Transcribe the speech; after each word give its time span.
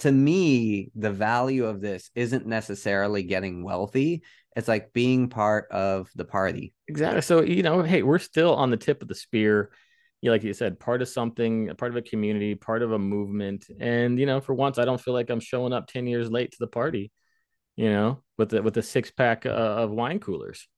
to 0.00 0.12
me, 0.12 0.90
the 0.94 1.10
value 1.10 1.66
of 1.66 1.80
this 1.80 2.10
isn't 2.14 2.46
necessarily 2.46 3.22
getting 3.22 3.62
wealthy. 3.62 4.22
It's 4.56 4.68
like 4.68 4.92
being 4.92 5.28
part 5.28 5.70
of 5.70 6.10
the 6.14 6.24
party. 6.24 6.74
Exactly. 6.88 7.22
So, 7.22 7.42
you 7.42 7.62
know, 7.62 7.82
hey, 7.82 8.02
we're 8.02 8.18
still 8.18 8.54
on 8.54 8.70
the 8.70 8.76
tip 8.76 9.02
of 9.02 9.08
the 9.08 9.14
spear. 9.14 9.70
You 10.20 10.30
like 10.30 10.42
you 10.42 10.52
said, 10.52 10.80
part 10.80 11.00
of 11.02 11.08
something, 11.08 11.74
part 11.76 11.92
of 11.92 11.96
a 11.96 12.02
community, 12.02 12.54
part 12.54 12.82
of 12.82 12.92
a 12.92 12.98
movement. 12.98 13.66
And, 13.78 14.18
you 14.18 14.26
know, 14.26 14.40
for 14.40 14.54
once, 14.54 14.78
I 14.78 14.84
don't 14.84 15.00
feel 15.00 15.14
like 15.14 15.30
I'm 15.30 15.40
showing 15.40 15.72
up 15.72 15.86
10 15.86 16.06
years 16.06 16.30
late 16.30 16.50
to 16.52 16.58
the 16.60 16.66
party, 16.66 17.10
you 17.76 17.90
know, 17.90 18.22
with 18.36 18.50
the 18.50 18.62
with 18.62 18.76
a 18.76 18.82
six 18.82 19.10
pack 19.10 19.46
uh, 19.46 19.50
of 19.50 19.90
wine 19.90 20.18
coolers. 20.18 20.68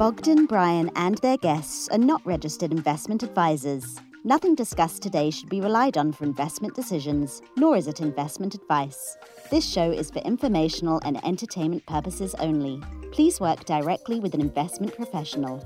Bogdan, 0.00 0.46
Brian, 0.46 0.90
and 0.96 1.18
their 1.18 1.36
guests 1.36 1.86
are 1.90 1.98
not 1.98 2.24
registered 2.24 2.72
investment 2.72 3.22
advisors. 3.22 4.00
Nothing 4.24 4.54
discussed 4.54 5.02
today 5.02 5.28
should 5.28 5.50
be 5.50 5.60
relied 5.60 5.98
on 5.98 6.10
for 6.10 6.24
investment 6.24 6.74
decisions, 6.74 7.42
nor 7.58 7.76
is 7.76 7.86
it 7.86 8.00
investment 8.00 8.54
advice. 8.54 9.18
This 9.50 9.68
show 9.68 9.90
is 9.90 10.10
for 10.10 10.20
informational 10.20 11.02
and 11.04 11.22
entertainment 11.22 11.84
purposes 11.84 12.34
only. 12.36 12.80
Please 13.12 13.40
work 13.40 13.66
directly 13.66 14.20
with 14.20 14.32
an 14.32 14.40
investment 14.40 14.94
professional. 14.96 15.62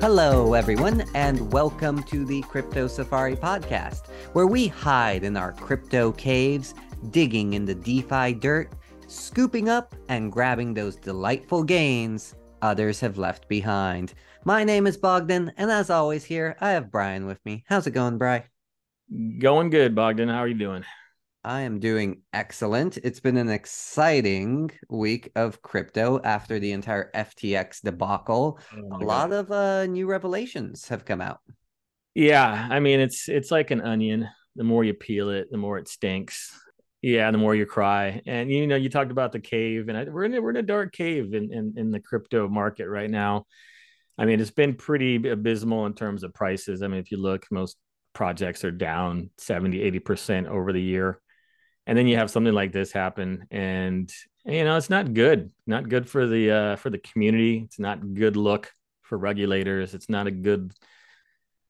Hello, 0.00 0.54
everyone, 0.54 1.04
and 1.14 1.52
welcome 1.52 2.04
to 2.04 2.24
the 2.24 2.40
Crypto 2.42 2.86
Safari 2.86 3.34
podcast, 3.34 4.06
where 4.32 4.46
we 4.46 4.68
hide 4.68 5.24
in 5.24 5.36
our 5.36 5.50
crypto 5.54 6.12
caves 6.12 6.72
digging 7.10 7.54
in 7.54 7.64
the 7.64 7.74
DeFi 7.74 8.34
dirt, 8.34 8.72
scooping 9.06 9.68
up 9.68 9.94
and 10.08 10.30
grabbing 10.30 10.74
those 10.74 10.96
delightful 10.96 11.64
gains 11.64 12.34
others 12.62 13.00
have 13.00 13.18
left 13.18 13.48
behind. 13.48 14.14
My 14.44 14.64
name 14.64 14.86
is 14.86 14.96
Bogdan, 14.96 15.52
and 15.56 15.70
as 15.70 15.90
always, 15.90 16.24
here 16.24 16.56
I 16.60 16.70
have 16.70 16.90
Brian 16.90 17.26
with 17.26 17.44
me. 17.44 17.64
How's 17.68 17.86
it 17.86 17.92
going, 17.92 18.18
Bry? 18.18 18.44
Going 19.38 19.70
good, 19.70 19.94
Bogdan. 19.94 20.28
How 20.28 20.38
are 20.38 20.48
you 20.48 20.54
doing? 20.54 20.84
I 21.42 21.62
am 21.62 21.80
doing 21.80 22.20
excellent. 22.32 22.98
It's 22.98 23.20
been 23.20 23.38
an 23.38 23.48
exciting 23.48 24.70
week 24.90 25.30
of 25.34 25.62
crypto 25.62 26.20
after 26.22 26.58
the 26.58 26.72
entire 26.72 27.10
FTX 27.14 27.80
debacle. 27.82 28.58
Oh 28.76 28.96
a 28.96 29.04
lot 29.04 29.32
of 29.32 29.50
uh, 29.50 29.86
new 29.86 30.06
revelations 30.06 30.86
have 30.88 31.06
come 31.06 31.22
out. 31.22 31.40
Yeah, 32.14 32.68
I 32.70 32.80
mean 32.80 33.00
it's 33.00 33.28
it's 33.28 33.50
like 33.50 33.70
an 33.70 33.80
onion. 33.80 34.28
The 34.56 34.64
more 34.64 34.84
you 34.84 34.92
peel 34.92 35.30
it, 35.30 35.50
the 35.50 35.56
more 35.56 35.78
it 35.78 35.88
stinks. 35.88 36.52
Yeah, 37.02 37.30
the 37.30 37.38
more 37.38 37.54
you 37.54 37.64
cry. 37.64 38.20
And 38.26 38.50
you 38.50 38.66
know, 38.66 38.76
you 38.76 38.90
talked 38.90 39.10
about 39.10 39.32
the 39.32 39.40
cave, 39.40 39.88
and 39.88 39.96
I, 39.96 40.04
we're 40.04 40.24
in 40.24 40.34
a, 40.34 40.42
we're 40.42 40.50
in 40.50 40.56
a 40.56 40.62
dark 40.62 40.92
cave 40.92 41.32
in, 41.34 41.52
in 41.52 41.74
in 41.76 41.90
the 41.90 42.00
crypto 42.00 42.48
market 42.48 42.88
right 42.88 43.10
now. 43.10 43.46
I 44.18 44.26
mean, 44.26 44.38
it's 44.38 44.50
been 44.50 44.74
pretty 44.74 45.16
abysmal 45.28 45.86
in 45.86 45.94
terms 45.94 46.24
of 46.24 46.34
prices. 46.34 46.82
I 46.82 46.88
mean, 46.88 47.00
if 47.00 47.10
you 47.10 47.16
look, 47.16 47.46
most 47.50 47.78
projects 48.12 48.64
are 48.64 48.70
down 48.70 49.30
70, 49.38 49.78
80% 50.00 50.46
over 50.46 50.72
the 50.72 50.82
year. 50.82 51.20
And 51.86 51.96
then 51.96 52.06
you 52.06 52.16
have 52.16 52.30
something 52.30 52.52
like 52.52 52.72
this 52.72 52.92
happen 52.92 53.46
and 53.50 54.12
you 54.44 54.64
know, 54.64 54.76
it's 54.76 54.90
not 54.90 55.12
good. 55.12 55.50
Not 55.66 55.88
good 55.88 56.08
for 56.08 56.26
the 56.26 56.50
uh 56.50 56.76
for 56.76 56.90
the 56.90 56.98
community. 56.98 57.62
It's 57.64 57.78
not 57.78 58.14
good 58.14 58.36
look 58.36 58.70
for 59.02 59.18
regulators. 59.18 59.94
It's 59.94 60.08
not 60.08 60.26
a 60.26 60.30
good 60.30 60.72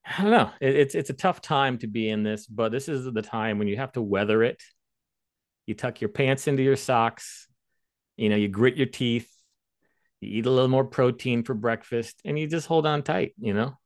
I 0.05 0.23
don't 0.23 0.31
know. 0.31 0.51
It, 0.61 0.77
it's 0.77 0.95
it's 0.95 1.11
a 1.11 1.14
tough 1.14 1.41
time 1.41 1.78
to 1.78 1.86
be 1.86 2.08
in 2.08 2.23
this, 2.23 2.47
but 2.47 2.70
this 2.70 2.89
is 2.89 3.05
the 3.12 3.23
time 3.23 3.58
when 3.58 3.69
you 3.69 3.77
have 3.77 3.92
to 3.92 4.03
weather 4.03 4.42
it 4.42 4.62
you 5.71 5.75
tuck 5.75 6.01
your 6.01 6.11
pants 6.11 6.49
into 6.49 6.63
your 6.63 6.77
socks, 6.77 7.47
you 8.17 8.29
know, 8.29 8.37
you 8.37 8.49
grit 8.49 8.77
your 8.77 8.89
teeth, 8.89 9.31
you 10.21 10.41
eat 10.41 10.47
a 10.47 10.51
little 10.51 10.69
more 10.69 10.85
protein 10.85 11.45
for 11.45 11.55
breakfast, 11.55 12.21
and 12.25 12.39
you 12.39 12.49
just 12.49 12.67
hold 12.67 12.86
on 12.86 13.03
tight, 13.03 13.35
you 13.39 13.55
know? 13.55 13.79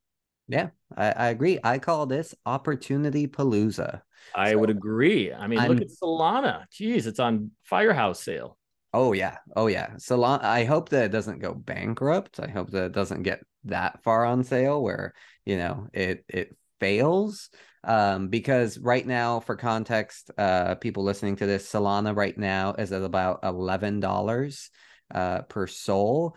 Yeah, 0.48 0.70
I, 0.96 1.10
I 1.12 1.28
agree. 1.28 1.58
I 1.62 1.78
call 1.78 2.06
this 2.06 2.34
opportunity 2.44 3.26
palooza. 3.26 4.00
I 4.34 4.52
so, 4.52 4.58
would 4.58 4.70
agree. 4.70 5.32
I 5.32 5.46
mean, 5.46 5.58
I'm, 5.58 5.70
look 5.70 5.82
at 5.82 5.88
Solana. 5.88 6.64
Jeez, 6.72 7.06
it's 7.06 7.20
on 7.20 7.50
firehouse 7.64 8.20
sale. 8.20 8.58
Oh 8.92 9.12
yeah. 9.12 9.38
Oh 9.56 9.66
yeah. 9.66 9.90
Solana 9.96 10.42
I 10.42 10.64
hope 10.64 10.90
that 10.90 11.06
it 11.06 11.12
doesn't 11.12 11.40
go 11.40 11.52
bankrupt. 11.52 12.40
I 12.40 12.48
hope 12.48 12.70
that 12.70 12.86
it 12.86 12.92
doesn't 12.92 13.24
get 13.24 13.40
that 13.64 14.02
far 14.04 14.24
on 14.24 14.44
sale 14.44 14.82
where, 14.82 15.14
you 15.44 15.56
know, 15.56 15.88
it 15.92 16.24
it 16.28 16.56
fails 16.78 17.50
um, 17.86 18.28
because 18.28 18.78
right 18.78 19.06
now, 19.06 19.40
for 19.40 19.56
context, 19.56 20.30
uh, 20.38 20.74
people 20.76 21.04
listening 21.04 21.36
to 21.36 21.46
this, 21.46 21.70
Solana 21.70 22.16
right 22.16 22.36
now 22.36 22.74
is 22.74 22.92
at 22.92 23.02
about 23.02 23.40
eleven 23.42 24.00
dollars 24.00 24.70
uh, 25.14 25.42
per 25.42 25.66
SOL. 25.66 26.36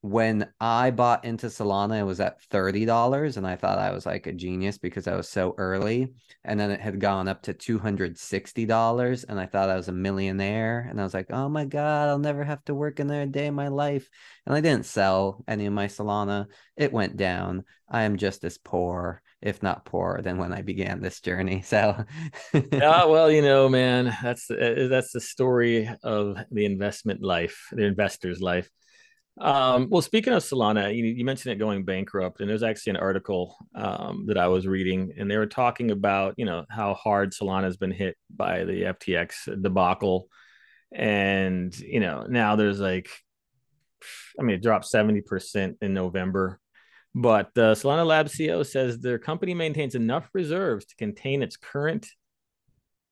When 0.00 0.52
I 0.60 0.90
bought 0.90 1.24
into 1.24 1.46
Solana, 1.46 2.00
it 2.00 2.04
was 2.04 2.20
at 2.20 2.42
thirty 2.42 2.84
dollars, 2.84 3.38
and 3.38 3.46
I 3.46 3.56
thought 3.56 3.78
I 3.78 3.90
was 3.90 4.04
like 4.04 4.26
a 4.26 4.32
genius 4.32 4.76
because 4.76 5.08
I 5.08 5.16
was 5.16 5.28
so 5.28 5.54
early. 5.56 6.12
And 6.44 6.60
then 6.60 6.70
it 6.70 6.80
had 6.80 7.00
gone 7.00 7.26
up 7.26 7.42
to 7.44 7.54
two 7.54 7.78
hundred 7.78 8.18
sixty 8.18 8.66
dollars, 8.66 9.24
and 9.24 9.40
I 9.40 9.46
thought 9.46 9.70
I 9.70 9.76
was 9.76 9.88
a 9.88 9.92
millionaire. 9.92 10.86
And 10.90 11.00
I 11.00 11.04
was 11.04 11.14
like, 11.14 11.30
"Oh 11.30 11.48
my 11.48 11.64
god, 11.64 12.08
I'll 12.08 12.18
never 12.18 12.44
have 12.44 12.62
to 12.64 12.74
work 12.74 12.98
another 13.00 13.26
day 13.26 13.46
in 13.46 13.54
my 13.54 13.68
life." 13.68 14.08
And 14.46 14.54
I 14.54 14.60
didn't 14.60 14.86
sell 14.86 15.42
any 15.48 15.64
of 15.66 15.72
my 15.72 15.86
Solana. 15.86 16.46
It 16.76 16.92
went 16.92 17.16
down. 17.16 17.64
I 17.88 18.02
am 18.02 18.18
just 18.18 18.44
as 18.44 18.58
poor 18.58 19.22
if 19.44 19.62
not 19.62 19.84
poorer 19.84 20.22
than 20.22 20.38
when 20.38 20.52
I 20.52 20.62
began 20.62 21.00
this 21.00 21.20
journey. 21.20 21.60
So, 21.62 22.04
yeah, 22.72 23.04
well, 23.04 23.30
you 23.30 23.42
know, 23.42 23.68
man, 23.68 24.16
that's 24.22 24.50
uh, 24.50 24.88
that's 24.90 25.12
the 25.12 25.20
story 25.20 25.88
of 26.02 26.38
the 26.50 26.64
investment 26.64 27.22
life, 27.22 27.68
the 27.70 27.84
investor's 27.84 28.40
life. 28.40 28.68
Um, 29.38 29.88
well, 29.90 30.00
speaking 30.00 30.32
of 30.32 30.42
Solana, 30.42 30.94
you, 30.96 31.04
you, 31.04 31.24
mentioned 31.24 31.52
it 31.52 31.58
going 31.58 31.84
bankrupt, 31.84 32.40
and 32.40 32.48
there's 32.48 32.62
actually 32.62 32.90
an 32.92 32.96
article 32.98 33.56
um, 33.74 34.26
that 34.28 34.38
I 34.38 34.46
was 34.46 34.66
reading, 34.66 35.12
and 35.18 35.30
they 35.30 35.36
were 35.36 35.46
talking 35.46 35.90
about 35.90 36.34
you 36.36 36.46
know 36.46 36.64
how 36.70 36.94
hard 36.94 37.32
Solana 37.32 37.64
has 37.64 37.76
been 37.76 37.90
hit 37.90 38.16
by 38.34 38.64
the 38.64 38.82
FTX 38.82 39.60
debacle, 39.60 40.28
and 40.92 41.76
you 41.78 42.00
know 42.00 42.26
now 42.28 42.56
there's 42.56 42.80
like, 42.80 43.10
I 44.38 44.42
mean, 44.42 44.56
it 44.56 44.62
dropped 44.62 44.86
seventy 44.86 45.20
percent 45.20 45.78
in 45.82 45.92
November. 45.92 46.60
But 47.14 47.46
uh, 47.56 47.74
Solana 47.74 48.04
Lab 48.04 48.26
CEO 48.26 48.66
says 48.66 48.98
their 48.98 49.18
company 49.18 49.54
maintains 49.54 49.94
enough 49.94 50.28
reserves 50.32 50.84
to 50.86 50.96
contain 50.96 51.42
its 51.42 51.56
current 51.56 52.08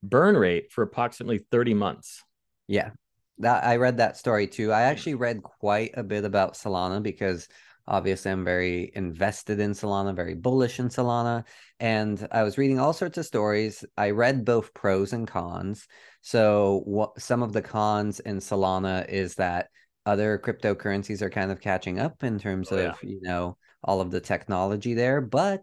burn 0.02 0.36
rate 0.36 0.72
for 0.72 0.82
approximately 0.82 1.38
30 1.50 1.74
months. 1.74 2.22
Yeah, 2.66 2.90
that 3.38 3.64
I 3.64 3.76
read 3.76 3.98
that 3.98 4.16
story 4.16 4.46
too. 4.48 4.72
I 4.72 4.82
actually 4.82 5.14
read 5.14 5.42
quite 5.42 5.92
a 5.94 6.02
bit 6.02 6.24
about 6.24 6.54
Solana 6.54 7.00
because 7.02 7.46
obviously 7.86 8.30
I'm 8.32 8.44
very 8.44 8.90
invested 8.94 9.60
in 9.60 9.72
Solana, 9.72 10.16
very 10.16 10.34
bullish 10.34 10.80
in 10.80 10.88
Solana, 10.88 11.44
and 11.78 12.26
I 12.32 12.42
was 12.42 12.58
reading 12.58 12.80
all 12.80 12.92
sorts 12.92 13.18
of 13.18 13.26
stories. 13.26 13.84
I 13.96 14.10
read 14.10 14.44
both 14.44 14.74
pros 14.74 15.12
and 15.12 15.28
cons. 15.28 15.86
So 16.22 16.82
what 16.84 17.20
some 17.20 17.42
of 17.42 17.52
the 17.52 17.62
cons 17.62 18.18
in 18.20 18.38
Solana 18.38 19.08
is 19.08 19.36
that 19.36 19.68
other 20.06 20.38
cryptocurrencies 20.38 21.22
are 21.22 21.30
kind 21.30 21.52
of 21.52 21.60
catching 21.60 22.00
up 22.00 22.24
in 22.24 22.38
terms 22.38 22.72
oh, 22.72 22.76
of, 22.76 22.98
yeah. 23.02 23.08
you 23.08 23.20
know, 23.22 23.56
all 23.84 24.00
of 24.00 24.10
the 24.10 24.20
technology 24.20 24.94
there. 24.94 25.20
But 25.20 25.62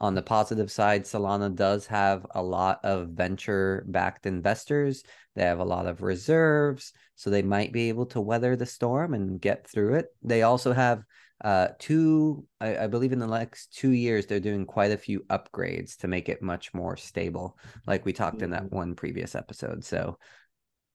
on 0.00 0.14
the 0.14 0.22
positive 0.22 0.70
side, 0.70 1.04
Solana 1.04 1.54
does 1.54 1.86
have 1.86 2.26
a 2.34 2.42
lot 2.42 2.80
of 2.84 3.08
venture 3.08 3.84
backed 3.88 4.26
investors. 4.26 5.02
They 5.34 5.42
have 5.42 5.58
a 5.58 5.64
lot 5.64 5.86
of 5.86 6.02
reserves, 6.02 6.92
so 7.14 7.30
they 7.30 7.42
might 7.42 7.72
be 7.72 7.88
able 7.88 8.06
to 8.06 8.20
weather 8.20 8.56
the 8.56 8.66
storm 8.66 9.14
and 9.14 9.40
get 9.40 9.66
through 9.66 9.94
it. 9.94 10.06
They 10.22 10.42
also 10.42 10.72
have 10.72 11.02
uh 11.44 11.68
two 11.78 12.46
I, 12.62 12.84
I, 12.84 12.86
believe 12.86 13.12
in 13.12 13.18
the 13.18 13.26
next 13.26 13.74
two 13.76 13.90
years 13.90 14.24
they're 14.24 14.40
doing 14.40 14.64
quite 14.64 14.90
a 14.90 14.96
few 14.96 15.20
upgrades 15.28 15.98
to 15.98 16.08
make 16.08 16.30
it 16.30 16.40
much 16.40 16.72
more 16.72 16.96
stable 16.96 17.58
like 17.86 18.06
we 18.06 18.14
talked 18.14 18.40
in 18.40 18.50
that 18.50 18.64
mm-hmm. 18.64 18.76
one 18.76 18.94
previous 18.94 19.34
episode 19.34 19.84
so 19.84 20.16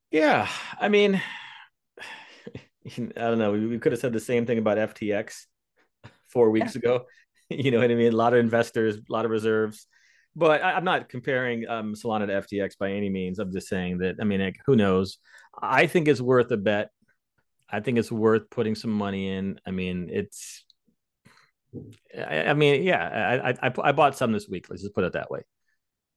yeah 0.10 0.50
i 0.80 0.90
mean 0.90 1.22
i 2.88 3.10
don't 3.14 3.38
know 3.38 3.52
we, 3.52 3.68
we 3.68 3.78
could 3.78 3.92
have 3.92 4.02
said 4.02 4.14
the 4.14 4.20
same 4.20 4.48
thing 4.48 4.58
about 4.58 4.80
ftx 4.80 5.46
four 6.32 6.50
weeks 6.50 6.76
yeah. 6.76 6.80
ago. 6.80 7.06
You 7.54 7.70
know 7.70 7.80
what 7.80 7.92
I 7.92 7.96
mean? 7.96 8.14
A 8.14 8.16
lot 8.16 8.32
of 8.32 8.40
investors, 8.40 8.96
a 8.96 9.12
lot 9.12 9.26
of 9.26 9.32
reserves. 9.32 9.86
But 10.38 10.64
I, 10.64 10.78
am 10.78 10.86
not 10.86 11.10
comparing 11.10 11.68
um, 11.68 11.96
Solana 11.96 12.28
to 12.28 12.56
FTX 12.56 12.78
by 12.78 12.94
any 12.94 13.10
means. 13.10 13.40
I'm 13.40 13.52
just 13.52 13.68
saying 13.68 13.98
that, 13.98 14.16
I 14.22 14.24
mean, 14.24 14.40
like, 14.40 14.58
who 14.66 14.78
knows? 14.78 15.18
I 15.62 15.88
think 15.88 16.08
it's 16.08 16.22
worth 16.22 16.50
a 16.52 16.56
bet. 16.56 16.92
I 17.70 17.82
think 17.82 17.98
it's 17.98 18.10
worth 18.10 18.50
putting 18.50 18.76
some 18.76 18.92
money 18.92 19.28
in. 19.28 19.60
I 19.68 19.72
mean, 19.72 20.10
it's, 20.10 20.64
I, 22.18 22.44
I 22.44 22.54
mean, 22.54 22.84
yeah, 22.84 23.42
I, 23.62 23.68
I, 23.68 23.74
I 23.84 23.92
bought 23.92 24.18
some 24.18 24.32
this 24.32 24.48
week. 24.48 24.68
Let's 24.70 24.82
just 24.82 24.96
put 24.96 25.04
it 25.04 25.12
that 25.12 25.30
way. 25.30 25.42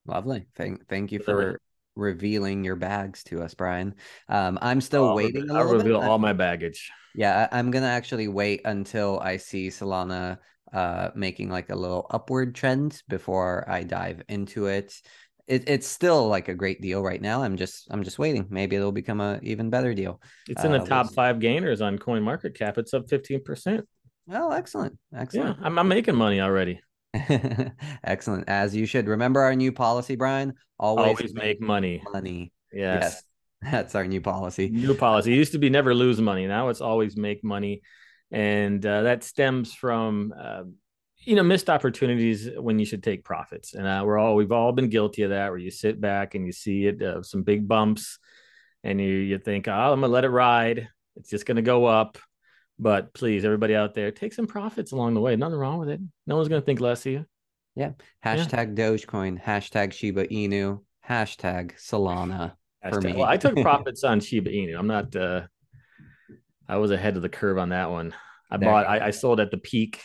Lovely. 0.06 0.46
Thank, 0.54 0.86
thank 0.86 1.10
you 1.10 1.18
for 1.18 1.60
revealing 1.96 2.64
your 2.64 2.76
bags 2.76 3.24
to 3.24 3.42
us, 3.42 3.54
Brian. 3.54 3.94
Um, 4.28 4.58
I'm 4.62 4.80
still 4.80 5.08
I'll 5.08 5.14
waiting. 5.16 5.50
I'll 5.50 5.64
reveal 5.64 6.00
bit. 6.00 6.08
all 6.08 6.18
my 6.18 6.32
baggage. 6.32 6.90
Yeah, 7.14 7.48
I, 7.50 7.58
am 7.58 7.70
gonna 7.70 7.86
actually 7.86 8.28
wait 8.28 8.62
until 8.64 9.20
I 9.20 9.36
see 9.38 9.68
Solana 9.68 10.38
uh 10.72 11.10
making 11.14 11.50
like 11.50 11.70
a 11.70 11.76
little 11.76 12.06
upward 12.10 12.54
trend 12.54 13.00
before 13.08 13.64
I 13.68 13.84
dive 13.84 14.22
into 14.28 14.66
it. 14.66 14.92
it, 15.46 15.68
it's 15.68 15.86
still 15.86 16.26
like 16.28 16.48
a 16.48 16.54
great 16.54 16.80
deal 16.80 17.02
right 17.02 17.20
now. 17.20 17.42
I'm 17.42 17.56
just 17.56 17.86
I'm 17.90 18.02
just 18.02 18.18
waiting. 18.18 18.46
Maybe 18.50 18.76
it'll 18.76 18.92
become 18.92 19.20
a 19.20 19.38
even 19.42 19.70
better 19.70 19.94
deal. 19.94 20.20
It's 20.48 20.64
in 20.64 20.72
the 20.72 20.80
Uh, 20.82 20.86
top 20.86 21.06
we'll- 21.06 21.14
five 21.14 21.38
gainers 21.38 21.80
on 21.80 21.98
CoinMarketCap. 21.98 22.78
It's 22.78 22.94
up 22.94 23.08
fifteen 23.08 23.42
percent. 23.44 23.86
Oh, 24.32 24.50
excellent, 24.52 24.98
Yeah, 25.12 25.20
excellent, 25.20 25.58
I'm, 25.62 25.78
I'm 25.78 25.86
making 25.86 26.16
money 26.16 26.40
already. 26.40 26.80
excellent. 28.04 28.48
As 28.48 28.74
you 28.74 28.86
should. 28.86 29.06
Remember 29.06 29.40
our 29.42 29.54
new 29.54 29.70
policy, 29.70 30.16
Brian. 30.16 30.54
Always, 30.78 31.08
Always 31.08 31.34
make 31.34 31.60
money. 31.60 32.02
money. 32.12 32.50
Yes. 32.72 33.22
that's 33.70 33.94
our 33.94 34.06
new 34.06 34.20
policy. 34.20 34.68
New 34.68 34.94
policy. 34.94 35.32
It 35.32 35.36
used 35.36 35.52
to 35.52 35.58
be 35.58 35.70
never 35.70 35.94
lose 35.94 36.20
money. 36.20 36.46
Now 36.46 36.68
it's 36.68 36.80
always 36.80 37.16
make 37.16 37.42
money, 37.42 37.82
and 38.30 38.84
uh, 38.84 39.02
that 39.02 39.24
stems 39.24 39.72
from 39.72 40.34
uh, 40.38 40.64
you 41.18 41.36
know 41.36 41.42
missed 41.42 41.70
opportunities 41.70 42.48
when 42.56 42.78
you 42.78 42.84
should 42.84 43.02
take 43.02 43.24
profits. 43.24 43.74
And 43.74 43.86
uh, 43.86 44.02
we're 44.04 44.18
all 44.18 44.36
we've 44.36 44.52
all 44.52 44.72
been 44.72 44.90
guilty 44.90 45.22
of 45.22 45.30
that, 45.30 45.50
where 45.50 45.58
you 45.58 45.70
sit 45.70 46.00
back 46.00 46.34
and 46.34 46.44
you 46.46 46.52
see 46.52 46.86
it 46.86 47.02
uh, 47.02 47.22
some 47.22 47.42
big 47.42 47.66
bumps, 47.66 48.18
and 48.82 49.00
you 49.00 49.08
you 49.08 49.38
think, 49.38 49.68
oh, 49.68 49.72
I'm 49.72 50.00
gonna 50.00 50.12
let 50.12 50.24
it 50.24 50.30
ride. 50.30 50.88
It's 51.16 51.30
just 51.30 51.46
gonna 51.46 51.62
go 51.62 51.86
up. 51.86 52.18
But 52.78 53.14
please, 53.14 53.44
everybody 53.44 53.76
out 53.76 53.94
there, 53.94 54.10
take 54.10 54.32
some 54.32 54.48
profits 54.48 54.92
along 54.92 55.14
the 55.14 55.20
way. 55.20 55.36
Nothing 55.36 55.58
wrong 55.58 55.78
with 55.78 55.88
it. 55.88 56.00
No 56.26 56.36
one's 56.36 56.48
gonna 56.48 56.60
think 56.60 56.80
less 56.80 57.06
of 57.06 57.12
you. 57.12 57.26
Yeah. 57.76 57.92
Hashtag 58.24 58.76
Dogecoin. 58.76 59.42
Hashtag 59.42 59.92
Shiba 59.92 60.26
Inu. 60.26 60.80
Hashtag 61.08 61.74
Solana. 61.76 62.54
For 62.90 63.00
me. 63.00 63.12
Well, 63.14 63.24
I 63.24 63.36
took 63.36 63.56
profits 63.56 64.04
on 64.04 64.20
Shiba 64.20 64.50
Inu. 64.50 64.78
I'm 64.78 64.86
not. 64.86 65.14
uh 65.16 65.42
I 66.68 66.76
was 66.78 66.90
ahead 66.90 67.16
of 67.16 67.22
the 67.22 67.28
curve 67.28 67.58
on 67.58 67.70
that 67.70 67.90
one. 67.90 68.14
I 68.50 68.56
There 68.56 68.70
bought. 68.70 68.86
I, 68.86 69.06
I 69.06 69.10
sold 69.10 69.40
at 69.40 69.50
the 69.50 69.58
peak. 69.58 70.00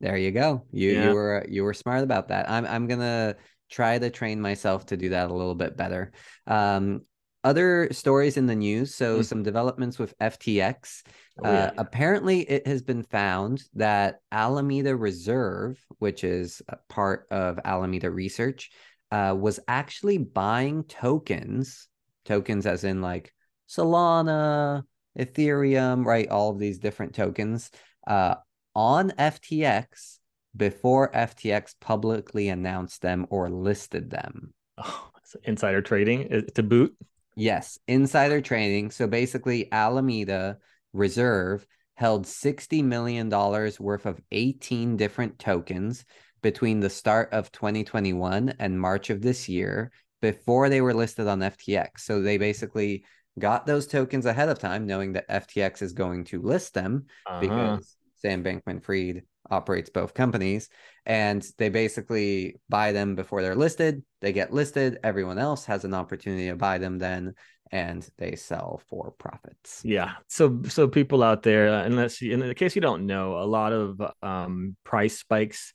There 0.00 0.16
you 0.16 0.30
go. 0.30 0.66
You 0.72 0.90
Yeah. 0.92 1.08
you 1.08 1.14
were 1.14 1.46
you 1.48 1.64
were 1.64 1.74
smart 1.74 2.02
about 2.02 2.28
that. 2.28 2.50
I'm 2.50 2.66
I'm 2.66 2.86
gonna 2.86 3.36
try 3.70 3.98
to 3.98 4.10
train 4.10 4.40
myself 4.40 4.86
to 4.86 4.96
do 4.96 5.10
that 5.10 5.30
a 5.30 5.34
little 5.34 5.54
bit 5.54 5.76
better. 5.76 6.12
Um, 6.46 7.02
other 7.44 7.88
stories 7.90 8.36
in 8.36 8.46
the 8.46 8.54
news. 8.54 8.94
So 8.94 9.18
Mhm. 9.20 9.24
some 9.24 9.42
developments 9.42 9.98
with 9.98 10.14
FTX. 10.20 11.02
Oh, 11.42 11.50
yeah. 11.50 11.64
Uh, 11.64 11.70
apparently, 11.78 12.40
it 12.42 12.66
has 12.66 12.82
been 12.82 13.02
found 13.02 13.64
that 13.74 14.20
Alameda 14.30 14.94
Reserve, 14.96 15.82
which 15.98 16.22
is 16.22 16.62
a 16.68 16.76
part 16.88 17.26
of 17.30 17.58
Alameda 17.64 18.10
Research, 18.10 18.70
uh, 19.12 19.34
was 19.38 19.60
actually 19.68 20.16
buying 20.16 20.84
tokens, 20.84 21.88
tokens 22.24 22.64
as 22.64 22.82
in 22.82 23.02
like 23.02 23.32
Solana, 23.68 24.82
Ethereum, 25.18 26.04
right? 26.06 26.28
All 26.28 26.50
of 26.50 26.58
these 26.58 26.78
different 26.78 27.14
tokens 27.14 27.70
uh, 28.06 28.36
on 28.74 29.10
FTX 29.10 30.18
before 30.56 31.12
FTX 31.12 31.74
publicly 31.78 32.48
announced 32.48 33.02
them 33.02 33.26
or 33.28 33.50
listed 33.50 34.10
them. 34.10 34.54
Oh, 34.78 35.10
insider 35.44 35.82
trading 35.82 36.32
uh, 36.32 36.40
to 36.54 36.62
boot. 36.62 36.96
Yes, 37.36 37.78
insider 37.86 38.40
trading. 38.40 38.90
So 38.90 39.06
basically, 39.06 39.70
Alameda 39.70 40.56
Reserve 40.94 41.66
held 41.94 42.24
$60 42.24 42.82
million 42.82 43.28
worth 43.28 44.06
of 44.06 44.20
18 44.32 44.96
different 44.96 45.38
tokens 45.38 46.04
between 46.42 46.80
the 46.80 46.90
start 46.90 47.32
of 47.32 47.50
2021 47.52 48.54
and 48.58 48.80
March 48.80 49.10
of 49.10 49.22
this 49.22 49.48
year 49.48 49.90
before 50.20 50.68
they 50.68 50.80
were 50.80 50.94
listed 50.94 51.26
on 51.26 51.40
FTX. 51.40 52.00
So 52.00 52.20
they 52.20 52.38
basically 52.38 53.04
got 53.38 53.66
those 53.66 53.86
tokens 53.86 54.26
ahead 54.26 54.48
of 54.48 54.58
time, 54.58 54.86
knowing 54.86 55.12
that 55.14 55.28
FTX 55.28 55.82
is 55.82 55.92
going 55.92 56.24
to 56.24 56.42
list 56.42 56.74
them 56.74 57.06
Uh-huh. 57.26 57.40
because 57.40 57.96
Sam 58.16 58.44
Bankman 58.44 58.82
Fried 58.84 59.22
operates 59.50 59.90
both 59.90 60.14
companies. 60.14 60.68
And 61.06 61.44
they 61.58 61.68
basically 61.68 62.56
buy 62.68 62.92
them 62.92 63.14
before 63.16 63.42
they're 63.42 63.56
listed. 63.56 64.02
They 64.20 64.32
get 64.32 64.52
listed. 64.52 64.98
Everyone 65.02 65.38
else 65.38 65.64
has 65.64 65.84
an 65.84 65.94
opportunity 65.94 66.48
to 66.48 66.54
buy 66.56 66.78
them 66.78 66.98
then, 66.98 67.34
and 67.72 68.08
they 68.18 68.36
sell 68.36 68.80
for 68.88 69.10
profits. 69.18 69.80
Yeah. 69.84 70.12
So 70.28 70.62
so 70.68 70.86
people 70.86 71.24
out 71.24 71.42
there, 71.42 71.66
unless 71.66 72.22
you, 72.22 72.32
in 72.32 72.38
the 72.40 72.54
case 72.54 72.76
you 72.76 72.82
don't 72.82 73.06
know, 73.06 73.38
a 73.38 73.44
lot 73.44 73.72
of 73.72 74.00
um, 74.22 74.76
price 74.84 75.18
spikes 75.18 75.72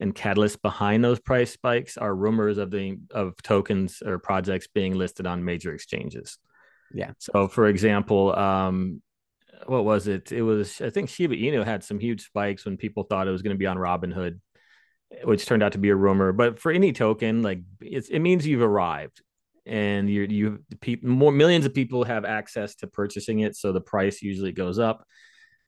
and 0.00 0.14
catalysts 0.14 0.60
behind 0.60 1.02
those 1.02 1.20
price 1.20 1.52
spikes 1.52 1.96
are 1.96 2.14
rumors 2.14 2.58
of 2.58 2.70
the 2.70 2.98
of 3.10 3.34
tokens 3.42 4.02
or 4.04 4.18
projects 4.18 4.66
being 4.66 4.94
listed 4.94 5.26
on 5.26 5.44
major 5.44 5.72
exchanges. 5.72 6.38
Yeah. 6.92 7.12
So 7.18 7.48
for 7.48 7.66
example, 7.66 8.36
um, 8.36 9.02
what 9.66 9.84
was 9.84 10.06
it? 10.06 10.32
It 10.32 10.42
was 10.42 10.80
I 10.80 10.90
think 10.90 11.08
Shiba 11.08 11.34
Inu 11.34 11.64
had 11.64 11.82
some 11.82 11.98
huge 11.98 12.24
spikes 12.26 12.64
when 12.64 12.76
people 12.76 13.04
thought 13.04 13.28
it 13.28 13.32
was 13.32 13.42
going 13.42 13.54
to 13.54 13.58
be 13.58 13.66
on 13.66 13.78
Robinhood, 13.78 14.38
which 15.24 15.46
turned 15.46 15.62
out 15.62 15.72
to 15.72 15.78
be 15.78 15.88
a 15.88 15.96
rumor. 15.96 16.32
But 16.32 16.58
for 16.58 16.70
any 16.70 16.92
token, 16.92 17.42
like 17.42 17.60
it's, 17.80 18.08
it 18.08 18.18
means 18.18 18.46
you've 18.46 18.62
arrived 18.62 19.22
and 19.64 20.08
you 20.08 20.22
you 20.22 20.64
people 20.80 21.08
more 21.08 21.32
millions 21.32 21.64
of 21.64 21.74
people 21.74 22.04
have 22.04 22.24
access 22.24 22.74
to 22.76 22.86
purchasing 22.86 23.40
it, 23.40 23.56
so 23.56 23.72
the 23.72 23.80
price 23.80 24.22
usually 24.22 24.52
goes 24.52 24.78
up 24.78 25.06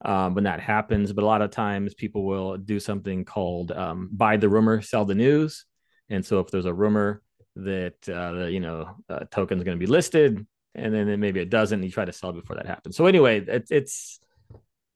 um, 0.05 0.35
when 0.35 0.45
that 0.45 0.61
happens. 0.61 1.13
But 1.13 1.25
a 1.25 1.27
lot 1.27 1.43
of 1.43 1.51
times 1.51 1.95
people 1.95 2.25
will 2.25 2.57
do 2.57 2.81
something 2.81 3.25
called 3.25 3.73
um, 3.73 4.09
buy 4.13 4.37
the 4.37 4.49
rumor, 4.49 4.81
sell 4.83 5.05
the 5.05 5.15
news. 5.15 5.65
And 6.11 6.25
so 6.25 6.41
if 6.41 6.51
there's 6.51 6.67
a 6.67 6.75
rumor 6.75 7.23
that 7.57 8.09
uh, 8.09 8.33
the 8.33 8.53
you 8.53 8.61
know 8.61 8.97
uh, 9.09 9.21
token's 9.31 9.65
going 9.65 9.79
to 9.79 9.85
be 9.85 9.91
listed, 9.91 10.47
and 10.75 10.95
then 10.95 11.07
then 11.07 11.21
maybe 11.21 11.41
it 11.41 11.51
doesn't, 11.51 11.83
you 11.83 11.91
try 11.91 12.05
to 12.05 12.13
sell 12.13 12.33
before 12.33 12.57
that 12.57 12.67
happens. 12.67 12.97
So 12.97 13.07
anyway, 13.07 13.41
it, 13.41 13.67
it's 13.71 14.21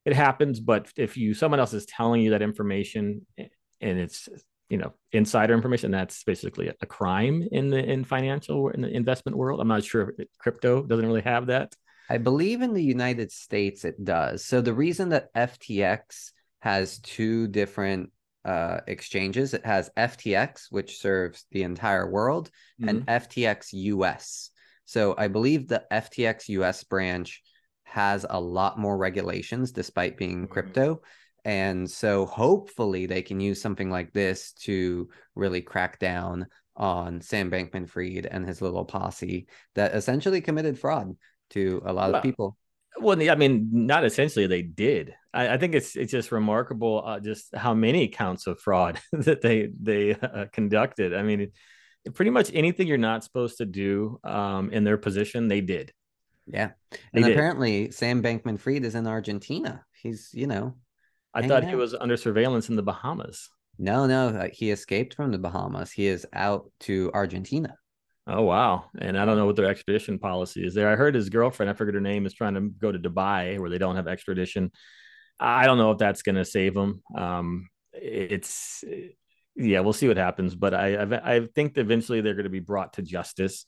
it 0.04 0.14
happens. 0.14 0.60
But 0.60 0.90
if 0.96 1.16
you 1.16 1.34
someone 1.34 1.60
else 1.60 1.72
is 1.72 1.86
telling 1.86 2.22
you 2.22 2.30
that 2.30 2.42
information 2.42 3.26
and 3.38 3.98
it's 3.98 4.28
you 4.68 4.78
know 4.78 4.92
insider 5.10 5.54
information, 5.54 5.90
that's 5.90 6.24
basically 6.24 6.68
a 6.68 6.86
crime 6.86 7.46
in 7.50 7.68
the 7.68 7.78
in 7.78 8.04
financial 8.04 8.68
in 8.68 8.82
the 8.82 8.90
investment 8.90 9.36
world. 9.36 9.60
I'm 9.60 9.68
not 9.68 9.84
sure 9.84 10.14
if 10.16 10.28
crypto 10.38 10.82
doesn't 10.82 11.06
really 11.06 11.22
have 11.22 11.46
that. 11.46 11.74
I 12.12 12.18
believe 12.18 12.60
in 12.60 12.74
the 12.74 12.82
United 12.82 13.32
States 13.32 13.86
it 13.86 14.04
does. 14.04 14.44
So 14.44 14.60
the 14.60 14.74
reason 14.74 15.08
that 15.10 15.32
FTX 15.32 16.32
has 16.60 16.98
two 16.98 17.48
different 17.48 18.12
uh, 18.44 18.80
exchanges, 18.86 19.54
it 19.54 19.64
has 19.64 19.88
FTX, 19.96 20.66
which 20.68 20.98
serves 21.00 21.46
the 21.52 21.62
entire 21.62 22.10
world, 22.10 22.50
and 22.86 23.06
FTX 23.06 23.72
US. 23.72 24.50
So 24.84 25.14
I 25.16 25.28
believe 25.28 25.68
the 25.68 25.84
FTX 25.90 26.50
US 26.50 26.84
branch 26.84 27.42
has 27.84 28.26
a 28.28 28.38
lot 28.38 28.78
more 28.78 28.98
regulations 28.98 29.72
despite 29.72 30.18
being 30.18 30.46
Mhm. 30.46 30.50
crypto. 30.50 31.00
And 31.46 31.90
so 31.90 32.26
hopefully 32.26 33.06
they 33.06 33.22
can 33.22 33.40
use 33.40 33.62
something 33.62 33.88
like 33.88 34.12
this 34.12 34.52
to 34.64 35.08
really 35.34 35.62
crack 35.62 35.98
down 35.98 36.46
on 36.76 37.22
Sam 37.22 37.50
Bankman 37.50 37.88
Fried 37.88 38.26
and 38.26 38.46
his 38.46 38.60
little 38.60 38.84
posse 38.84 39.46
that 39.76 39.94
essentially 39.94 40.42
committed 40.42 40.78
fraud 40.78 41.16
to 41.52 41.82
a 41.84 41.92
lot 41.92 42.12
Well, 42.12 42.16
of 42.16 42.22
people. 42.22 42.56
Well, 43.00 43.30
I 43.30 43.34
mean, 43.34 43.68
not 43.72 44.04
essentially. 44.04 44.46
They 44.46 44.62
did. 44.62 45.14
I, 45.32 45.54
I 45.54 45.58
think 45.58 45.74
it's 45.74 45.96
it's 45.96 46.12
just 46.12 46.30
remarkable, 46.32 47.02
uh, 47.04 47.20
just 47.20 47.54
how 47.54 47.74
many 47.74 48.08
counts 48.08 48.46
of 48.46 48.60
fraud 48.60 49.00
that 49.12 49.40
they 49.42 49.70
they 49.80 50.14
uh, 50.14 50.46
conducted. 50.52 51.14
I 51.14 51.22
mean, 51.22 51.52
pretty 52.14 52.30
much 52.30 52.50
anything 52.54 52.86
you're 52.86 52.98
not 52.98 53.24
supposed 53.24 53.58
to 53.58 53.66
do 53.66 54.20
um, 54.24 54.70
in 54.70 54.84
their 54.84 54.98
position, 54.98 55.48
they 55.48 55.60
did. 55.62 55.92
Yeah. 56.46 56.72
They 57.12 57.22
And 57.22 57.24
did. 57.24 57.32
apparently 57.32 57.90
Sam 57.92 58.22
Bankman 58.22 58.58
Fried 58.58 58.84
is 58.84 58.94
in 58.94 59.06
Argentina. 59.06 59.84
He's, 60.02 60.30
you 60.34 60.46
know, 60.46 60.76
I 61.34 61.42
thought 61.42 61.64
he 61.64 61.74
was 61.74 61.94
under 61.94 62.16
surveillance 62.16 62.68
in 62.68 62.76
the 62.76 62.82
Bahamas. 62.82 63.48
no, 63.78 64.06
no, 64.06 64.28
uh, 64.28 64.48
he 64.52 64.70
escaped 64.70 65.14
from 65.14 65.30
the 65.32 65.38
Bahamas. 65.38 65.90
He 65.92 66.06
is 66.06 66.26
out 66.32 66.70
to 66.80 67.10
Argentina. 67.14 67.76
Oh 68.26 68.42
wow! 68.42 68.84
And 69.00 69.18
I 69.18 69.24
don't 69.24 69.36
know 69.36 69.46
what 69.46 69.56
their 69.56 69.66
extradition 69.66 70.18
policy 70.18 70.64
is 70.64 70.74
there. 70.74 70.88
I 70.88 70.96
heard 70.96 71.14
his 71.14 71.28
girlfriend, 71.28 71.70
I 71.70 71.72
forget 71.72 71.94
her 71.94 72.00
name, 72.00 72.24
is 72.24 72.34
trying 72.34 72.54
to 72.54 72.60
go 72.60 72.92
to 72.92 72.98
Dubai 72.98 73.58
where 73.58 73.70
they 73.70 73.78
don't 73.78 73.96
have 73.96 74.06
extradition. 74.06 74.70
I 75.40 75.66
don't 75.66 75.78
know 75.78 75.90
if 75.90 75.98
that's 75.98 76.22
going 76.22 76.36
to 76.36 76.44
save 76.44 76.76
him. 76.76 77.02
Um, 77.16 77.68
it's 77.92 78.84
yeah, 79.56 79.80
we'll 79.80 79.92
see 79.92 80.06
what 80.06 80.16
happens. 80.16 80.54
But 80.54 80.72
I 80.72 80.94
I, 80.94 81.34
I 81.36 81.46
think 81.46 81.76
eventually 81.78 82.20
they're 82.20 82.34
going 82.34 82.44
to 82.44 82.50
be 82.50 82.60
brought 82.60 82.92
to 82.94 83.02
justice. 83.02 83.66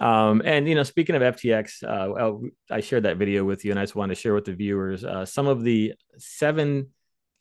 Um, 0.00 0.40
and 0.42 0.66
you 0.66 0.74
know, 0.74 0.84
speaking 0.84 1.14
of 1.14 1.22
FTX, 1.22 1.84
uh, 1.84 2.48
I 2.70 2.80
shared 2.80 3.02
that 3.02 3.18
video 3.18 3.44
with 3.44 3.62
you, 3.64 3.72
and 3.72 3.80
I 3.80 3.82
just 3.82 3.94
wanted 3.94 4.14
to 4.14 4.20
share 4.20 4.34
with 4.34 4.46
the 4.46 4.54
viewers 4.54 5.04
uh, 5.04 5.26
some 5.26 5.46
of 5.46 5.62
the 5.62 5.92
seven 6.16 6.88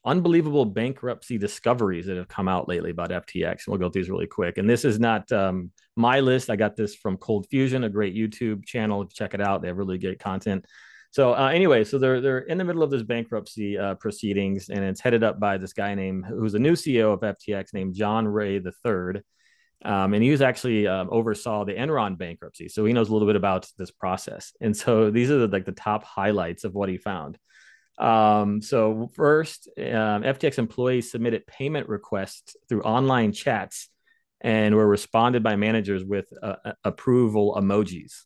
unbelievable 0.03 0.65
bankruptcy 0.65 1.37
discoveries 1.37 2.07
that 2.07 2.17
have 2.17 2.27
come 2.27 2.47
out 2.47 2.67
lately 2.67 2.91
about 2.91 3.11
FTX. 3.11 3.45
And 3.45 3.63
We'll 3.67 3.77
go 3.77 3.89
through 3.89 4.01
these 4.01 4.09
really 4.09 4.27
quick. 4.27 4.57
And 4.57 4.69
this 4.69 4.83
is 4.83 4.99
not 4.99 5.31
um, 5.31 5.71
my 5.95 6.19
list. 6.19 6.49
I 6.49 6.55
got 6.55 6.75
this 6.75 6.95
from 6.95 7.17
ColdFusion, 7.17 7.85
a 7.85 7.89
great 7.89 8.15
YouTube 8.15 8.65
channel. 8.65 9.05
Check 9.05 9.33
it 9.33 9.41
out. 9.41 9.61
They 9.61 9.67
have 9.67 9.77
really 9.77 9.97
good 9.97 10.19
content. 10.19 10.65
So 11.11 11.33
uh, 11.33 11.49
anyway, 11.53 11.83
so 11.83 11.99
they're 11.99 12.21
they're 12.21 12.39
in 12.39 12.57
the 12.57 12.63
middle 12.63 12.83
of 12.83 12.89
this 12.89 13.03
bankruptcy 13.03 13.77
uh, 13.77 13.95
proceedings, 13.95 14.69
and 14.69 14.83
it's 14.83 15.01
headed 15.01 15.23
up 15.23 15.41
by 15.41 15.57
this 15.57 15.73
guy 15.73 15.93
named 15.93 16.25
who's 16.25 16.53
a 16.53 16.59
new 16.59 16.71
CEO 16.71 17.13
of 17.13 17.19
FTX 17.19 17.73
named 17.73 17.95
John 17.95 18.27
Ray 18.27 18.59
the 18.59 18.71
Third. 18.71 19.23
Um, 19.83 20.13
and 20.13 20.23
he 20.23 20.29
was 20.29 20.41
actually 20.41 20.87
um, 20.87 21.09
oversaw 21.11 21.65
the 21.65 21.73
Enron 21.73 22.17
bankruptcy, 22.17 22.69
so 22.69 22.85
he 22.85 22.93
knows 22.93 23.09
a 23.09 23.13
little 23.13 23.27
bit 23.27 23.35
about 23.35 23.67
this 23.77 23.91
process. 23.91 24.53
And 24.61 24.77
so 24.77 25.11
these 25.11 25.31
are 25.31 25.39
the, 25.39 25.47
like 25.47 25.65
the 25.65 25.71
top 25.71 26.03
highlights 26.05 26.63
of 26.63 26.73
what 26.73 26.87
he 26.87 26.97
found. 26.97 27.37
Um, 27.97 28.61
so 28.61 29.09
first, 29.13 29.67
um, 29.77 30.23
FTX 30.23 30.57
employees 30.57 31.11
submitted 31.11 31.45
payment 31.45 31.87
requests 31.87 32.55
through 32.67 32.81
online 32.81 33.31
chats 33.31 33.89
and 34.41 34.75
were 34.75 34.87
responded 34.87 35.43
by 35.43 35.55
managers 35.55 36.03
with 36.03 36.31
uh, 36.41 36.55
approval 36.83 37.55
emojis. 37.59 38.23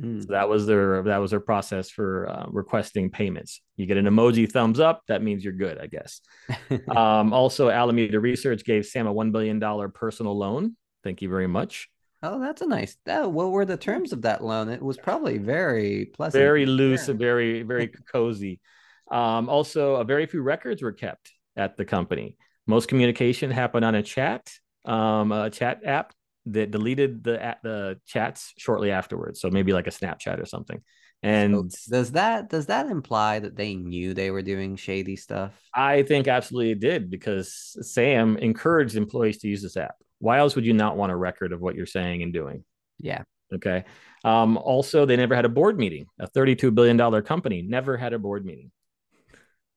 Mm. 0.00 0.22
So 0.22 0.32
that 0.32 0.48
was 0.48 0.66
their 0.66 1.02
that 1.04 1.18
was 1.18 1.30
their 1.30 1.40
process 1.40 1.88
for 1.88 2.28
uh, 2.28 2.46
requesting 2.48 3.10
payments. 3.10 3.62
You 3.76 3.86
get 3.86 3.96
an 3.96 4.06
emoji 4.06 4.50
thumbs 4.50 4.78
up, 4.78 5.02
that 5.08 5.22
means 5.22 5.42
you're 5.42 5.54
good, 5.54 5.78
I 5.78 5.86
guess. 5.86 6.20
um, 6.94 7.32
also, 7.32 7.70
Alameda 7.70 8.20
Research 8.20 8.64
gave 8.64 8.84
Sam 8.86 9.06
a 9.06 9.12
one 9.12 9.32
billion 9.32 9.58
dollar 9.58 9.88
personal 9.88 10.36
loan. 10.36 10.76
Thank 11.02 11.22
you 11.22 11.28
very 11.28 11.46
much. 11.46 11.88
Oh, 12.22 12.40
that's 12.40 12.60
a 12.60 12.66
nice. 12.66 12.96
That, 13.04 13.30
what 13.30 13.50
were 13.50 13.64
the 13.64 13.76
terms 13.76 14.12
of 14.12 14.22
that 14.22 14.42
loan? 14.42 14.68
It 14.68 14.82
was 14.82 14.96
probably 14.96 15.38
very 15.38 16.06
pleasant, 16.06 16.42
very 16.42 16.66
loose, 16.66 17.08
and 17.08 17.18
very 17.18 17.62
very 17.62 17.88
cozy. 17.88 18.60
Um, 19.10 19.48
also, 19.48 19.96
a 19.96 20.04
very 20.04 20.26
few 20.26 20.42
records 20.42 20.82
were 20.82 20.92
kept 20.92 21.32
at 21.56 21.76
the 21.76 21.84
company. 21.84 22.36
Most 22.66 22.88
communication 22.88 23.50
happened 23.50 23.84
on 23.84 23.94
a 23.94 24.02
chat, 24.02 24.50
um, 24.84 25.32
a 25.32 25.50
chat 25.50 25.80
app 25.84 26.12
that 26.46 26.70
deleted 26.70 27.24
the 27.24 27.56
the 27.62 28.00
chats 28.06 28.52
shortly 28.58 28.90
afterwards. 28.90 29.40
So 29.40 29.50
maybe 29.50 29.72
like 29.72 29.86
a 29.86 29.90
Snapchat 29.90 30.40
or 30.40 30.46
something. 30.46 30.80
And 31.22 31.72
so 31.72 31.90
does 31.90 32.12
that 32.12 32.48
does 32.50 32.66
that 32.66 32.86
imply 32.86 33.38
that 33.38 33.56
they 33.56 33.74
knew 33.74 34.14
they 34.14 34.30
were 34.30 34.42
doing 34.42 34.76
shady 34.76 35.16
stuff? 35.16 35.58
I 35.74 36.02
think 36.02 36.28
absolutely 36.28 36.72
it 36.72 36.80
did 36.80 37.10
because 37.10 37.76
Sam 37.80 38.36
encouraged 38.36 38.96
employees 38.96 39.38
to 39.38 39.48
use 39.48 39.62
this 39.62 39.76
app. 39.76 39.96
Why 40.18 40.38
else 40.38 40.54
would 40.54 40.66
you 40.66 40.72
not 40.72 40.96
want 40.96 41.12
a 41.12 41.16
record 41.16 41.52
of 41.52 41.60
what 41.60 41.74
you're 41.74 41.86
saying 41.86 42.22
and 42.22 42.32
doing? 42.32 42.64
Yeah. 42.98 43.22
Okay. 43.54 43.84
Um, 44.24 44.56
also, 44.56 45.06
they 45.06 45.16
never 45.16 45.34
had 45.34 45.44
a 45.44 45.48
board 45.50 45.78
meeting. 45.78 46.06
A 46.18 46.28
$32 46.28 46.74
billion 46.74 47.22
company 47.22 47.62
never 47.62 47.96
had 47.96 48.12
a 48.12 48.18
board 48.18 48.44
meeting. 48.44 48.70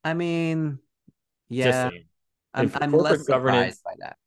I 0.04 0.14
mean, 0.14 0.80
yeah. 1.50 1.90
I'm, 2.54 2.72
I'm 2.82 2.92
less 2.92 3.26
surprised 3.26 3.84
by 3.84 3.94
that. 4.00 4.18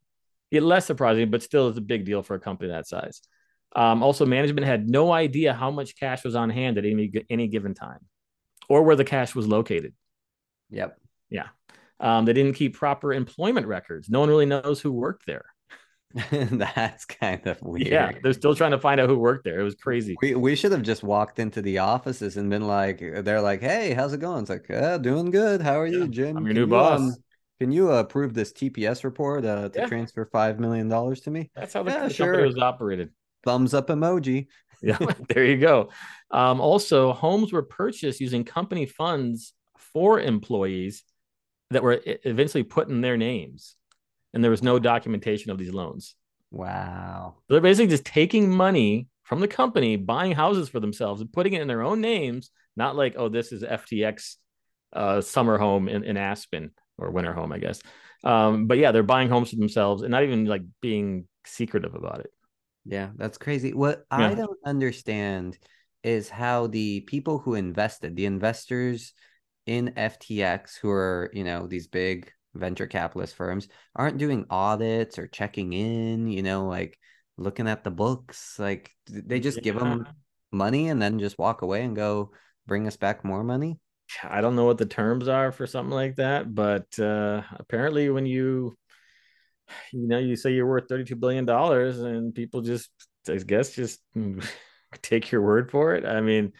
It 0.50 0.62
less 0.62 0.86
surprising, 0.86 1.30
but 1.30 1.42
still 1.42 1.68
is 1.68 1.76
a 1.76 1.80
big 1.80 2.04
deal 2.04 2.22
for 2.22 2.34
a 2.34 2.40
company 2.40 2.70
that 2.70 2.86
size. 2.86 3.22
Um, 3.74 4.02
also, 4.02 4.26
management 4.26 4.66
had 4.66 4.88
no 4.88 5.12
idea 5.12 5.54
how 5.54 5.70
much 5.70 5.98
cash 5.98 6.24
was 6.24 6.34
on 6.34 6.50
hand 6.50 6.76
at 6.78 6.84
any 6.84 7.10
any 7.30 7.48
given 7.48 7.74
time, 7.74 8.00
or 8.68 8.82
where 8.82 8.96
the 8.96 9.04
cash 9.04 9.34
was 9.34 9.46
located. 9.48 9.94
Yep. 10.70 10.98
Yeah. 11.30 11.48
Um, 11.98 12.24
they 12.24 12.32
didn't 12.32 12.54
keep 12.54 12.76
proper 12.76 13.12
employment 13.12 13.66
records. 13.66 14.10
No 14.10 14.20
one 14.20 14.28
really 14.28 14.46
knows 14.46 14.80
who 14.80 14.92
worked 14.92 15.24
there. 15.26 15.46
That's 16.30 17.04
kind 17.04 17.46
of 17.46 17.60
weird. 17.62 17.88
Yeah, 17.88 18.12
they're 18.22 18.32
still 18.32 18.54
trying 18.54 18.72
to 18.72 18.78
find 18.78 19.00
out 19.00 19.08
who 19.08 19.18
worked 19.18 19.44
there. 19.44 19.60
It 19.60 19.64
was 19.64 19.74
crazy. 19.74 20.16
We 20.20 20.34
we 20.34 20.54
should 20.54 20.72
have 20.72 20.82
just 20.82 21.02
walked 21.02 21.38
into 21.38 21.62
the 21.62 21.78
offices 21.78 22.36
and 22.36 22.50
been 22.50 22.66
like, 22.66 23.00
they're 23.00 23.40
like, 23.40 23.60
"Hey, 23.60 23.94
how's 23.94 24.12
it 24.12 24.20
going?" 24.20 24.42
It's 24.42 24.50
like, 24.50 24.66
"Yeah, 24.68 24.98
doing 24.98 25.30
good. 25.30 25.62
How 25.62 25.80
are 25.80 25.86
yeah, 25.86 25.98
you, 25.98 26.08
Jim? 26.08 26.36
I'm 26.36 26.44
your 26.44 26.54
new 26.54 26.66
boss. 26.66 27.00
Um, 27.00 27.14
can 27.60 27.70
you 27.70 27.90
approve 27.90 28.34
this 28.34 28.52
TPS 28.52 29.04
report 29.04 29.44
uh, 29.44 29.68
to 29.68 29.80
yeah. 29.80 29.86
transfer 29.86 30.24
five 30.26 30.58
million 30.58 30.88
dollars 30.88 31.20
to 31.20 31.30
me? 31.30 31.50
That's 31.54 31.72
how 31.72 31.82
the, 31.82 31.92
yeah, 31.92 32.08
the 32.08 32.12
sure. 32.12 32.26
company 32.26 32.48
was 32.48 32.58
operated. 32.58 33.10
Thumbs 33.44 33.72
up 33.72 33.88
emoji. 33.88 34.48
yeah, 34.82 34.98
there 35.28 35.44
you 35.44 35.58
go. 35.58 35.90
Um, 36.30 36.60
also, 36.60 37.12
homes 37.12 37.52
were 37.52 37.62
purchased 37.62 38.20
using 38.20 38.44
company 38.44 38.84
funds 38.84 39.54
for 39.76 40.20
employees 40.20 41.04
that 41.70 41.82
were 41.82 42.00
eventually 42.04 42.64
put 42.64 42.88
in 42.88 43.00
their 43.00 43.16
names, 43.16 43.76
and 44.32 44.42
there 44.42 44.50
was 44.50 44.62
no 44.62 44.78
documentation 44.78 45.50
of 45.50 45.58
these 45.58 45.72
loans. 45.72 46.14
Wow. 46.50 47.36
So 47.48 47.54
they're 47.54 47.60
basically 47.60 47.88
just 47.88 48.04
taking 48.04 48.50
money 48.50 49.08
from 49.24 49.40
the 49.40 49.48
company, 49.48 49.96
buying 49.96 50.32
houses 50.32 50.68
for 50.68 50.80
themselves, 50.80 51.20
and 51.20 51.32
putting 51.32 51.54
it 51.54 51.62
in 51.62 51.68
their 51.68 51.82
own 51.82 52.00
names. 52.00 52.50
Not 52.76 52.96
like, 52.96 53.14
oh, 53.16 53.28
this 53.28 53.52
is 53.52 53.62
FTX 53.62 54.36
uh, 54.92 55.20
summer 55.20 55.58
home 55.58 55.88
in, 55.88 56.04
in 56.04 56.16
Aspen 56.16 56.70
or 56.98 57.10
winter 57.10 57.32
home, 57.32 57.52
I 57.52 57.58
guess. 57.58 57.82
Um, 58.24 58.66
but 58.66 58.78
yeah, 58.78 58.92
they're 58.92 59.02
buying 59.02 59.28
homes 59.28 59.50
for 59.50 59.56
themselves 59.56 60.02
and 60.02 60.10
not 60.10 60.22
even 60.22 60.46
like 60.46 60.62
being 60.80 61.26
secretive 61.44 61.94
about 61.94 62.20
it. 62.20 62.30
Yeah, 62.84 63.10
that's 63.16 63.38
crazy. 63.38 63.72
What 63.72 64.04
yeah. 64.10 64.28
I 64.28 64.34
don't 64.34 64.58
understand 64.64 65.58
is 66.02 66.28
how 66.28 66.66
the 66.66 67.00
people 67.00 67.38
who 67.38 67.54
invested, 67.54 68.16
the 68.16 68.26
investors 68.26 69.12
in 69.66 69.92
FTX, 69.96 70.78
who 70.80 70.90
are, 70.90 71.30
you 71.32 71.44
know, 71.44 71.66
these 71.66 71.86
big 71.86 72.30
venture 72.54 72.86
capitalist 72.86 73.34
firms, 73.34 73.68
aren't 73.96 74.18
doing 74.18 74.46
audits 74.50 75.18
or 75.18 75.26
checking 75.26 75.72
in, 75.72 76.28
you 76.28 76.42
know, 76.42 76.66
like 76.66 76.98
looking 77.36 77.68
at 77.68 77.84
the 77.84 77.90
books. 77.90 78.58
Like 78.58 78.90
they 79.08 79.40
just 79.40 79.58
yeah. 79.58 79.62
give 79.62 79.78
them 79.78 80.06
money 80.50 80.88
and 80.88 81.00
then 81.00 81.18
just 81.18 81.38
walk 81.38 81.62
away 81.62 81.82
and 81.82 81.96
go 81.96 82.32
bring 82.66 82.86
us 82.86 82.96
back 82.96 83.24
more 83.24 83.42
money. 83.42 83.78
I 84.22 84.40
don't 84.40 84.56
know 84.56 84.66
what 84.66 84.78
the 84.78 84.86
terms 84.86 85.28
are 85.28 85.52
for 85.52 85.66
something 85.66 85.94
like 85.94 86.16
that, 86.16 86.54
but 86.54 86.98
uh, 86.98 87.42
apparently, 87.58 88.10
when 88.10 88.26
you 88.26 88.76
you 89.92 90.06
know 90.06 90.18
you 90.18 90.36
say 90.36 90.52
you're 90.52 90.66
worth 90.66 90.88
32 90.88 91.16
billion 91.16 91.46
dollars, 91.46 92.00
and 92.00 92.34
people 92.34 92.60
just 92.60 92.90
I 93.28 93.36
guess 93.36 93.74
just 93.74 94.00
take 95.02 95.30
your 95.30 95.42
word 95.42 95.70
for 95.70 95.94
it. 95.94 96.04
I 96.04 96.20
mean, 96.20 96.52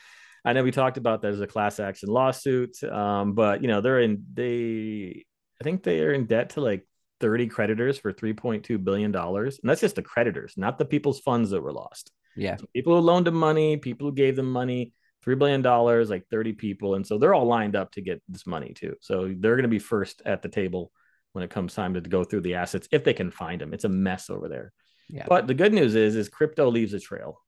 I 0.44 0.52
know 0.54 0.62
we 0.62 0.70
talked 0.70 0.96
about 0.96 1.22
that 1.22 1.32
as 1.32 1.40
a 1.40 1.46
class 1.46 1.78
action 1.78 2.08
lawsuit, 2.08 2.82
um, 2.84 3.34
but 3.34 3.60
you 3.60 3.68
know 3.68 3.80
they're 3.80 4.00
in 4.00 4.24
they 4.32 5.24
I 5.62 5.64
think 5.64 5.84
they 5.84 6.00
are 6.00 6.12
in 6.12 6.26
debt 6.26 6.50
to 6.50 6.60
like 6.60 6.88
30 7.20 7.46
creditors 7.46 7.96
for 7.96 8.12
3.2 8.12 8.82
billion 8.82 9.12
dollars, 9.12 9.60
and 9.62 9.70
that's 9.70 9.80
just 9.80 9.94
the 9.94 10.02
creditors, 10.02 10.54
not 10.56 10.76
the 10.76 10.84
people's 10.84 11.20
funds 11.20 11.50
that 11.50 11.60
were 11.60 11.72
lost. 11.72 12.10
Yeah, 12.34 12.56
so 12.56 12.66
people 12.74 12.96
who 12.96 13.00
loaned 13.00 13.28
them 13.28 13.36
money, 13.36 13.76
people 13.76 14.08
who 14.08 14.14
gave 14.14 14.34
them 14.34 14.50
money 14.50 14.92
three 15.22 15.36
billion 15.36 15.62
dollars, 15.62 16.10
like 16.10 16.26
30 16.32 16.54
people, 16.54 16.96
and 16.96 17.06
so 17.06 17.16
they're 17.16 17.32
all 17.32 17.46
lined 17.46 17.76
up 17.76 17.92
to 17.92 18.00
get 18.00 18.20
this 18.28 18.44
money 18.44 18.72
too. 18.74 18.96
So 19.00 19.32
they're 19.38 19.54
going 19.54 19.62
to 19.62 19.68
be 19.68 19.78
first 19.78 20.20
at 20.26 20.42
the 20.42 20.48
table 20.48 20.90
when 21.30 21.44
it 21.44 21.50
comes 21.50 21.74
time 21.74 21.94
to 21.94 22.00
go 22.00 22.24
through 22.24 22.40
the 22.40 22.56
assets 22.56 22.88
if 22.90 23.04
they 23.04 23.14
can 23.14 23.30
find 23.30 23.60
them. 23.60 23.72
It's 23.72 23.84
a 23.84 23.88
mess 23.88 24.28
over 24.28 24.48
there. 24.48 24.72
Yeah. 25.08 25.26
But 25.28 25.46
the 25.46 25.54
good 25.54 25.72
news 25.72 25.94
is, 25.94 26.16
is 26.16 26.28
crypto 26.28 26.68
leaves 26.72 26.92
a 26.92 26.98
trail. 26.98 27.40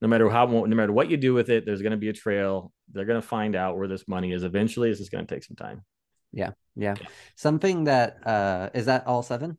No 0.00 0.06
matter 0.06 0.30
how, 0.30 0.46
no 0.46 0.66
matter 0.66 0.92
what 0.92 1.10
you 1.10 1.16
do 1.16 1.34
with 1.34 1.50
it, 1.50 1.66
there's 1.66 1.82
going 1.82 1.92
to 1.92 1.96
be 1.96 2.10
a 2.10 2.12
trail. 2.12 2.72
They're 2.92 3.06
going 3.06 3.20
to 3.20 3.26
find 3.26 3.56
out 3.56 3.76
where 3.76 3.88
this 3.88 4.06
money 4.06 4.32
is. 4.32 4.44
Eventually, 4.44 4.88
it's 4.88 5.00
just 5.00 5.10
going 5.10 5.26
to 5.26 5.34
take 5.34 5.44
some 5.44 5.56
time. 5.56 5.82
Yeah, 6.32 6.50
yeah. 6.76 6.94
Something 7.36 7.84
that 7.84 8.26
uh 8.26 8.70
is 8.74 8.86
that 8.86 9.06
all 9.06 9.22
seven? 9.22 9.58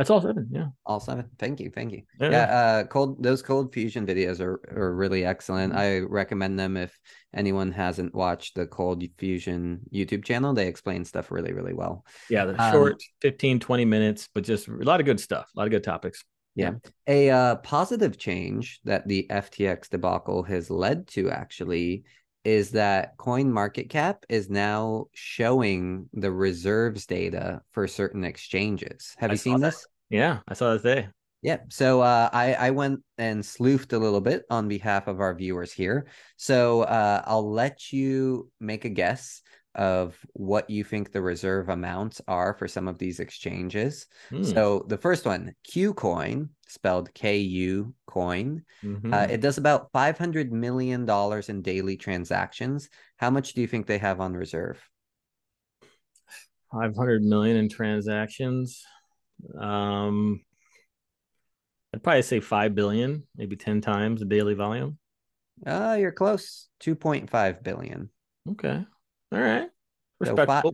That's 0.00 0.08
all 0.08 0.22
seven. 0.22 0.48
Yeah. 0.50 0.68
All 0.86 0.98
seven. 0.98 1.28
Thank 1.38 1.60
you. 1.60 1.70
Thank 1.70 1.92
you. 1.92 2.02
Yeah. 2.18 2.30
yeah 2.30 2.44
uh, 2.44 2.84
cold, 2.84 3.22
those 3.22 3.42
ColdFusion 3.42 4.06
videos 4.06 4.40
are, 4.40 4.58
are 4.74 4.94
really 4.94 5.26
excellent. 5.26 5.74
Mm-hmm. 5.74 5.80
I 5.80 5.98
recommend 5.98 6.58
them 6.58 6.78
if 6.78 6.98
anyone 7.34 7.70
hasn't 7.70 8.14
watched 8.14 8.54
the 8.54 8.66
cold 8.66 9.04
fusion 9.18 9.80
YouTube 9.92 10.24
channel. 10.24 10.54
They 10.54 10.68
explain 10.68 11.04
stuff 11.04 11.30
really, 11.30 11.52
really 11.52 11.74
well. 11.74 12.06
Yeah. 12.30 12.46
The 12.46 12.62
um, 12.62 12.72
short 12.72 13.02
15, 13.20 13.60
20 13.60 13.84
minutes, 13.84 14.26
but 14.32 14.42
just 14.42 14.68
a 14.68 14.72
lot 14.72 15.00
of 15.00 15.06
good 15.06 15.20
stuff, 15.20 15.50
a 15.54 15.58
lot 15.58 15.66
of 15.66 15.70
good 15.70 15.84
topics. 15.84 16.24
Yeah. 16.54 16.72
A 17.06 17.30
uh, 17.30 17.56
positive 17.56 18.16
change 18.18 18.80
that 18.84 19.06
the 19.06 19.26
FTX 19.30 19.90
debacle 19.90 20.42
has 20.44 20.70
led 20.70 21.08
to 21.08 21.30
actually 21.30 22.04
is 22.44 22.70
that 22.70 23.16
CoinMarketCap 23.18 24.24
is 24.28 24.48
now 24.48 25.06
showing 25.12 26.08
the 26.12 26.32
reserves 26.32 27.06
data 27.06 27.60
for 27.72 27.86
certain 27.86 28.24
exchanges. 28.24 29.14
Have 29.18 29.30
I 29.30 29.34
you 29.34 29.38
seen 29.38 29.60
that. 29.60 29.72
this? 29.72 29.86
Yeah 30.08 30.38
i 30.48 30.54
saw 30.54 30.72
that 30.72 30.82
today. 30.82 31.08
Yeah 31.42 31.58
so 31.68 32.00
uh, 32.00 32.28
I, 32.32 32.54
I 32.54 32.70
went 32.70 33.00
and 33.18 33.42
sleuthed 33.42 33.92
a 33.92 33.98
little 33.98 34.20
bit 34.20 34.44
on 34.50 34.68
behalf 34.68 35.06
of 35.06 35.20
our 35.20 35.34
viewers 35.34 35.72
here. 35.72 36.06
So 36.36 36.82
uh, 36.82 37.22
i'll 37.26 37.50
let 37.50 37.92
you 37.92 38.50
make 38.60 38.84
a 38.84 38.90
guess 38.90 39.42
of 39.80 40.14
what 40.34 40.68
you 40.68 40.84
think 40.84 41.10
the 41.10 41.22
reserve 41.22 41.70
amounts 41.70 42.20
are 42.28 42.52
for 42.52 42.68
some 42.68 42.86
of 42.86 42.98
these 42.98 43.18
exchanges. 43.18 44.06
Hmm. 44.28 44.44
So 44.44 44.84
the 44.86 44.98
first 44.98 45.24
one, 45.24 45.54
KuCoin, 45.72 46.50
spelled 46.68 47.12
K 47.14 47.38
U 47.38 47.94
coin, 48.06 48.62
mm-hmm. 48.84 49.12
uh, 49.12 49.26
it 49.30 49.40
does 49.40 49.56
about 49.56 49.90
five 49.90 50.18
hundred 50.18 50.52
million 50.52 51.06
dollars 51.06 51.48
in 51.48 51.62
daily 51.62 51.96
transactions. 51.96 52.90
How 53.16 53.30
much 53.30 53.54
do 53.54 53.62
you 53.62 53.66
think 53.66 53.86
they 53.86 53.98
have 53.98 54.20
on 54.20 54.34
reserve? 54.34 54.78
Five 56.70 56.94
hundred 56.94 57.22
million 57.22 57.56
in 57.56 57.70
transactions. 57.70 58.84
Um, 59.58 60.42
I'd 61.94 62.02
probably 62.02 62.22
say 62.22 62.40
five 62.40 62.74
billion, 62.74 63.24
maybe 63.34 63.56
ten 63.56 63.80
times 63.80 64.20
the 64.20 64.26
daily 64.26 64.54
volume. 64.54 64.98
Uh, 65.66 65.96
you're 65.98 66.12
close. 66.12 66.68
Two 66.78 66.94
point 66.94 67.30
five 67.30 67.64
billion. 67.64 68.10
Okay. 68.46 68.84
All 69.32 69.40
right. 69.40 69.68
So 70.24 70.36
five, 70.36 70.64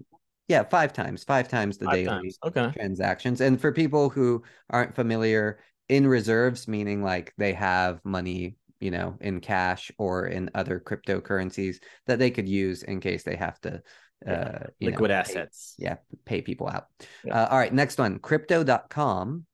yeah, 0.49 0.65
five 0.65 0.93
times, 0.93 1.25
five 1.25 1.49
times 1.49 1.79
the 1.79 1.87
five 1.87 1.95
daily 1.95 2.07
times. 2.07 2.39
Okay. 2.45 2.71
transactions. 2.73 3.41
And 3.41 3.61
for 3.61 3.73
people 3.73 4.11
who 4.11 4.43
aren't 4.71 4.95
familiar, 4.95 5.59
in 5.89 6.07
reserves, 6.07 6.67
meaning 6.67 7.03
like 7.03 7.33
they 7.39 7.53
have 7.53 8.01
money, 8.05 8.57
you 8.81 8.91
know, 8.91 9.17
in 9.21 9.41
cash 9.41 9.91
or 9.99 10.27
in 10.27 10.51
other 10.55 10.81
cryptocurrencies 10.81 11.77
that 12.07 12.19
they 12.19 12.31
could 12.31 12.49
use 12.49 12.83
in 12.83 13.01
case 13.01 13.23
they 13.23 13.37
have 13.37 13.61
to 13.61 13.83
uh 14.27 14.67
liquid 14.81 15.11
know, 15.11 15.17
assets. 15.17 15.75
Pay, 15.79 15.85
yeah, 15.85 15.97
pay 16.25 16.43
people 16.43 16.69
out. 16.69 16.87
Yeah. 17.25 17.43
Uh, 17.43 17.49
all 17.51 17.59
right, 17.59 17.73
next 17.73 17.99
one, 17.99 18.19
crypto.com. 18.19 19.47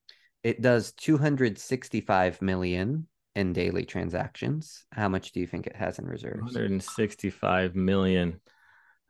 It 0.43 0.61
does 0.61 0.93
265 0.93 2.43
million 2.43 3.07
in 3.35 3.53
daily 3.53 3.85
transactions. 3.85 4.85
How 4.93 5.09
much 5.09 5.33
do 5.33 5.41
you 5.41 5.47
think 5.47 5.67
it 5.67 5.77
has 5.77 5.99
in 5.99 6.07
reserves? 6.07 6.43
165 6.43 7.77
million. 7.77 8.41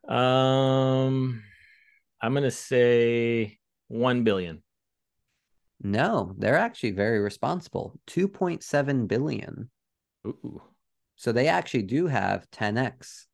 Um, 0.08 1.42
I'm 2.20 2.34
gonna 2.34 2.50
say 2.50 3.58
one 3.88 4.24
billion. 4.24 4.62
No, 5.82 6.34
they're 6.38 6.58
actually 6.58 6.92
very 6.92 7.18
responsible. 7.18 7.98
2.7 8.06 9.06
billion. 9.06 9.68
Ooh. 10.26 10.62
So 11.16 11.32
they 11.32 11.48
actually 11.48 11.82
do 11.82 12.06
have 12.06 12.48
10x. 12.50 13.26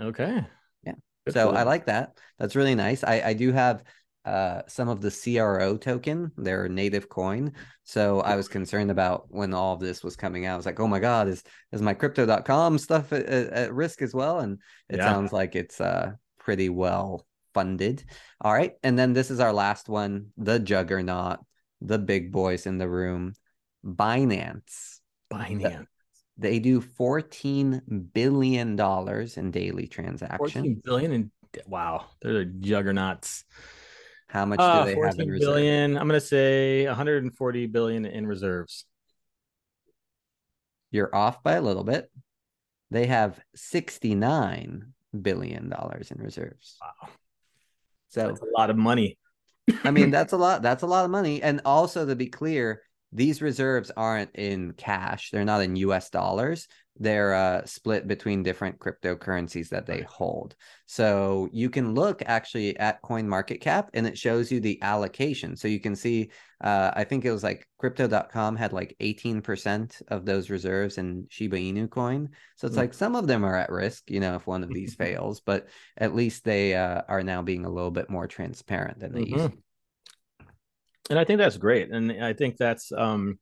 Okay. 0.00 0.46
Yeah. 0.84 0.94
Good 1.26 1.34
so 1.34 1.50
I 1.50 1.64
like 1.64 1.86
that. 1.86 2.18
That's 2.38 2.56
really 2.56 2.74
nice. 2.74 3.04
I, 3.04 3.20
I 3.26 3.32
do 3.34 3.52
have 3.52 3.84
uh, 4.26 4.62
some 4.66 4.88
of 4.88 5.00
the 5.00 5.10
CRO 5.10 5.76
token, 5.76 6.32
their 6.36 6.68
native 6.68 7.08
coin. 7.08 7.52
So 7.84 8.20
I 8.20 8.34
was 8.34 8.48
concerned 8.48 8.90
about 8.90 9.26
when 9.28 9.54
all 9.54 9.74
of 9.74 9.80
this 9.80 10.02
was 10.02 10.16
coming 10.16 10.46
out. 10.46 10.54
I 10.54 10.56
was 10.56 10.66
like, 10.66 10.80
oh 10.80 10.88
my 10.88 10.98
God, 10.98 11.28
is 11.28 11.44
is 11.70 11.80
my 11.80 11.94
crypto.com 11.94 12.78
stuff 12.78 13.12
at, 13.12 13.24
at, 13.26 13.72
risk 13.72 14.02
as 14.02 14.12
well? 14.12 14.40
And 14.40 14.58
it 14.88 14.96
Yeah. 14.96 15.04
sounds 15.04 15.32
like 15.32 15.54
it's 15.54 15.80
uh 15.80 16.12
pretty 16.40 16.68
well 16.68 17.24
funded. 17.54 18.04
All 18.40 18.52
right. 18.52 18.74
And 18.82 18.98
then 18.98 19.12
this 19.12 19.30
is 19.30 19.38
our 19.38 19.52
last 19.52 19.88
one, 19.88 20.32
the 20.36 20.58
juggernaut, 20.58 21.38
the 21.80 21.98
big 21.98 22.32
boys 22.32 22.66
in 22.66 22.78
the 22.78 22.88
room, 22.88 23.34
Binance. 23.84 24.98
Binance. 25.32 25.86
They 26.36 26.58
do 26.58 26.82
$14 26.82 28.12
billion 28.12 28.78
in 29.36 29.50
daily 29.52 29.86
transactions. 29.86 30.52
14 30.52 30.82
billion 30.84 31.12
and 31.12 31.30
wow, 31.66 32.06
they're 32.20 32.44
juggernauts. 32.44 33.44
How 34.36 34.44
much 34.44 34.60
Uh, 34.60 34.84
do 34.84 34.84
they 34.84 34.90
have 34.90 35.14
in 35.18 35.24
14 35.24 35.30
reserve? 35.30 35.48
billion. 35.54 35.96
I'm 35.96 36.06
gonna 36.06 36.20
say 36.20 36.86
140 36.86 37.66
billion 37.68 38.04
in 38.04 38.26
reserves. 38.26 38.84
You're 40.90 41.14
off 41.14 41.42
by 41.42 41.54
a 41.54 41.62
little 41.62 41.84
bit. 41.84 42.10
They 42.90 43.06
have 43.06 43.40
$69 43.56 44.92
billion 45.22 45.72
in 45.72 46.22
reserves. 46.22 46.76
Wow. 46.82 47.08
So, 48.08 48.26
That's 48.28 48.40
a 48.42 48.44
lot 48.56 48.68
of 48.68 48.76
money. 48.76 49.16
I 49.84 49.90
mean, 49.90 50.10
that's 50.16 50.34
a 50.34 50.36
lot. 50.36 50.60
That's 50.60 50.82
a 50.82 50.86
lot 50.86 51.06
of 51.06 51.10
money. 51.10 51.42
And 51.42 51.62
also, 51.64 52.04
to 52.04 52.14
be 52.14 52.26
clear, 52.26 52.82
these 53.12 53.40
reserves 53.42 53.90
aren't 53.96 54.34
in 54.34 54.72
cash. 54.72 55.30
They're 55.30 55.44
not 55.44 55.62
in 55.62 55.76
US 55.76 56.10
dollars. 56.10 56.66
They're 56.98 57.34
uh, 57.34 57.64
split 57.66 58.06
between 58.08 58.42
different 58.42 58.78
cryptocurrencies 58.78 59.68
that 59.68 59.84
they 59.86 60.02
hold. 60.02 60.56
So 60.86 61.48
you 61.52 61.68
can 61.68 61.94
look 61.94 62.22
actually 62.24 62.76
at 62.78 63.02
CoinMarketCap 63.02 63.88
and 63.92 64.06
it 64.06 64.16
shows 64.16 64.50
you 64.50 64.60
the 64.60 64.80
allocation. 64.82 65.56
So 65.56 65.68
you 65.68 65.78
can 65.78 65.94
see, 65.94 66.30
uh, 66.62 66.92
I 66.94 67.04
think 67.04 67.24
it 67.26 67.32
was 67.32 67.42
like 67.42 67.68
crypto.com 67.78 68.56
had 68.56 68.72
like 68.72 68.96
18% 69.00 70.00
of 70.08 70.24
those 70.24 70.48
reserves 70.48 70.96
in 70.96 71.26
Shiba 71.28 71.58
Inu 71.58 71.90
coin. 71.90 72.30
So 72.56 72.66
it's 72.66 72.76
Mm. 72.76 72.78
like 72.78 72.94
some 72.94 73.14
of 73.14 73.26
them 73.26 73.44
are 73.44 73.56
at 73.56 73.70
risk, 73.70 74.10
you 74.10 74.20
know, 74.20 74.36
if 74.36 74.46
one 74.46 74.64
of 74.64 74.72
these 74.72 74.94
fails, 74.98 75.40
but 75.40 75.68
at 75.98 76.14
least 76.14 76.44
they 76.44 76.74
uh, 76.74 77.02
are 77.08 77.22
now 77.22 77.42
being 77.42 77.66
a 77.66 77.70
little 77.70 77.90
bit 77.90 78.08
more 78.10 78.26
transparent 78.26 78.98
than 79.00 79.12
they 79.12 79.22
used 79.22 79.50
Mhm. 79.50 79.52
to. 79.52 79.58
And 81.10 81.18
I 81.18 81.24
think 81.24 81.38
that's 81.38 81.56
great. 81.56 81.90
And 81.90 82.12
I 82.12 82.32
think 82.32 82.56
that's 82.56 82.92
um, 82.92 83.38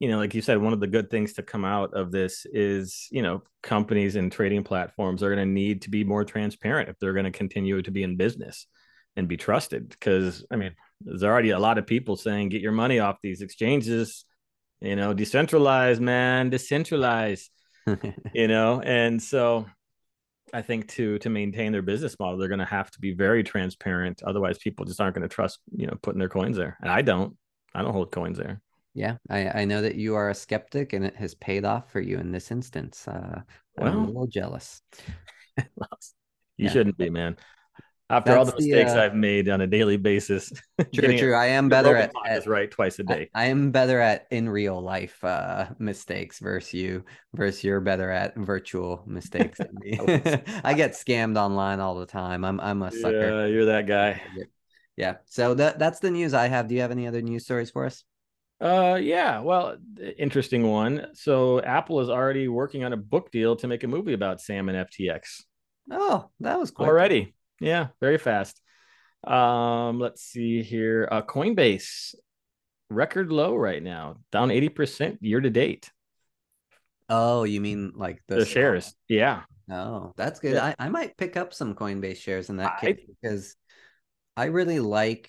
you 0.00 0.08
know, 0.08 0.16
like 0.16 0.34
you 0.34 0.40
said, 0.40 0.58
one 0.58 0.72
of 0.72 0.80
the 0.80 0.86
good 0.86 1.10
things 1.10 1.34
to 1.34 1.42
come 1.42 1.64
out 1.64 1.92
of 1.92 2.10
this 2.10 2.46
is, 2.50 3.06
you 3.10 3.20
know, 3.20 3.42
companies 3.62 4.16
and 4.16 4.32
trading 4.32 4.64
platforms 4.64 5.22
are 5.22 5.34
going 5.34 5.46
to 5.46 5.52
need 5.52 5.82
to 5.82 5.90
be 5.90 6.04
more 6.04 6.24
transparent 6.24 6.88
if 6.88 6.98
they're 6.98 7.12
going 7.12 7.26
to 7.26 7.30
continue 7.30 7.82
to 7.82 7.90
be 7.90 8.02
in 8.02 8.16
business 8.16 8.66
and 9.16 9.28
be 9.28 9.36
trusted. 9.36 9.90
Because 9.90 10.44
I 10.50 10.56
mean, 10.56 10.74
there's 11.02 11.22
already 11.22 11.50
a 11.50 11.58
lot 11.58 11.76
of 11.76 11.86
people 11.86 12.16
saying, 12.16 12.48
get 12.48 12.62
your 12.62 12.72
money 12.72 12.98
off 12.98 13.18
these 13.22 13.42
exchanges, 13.42 14.24
you 14.80 14.96
know, 14.96 15.14
decentralize, 15.14 16.00
man, 16.00 16.50
decentralize, 16.50 17.48
you 18.34 18.48
know, 18.48 18.80
and 18.80 19.22
so 19.22 19.66
I 20.52 20.62
think 20.62 20.88
to 20.88 21.18
to 21.18 21.30
maintain 21.30 21.72
their 21.72 21.82
business 21.82 22.16
model, 22.18 22.38
they're 22.38 22.48
going 22.48 22.58
to 22.60 22.64
have 22.64 22.90
to 22.92 23.00
be 23.00 23.12
very 23.12 23.42
transparent. 23.42 24.22
Otherwise, 24.22 24.58
people 24.58 24.84
just 24.84 25.00
aren't 25.00 25.14
going 25.14 25.28
to 25.28 25.34
trust, 25.34 25.60
you 25.74 25.86
know, 25.86 25.96
putting 26.02 26.18
their 26.18 26.28
coins 26.28 26.56
there. 26.56 26.76
And 26.80 26.90
I 26.90 27.02
don't. 27.02 27.36
I 27.74 27.82
don't 27.82 27.92
hold 27.92 28.10
coins 28.10 28.38
there. 28.38 28.60
Yeah, 28.94 29.16
I, 29.28 29.60
I 29.60 29.64
know 29.64 29.82
that 29.82 29.94
you 29.94 30.16
are 30.16 30.30
a 30.30 30.34
skeptic 30.34 30.92
and 30.92 31.04
it 31.04 31.14
has 31.14 31.34
paid 31.34 31.64
off 31.64 31.92
for 31.92 32.00
you 32.00 32.18
in 32.18 32.32
this 32.32 32.50
instance. 32.50 33.06
Uh, 33.06 33.42
I'm 33.78 33.98
a 34.04 34.06
little 34.06 34.26
jealous. 34.26 34.82
You 36.56 36.66
Yeah. 36.66 36.72
shouldn't 36.72 36.98
be, 36.98 37.08
man. 37.08 37.36
After 38.10 38.36
all 38.36 38.44
the 38.44 38.50
That's 38.50 38.64
the, 38.64 38.72
mistakes 38.72 38.92
uh, 38.92 39.02
I've 39.02 39.14
made 39.14 39.48
on 39.48 39.60
a 39.60 39.68
daily 39.68 39.96
basis, 39.96 40.52
True, 40.94 41.16
true. 41.16 41.34
I 41.34 41.46
am 41.46 41.68
better 41.68 41.94
at, 41.94 42.12
at 42.26 42.44
right 42.46 42.68
twice 42.68 42.98
a 42.98 43.04
day. 43.04 43.30
I 43.34 43.44
am 43.46 43.70
better 43.70 44.00
at 44.00 44.26
in 44.32 44.48
real 44.48 44.82
life 44.82 45.22
uh 45.22 45.66
mistakes 45.78 46.40
versus 46.40 46.74
you 46.74 47.04
versus 47.34 47.62
you're 47.62 47.80
better 47.80 48.10
at 48.10 48.36
virtual 48.36 49.04
mistakes 49.06 49.58
than 49.58 49.70
me. 49.74 49.96
I 50.64 50.74
get 50.74 50.92
scammed 50.92 51.38
online 51.38 51.78
all 51.78 51.94
the 51.94 52.06
time. 52.06 52.44
I'm 52.44 52.58
I'm 52.60 52.82
a 52.82 52.90
sucker. 52.90 53.44
Yeah, 53.44 53.46
you're 53.46 53.66
that 53.66 53.86
guy. 53.86 54.20
Yeah. 54.96 55.16
So 55.26 55.54
that 55.54 55.78
that's 55.78 56.00
the 56.00 56.10
news 56.10 56.34
I 56.34 56.48
have. 56.48 56.66
Do 56.66 56.74
you 56.74 56.80
have 56.80 56.90
any 56.90 57.06
other 57.06 57.22
news 57.22 57.44
stories 57.44 57.70
for 57.70 57.86
us? 57.86 58.02
Uh, 58.60 58.98
yeah. 59.00 59.38
Well, 59.38 59.76
interesting 60.18 60.68
one. 60.68 61.06
So 61.14 61.62
Apple 61.62 62.00
is 62.00 62.10
already 62.10 62.48
working 62.48 62.82
on 62.82 62.92
a 62.92 62.96
book 62.96 63.30
deal 63.30 63.54
to 63.56 63.68
make 63.68 63.84
a 63.84 63.88
movie 63.88 64.12
about 64.12 64.40
Sam 64.40 64.68
and 64.68 64.86
FTX. 64.86 65.44
Oh, 65.90 66.28
that 66.40 66.58
was 66.58 66.70
quick. 66.70 66.88
already. 66.88 67.34
Yeah, 67.60 67.88
very 68.00 68.18
fast. 68.18 68.60
Um, 69.24 69.98
let's 70.00 70.22
see 70.22 70.62
here. 70.62 71.08
Uh, 71.10 71.22
Coinbase 71.22 72.14
record 72.88 73.30
low 73.30 73.54
right 73.54 73.82
now, 73.82 74.16
down 74.32 74.48
80% 74.48 75.18
year 75.20 75.40
to 75.40 75.50
date. 75.50 75.90
Oh, 77.08 77.44
you 77.44 77.60
mean 77.60 77.92
like 77.94 78.22
the, 78.28 78.36
The 78.36 78.46
shares. 78.46 78.94
Yeah. 79.08 79.42
Oh, 79.70 80.12
that's 80.16 80.40
good. 80.40 80.54
Yeah. 80.54 80.74
I, 80.78 80.86
I 80.86 80.88
might 80.88 81.16
pick 81.16 81.36
up 81.36 81.52
some 81.52 81.74
Coinbase 81.74 82.16
shares 82.16 82.48
in 82.50 82.56
that 82.56 82.78
I- 82.78 82.80
case 82.80 83.00
because 83.20 83.56
I 84.36 84.46
really 84.46 84.80
like, 84.80 85.28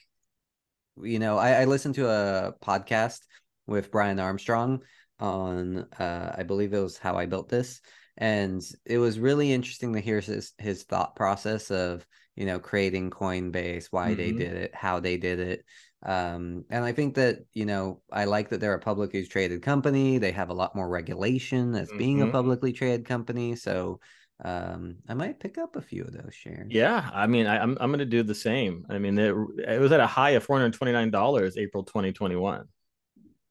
you 1.01 1.19
know, 1.19 1.37
I, 1.37 1.61
I 1.61 1.65
listened 1.65 1.95
to 1.95 2.07
a 2.09 2.53
podcast 2.63 3.19
with 3.67 3.91
Brian 3.91 4.19
Armstrong 4.19 4.81
on, 5.19 5.87
uh, 5.99 6.33
I 6.37 6.43
believe 6.43 6.73
it 6.73 6.79
was 6.79 6.97
How 6.97 7.17
I 7.17 7.25
Built 7.25 7.49
This. 7.49 7.81
And 8.17 8.61
it 8.85 8.97
was 8.97 9.19
really 9.19 9.51
interesting 9.51 9.93
to 9.93 9.99
hear 9.99 10.19
his, 10.19 10.53
his 10.57 10.83
thought 10.83 11.15
process 11.15 11.71
of, 11.71 12.05
you 12.35 12.45
know, 12.45 12.59
creating 12.59 13.09
Coinbase, 13.09 13.87
why 13.91 14.15
they 14.15 14.31
Mhm. 14.31 14.37
did 14.37 14.53
it, 14.53 14.75
how 14.75 14.99
they 14.99 15.17
did 15.17 15.39
it. 15.39 15.65
Um, 16.03 16.65
and 16.69 16.83
I 16.83 16.93
think 16.93 17.15
that, 17.15 17.45
you 17.53 17.65
know, 17.65 18.01
I 18.11 18.25
like 18.25 18.49
that 18.49 18.59
they're 18.59 18.73
a 18.73 18.79
publicly 18.79 19.25
traded 19.25 19.61
company. 19.61 20.17
They 20.17 20.31
have 20.31 20.49
a 20.49 20.53
lot 20.53 20.75
more 20.75 20.89
regulation 20.89 21.75
as 21.75 21.91
being 21.91 22.21
a 22.21 22.25
Mhm. 22.25 22.31
publicly 22.31 22.73
traded 22.73 23.05
company. 23.05 23.55
So 23.55 23.99
um, 24.43 24.97
I 25.07 25.13
might 25.13 25.39
pick 25.39 25.59
up 25.59 25.75
a 25.75 25.81
few 25.81 26.03
of 26.03 26.13
those 26.13 26.33
shares. 26.33 26.67
Yeah. 26.71 27.07
I 27.13 27.27
mean, 27.27 27.45
I, 27.45 27.59
I'm, 27.59 27.77
I'm 27.79 27.91
going 27.91 27.99
to 27.99 28.05
do 28.05 28.23
the 28.23 28.33
same. 28.33 28.85
I 28.89 28.97
mean, 28.97 29.19
it, 29.19 29.35
it 29.67 29.79
was 29.79 29.91
at 29.91 29.99
a 29.99 30.07
high 30.07 30.31
of 30.31 30.43
$429 30.45 31.57
April 31.57 31.83
2021. 31.83 32.65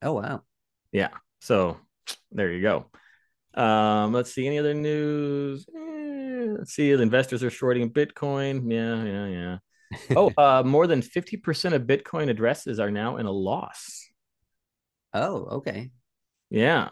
Oh 0.03 0.15
wow. 0.15 0.43
Yeah. 0.91 1.11
So 1.41 1.79
there 2.33 2.51
you 2.51 2.63
go. 2.63 2.91
Um, 3.55 4.13
let's 4.13 4.33
see 4.33 4.47
any 4.47 4.59
other 4.59 4.75
news. 4.75 5.67
Eh, 5.75 5.90
see. 6.67 6.93
The 6.95 7.03
investors 7.03 7.43
are 7.43 7.51
shorting 7.51 7.91
Bitcoin. 7.91 8.71
Yeah, 8.71 9.05
yeah, 9.05 9.27
yeah. 9.27 10.17
Oh, 10.17 10.31
uh, 10.39 10.63
more 10.65 10.87
than 10.87 11.01
50% 11.03 11.73
of 11.73 11.83
Bitcoin 11.83 12.29
addresses 12.31 12.79
are 12.81 12.91
now 12.91 13.17
in 13.17 13.27
a 13.27 13.33
loss. 13.33 14.07
Oh, 15.13 15.45
okay. 15.59 15.91
Yeah. 16.51 16.91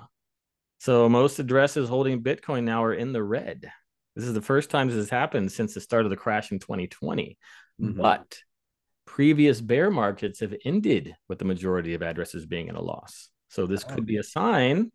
So 0.79 1.09
most 1.09 1.39
addresses 1.39 1.89
holding 1.89 2.23
Bitcoin 2.23 2.65
now 2.65 2.85
are 2.85 2.95
in 2.95 3.13
the 3.13 3.23
red. 3.23 3.71
This 4.17 4.25
is 4.25 4.35
the 4.35 4.43
first 4.43 4.71
time 4.71 4.89
this 4.89 4.97
has 4.97 5.11
happened 5.11 5.53
since 5.53 5.75
the 5.75 5.81
start 5.81 6.05
of 6.05 6.11
the 6.11 6.17
crash 6.17 6.51
in 6.51 6.59
2020. 6.59 7.39
Mhm. 7.81 7.97
But 7.97 8.41
previous 9.05 9.61
bear 9.61 9.91
markets 9.91 10.41
have 10.41 10.55
ended 10.65 11.15
with 11.29 11.39
the 11.39 11.45
majority 11.45 11.95
of 11.95 12.03
addresses 12.03 12.47
being 12.47 12.69
in 12.69 12.75
a 12.75 12.83
loss. 12.83 13.29
So 13.49 13.67
this 13.67 13.85
Oh. 13.89 13.95
could 13.95 14.07
be 14.07 14.19
a 14.19 14.23
sign 14.23 14.93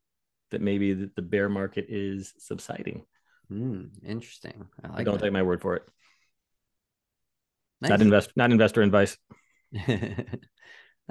that 0.51 0.61
maybe 0.61 0.93
the 0.93 1.21
bear 1.21 1.49
market 1.49 1.85
is 1.89 2.33
subsiding. 2.37 3.05
Hmm, 3.49 3.85
interesting. 4.05 4.67
I 4.83 4.87
like 4.89 5.05
Don't 5.05 5.15
that. 5.17 5.23
take 5.23 5.33
my 5.33 5.43
word 5.43 5.61
for 5.61 5.75
it. 5.75 5.83
Nice. 7.81 7.89
Not 7.89 8.01
invest, 8.01 8.31
not 8.35 8.51
investor 8.51 8.81
advice. 8.81 9.17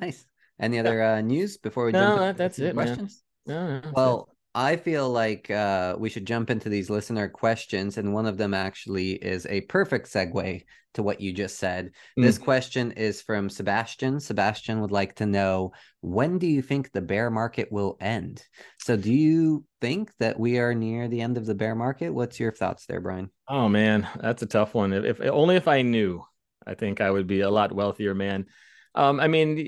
nice. 0.00 0.24
Any 0.60 0.78
other 0.78 1.02
uh, 1.02 1.20
news 1.20 1.58
before 1.58 1.86
we 1.86 1.92
No, 1.92 2.00
jump 2.00 2.18
that- 2.20 2.36
that's 2.36 2.56
some 2.56 2.66
it, 2.66 2.74
man. 2.76 2.86
questions? 2.86 3.22
No, 3.46 3.80
no. 3.80 3.90
Well, 3.92 4.31
I 4.54 4.76
feel 4.76 5.08
like 5.08 5.50
uh, 5.50 5.96
we 5.98 6.10
should 6.10 6.26
jump 6.26 6.50
into 6.50 6.68
these 6.68 6.90
listener 6.90 7.28
questions, 7.28 7.96
and 7.96 8.12
one 8.12 8.26
of 8.26 8.36
them 8.36 8.52
actually 8.52 9.12
is 9.12 9.46
a 9.46 9.62
perfect 9.62 10.12
segue 10.12 10.64
to 10.94 11.02
what 11.02 11.22
you 11.22 11.32
just 11.32 11.58
said. 11.58 11.92
This 12.18 12.38
Mm. 12.38 12.44
question 12.44 12.92
is 12.92 13.22
from 13.22 13.48
Sebastian. 13.48 14.20
Sebastian 14.20 14.82
would 14.82 14.90
like 14.90 15.14
to 15.16 15.26
know 15.26 15.72
when 16.02 16.38
do 16.38 16.46
you 16.46 16.60
think 16.60 16.92
the 16.92 17.00
bear 17.00 17.30
market 17.30 17.72
will 17.72 17.96
end? 17.98 18.44
So, 18.78 18.96
do 18.96 19.10
you 19.12 19.64
think 19.80 20.10
that 20.18 20.38
we 20.38 20.58
are 20.58 20.74
near 20.74 21.08
the 21.08 21.22
end 21.22 21.38
of 21.38 21.46
the 21.46 21.54
bear 21.54 21.74
market? 21.74 22.10
What's 22.10 22.38
your 22.38 22.52
thoughts 22.52 22.84
there, 22.84 23.00
Brian? 23.00 23.30
Oh 23.48 23.70
man, 23.70 24.06
that's 24.20 24.42
a 24.42 24.46
tough 24.46 24.74
one. 24.74 24.92
If, 24.92 25.18
if 25.18 25.30
only 25.30 25.56
if 25.56 25.66
I 25.66 25.80
knew, 25.80 26.22
I 26.66 26.74
think 26.74 27.00
I 27.00 27.10
would 27.10 27.26
be 27.26 27.40
a 27.40 27.50
lot 27.50 27.72
wealthier 27.72 28.14
man. 28.14 28.46
Um, 28.94 29.20
I 29.20 29.28
mean, 29.28 29.58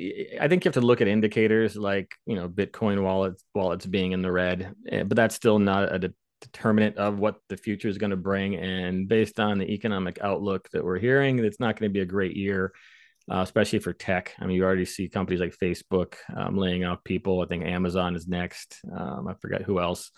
I 0.40 0.48
think 0.48 0.64
you 0.64 0.68
have 0.68 0.74
to 0.74 0.80
look 0.82 1.00
at 1.00 1.08
indicators 1.08 1.76
like 1.76 2.14
you 2.26 2.36
know 2.36 2.48
Bitcoin 2.48 3.02
wallets 3.02 3.42
wallets 3.54 3.86
being 3.86 4.12
in 4.12 4.22
the 4.22 4.32
red, 4.32 4.74
eh, 4.88 5.02
but 5.04 5.16
that's 5.16 5.34
still 5.34 5.58
not 5.58 5.94
a 5.94 5.98
de- 5.98 6.14
determinant 6.42 6.96
of 6.98 7.18
what 7.18 7.36
the 7.48 7.56
future 7.56 7.88
is 7.88 7.98
going 7.98 8.10
to 8.10 8.16
bring. 8.16 8.56
And 8.56 9.08
based 9.08 9.40
on 9.40 9.58
the 9.58 9.70
economic 9.72 10.18
outlook 10.22 10.68
that 10.70 10.84
we're 10.84 10.98
hearing, 10.98 11.38
it's 11.38 11.60
not 11.60 11.78
going 11.78 11.90
to 11.90 11.92
be 11.94 12.00
a 12.00 12.06
great 12.06 12.36
year. 12.36 12.72
uh, 13.30 13.40
especially 13.40 13.78
for 13.78 13.92
tech. 13.92 14.34
I 14.38 14.46
mean, 14.46 14.56
you 14.56 14.64
already 14.64 14.84
see 14.84 15.08
companies 15.08 15.40
like 15.40 15.56
Facebook 15.56 16.16
um, 16.34 16.56
laying 16.58 16.84
off 16.84 17.04
people. 17.04 17.40
I 17.42 17.46
think 17.46 17.64
Amazon 17.64 18.16
is 18.16 18.28
next. 18.28 18.80
Um, 18.94 19.28
I 19.28 19.34
forget 19.34 19.62
who 19.62 19.80
else. 19.80 20.10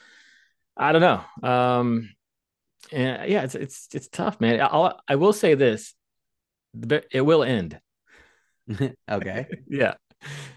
I 0.77 0.93
don't 0.93 1.03
know. 1.03 1.49
Um, 1.49 2.11
and 2.93 3.31
yeah, 3.31 3.43
it's 3.43 3.55
it's 3.55 3.89
it's 3.95 4.09
tough, 4.09 4.41
man. 4.41 4.61
I'll, 4.61 5.01
I 5.09 5.17
will 5.17 5.33
say 5.33 5.55
this: 5.55 5.95
it 7.11 7.23
will 7.23 7.43
end. 7.43 7.81
okay. 9.11 9.47
yeah. 9.69 9.95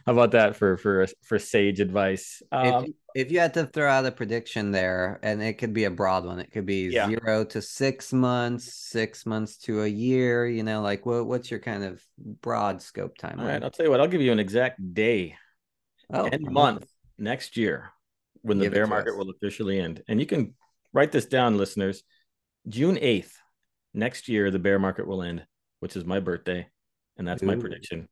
How 0.05 0.13
about 0.13 0.31
that 0.31 0.55
for 0.55 0.77
for 0.77 1.05
for 1.23 1.37
sage 1.37 1.79
advice? 1.79 2.41
Um, 2.51 2.85
if, 3.13 3.27
if, 3.27 3.31
you 3.31 3.39
had 3.39 3.53
to 3.55 3.65
throw 3.65 3.89
out 3.89 4.05
a 4.05 4.11
prediction 4.11 4.71
there, 4.71 5.19
and 5.21 5.43
it 5.43 5.53
could 5.53 5.73
be 5.73 5.83
a 5.83 5.91
broad 5.91 6.25
one, 6.25 6.39
it 6.39 6.51
could 6.51 6.65
be 6.65 6.87
yeah. 6.87 7.07
zero 7.07 7.43
to 7.45 7.61
six 7.61 8.13
months, 8.13 8.73
six 8.73 9.25
months 9.25 9.57
to 9.57 9.83
a 9.83 9.87
year. 9.87 10.47
You 10.47 10.63
know, 10.63 10.81
like 10.81 11.05
what 11.05 11.27
what's 11.27 11.51
your 11.51 11.59
kind 11.59 11.83
of 11.83 12.01
broad 12.17 12.81
scope 12.81 13.17
time? 13.17 13.39
All 13.39 13.45
right, 13.45 13.61
I'll 13.61 13.69
tell 13.69 13.85
you 13.85 13.91
what. 13.91 13.99
I'll 13.99 14.07
give 14.07 14.21
you 14.21 14.31
an 14.31 14.39
exact 14.39 14.93
day 14.93 15.35
oh, 16.11 16.29
and 16.31 16.41
month 16.49 16.87
next 17.17 17.57
year 17.57 17.91
when 18.41 18.57
the 18.59 18.69
bear 18.69 18.87
market 18.87 19.11
us. 19.11 19.17
will 19.17 19.29
officially 19.29 19.79
end, 19.79 20.01
and 20.07 20.19
you 20.19 20.25
can 20.25 20.55
write 20.93 21.11
this 21.11 21.25
down, 21.25 21.57
listeners. 21.57 22.03
June 22.67 22.97
eighth 22.99 23.37
next 23.93 24.29
year, 24.29 24.49
the 24.51 24.59
bear 24.59 24.79
market 24.79 25.05
will 25.05 25.21
end, 25.21 25.45
which 25.79 25.95
is 25.95 26.05
my 26.05 26.19
birthday, 26.19 26.67
and 27.19 27.27
that's 27.27 27.43
Ooh. 27.43 27.47
my 27.47 27.55
prediction. 27.55 28.07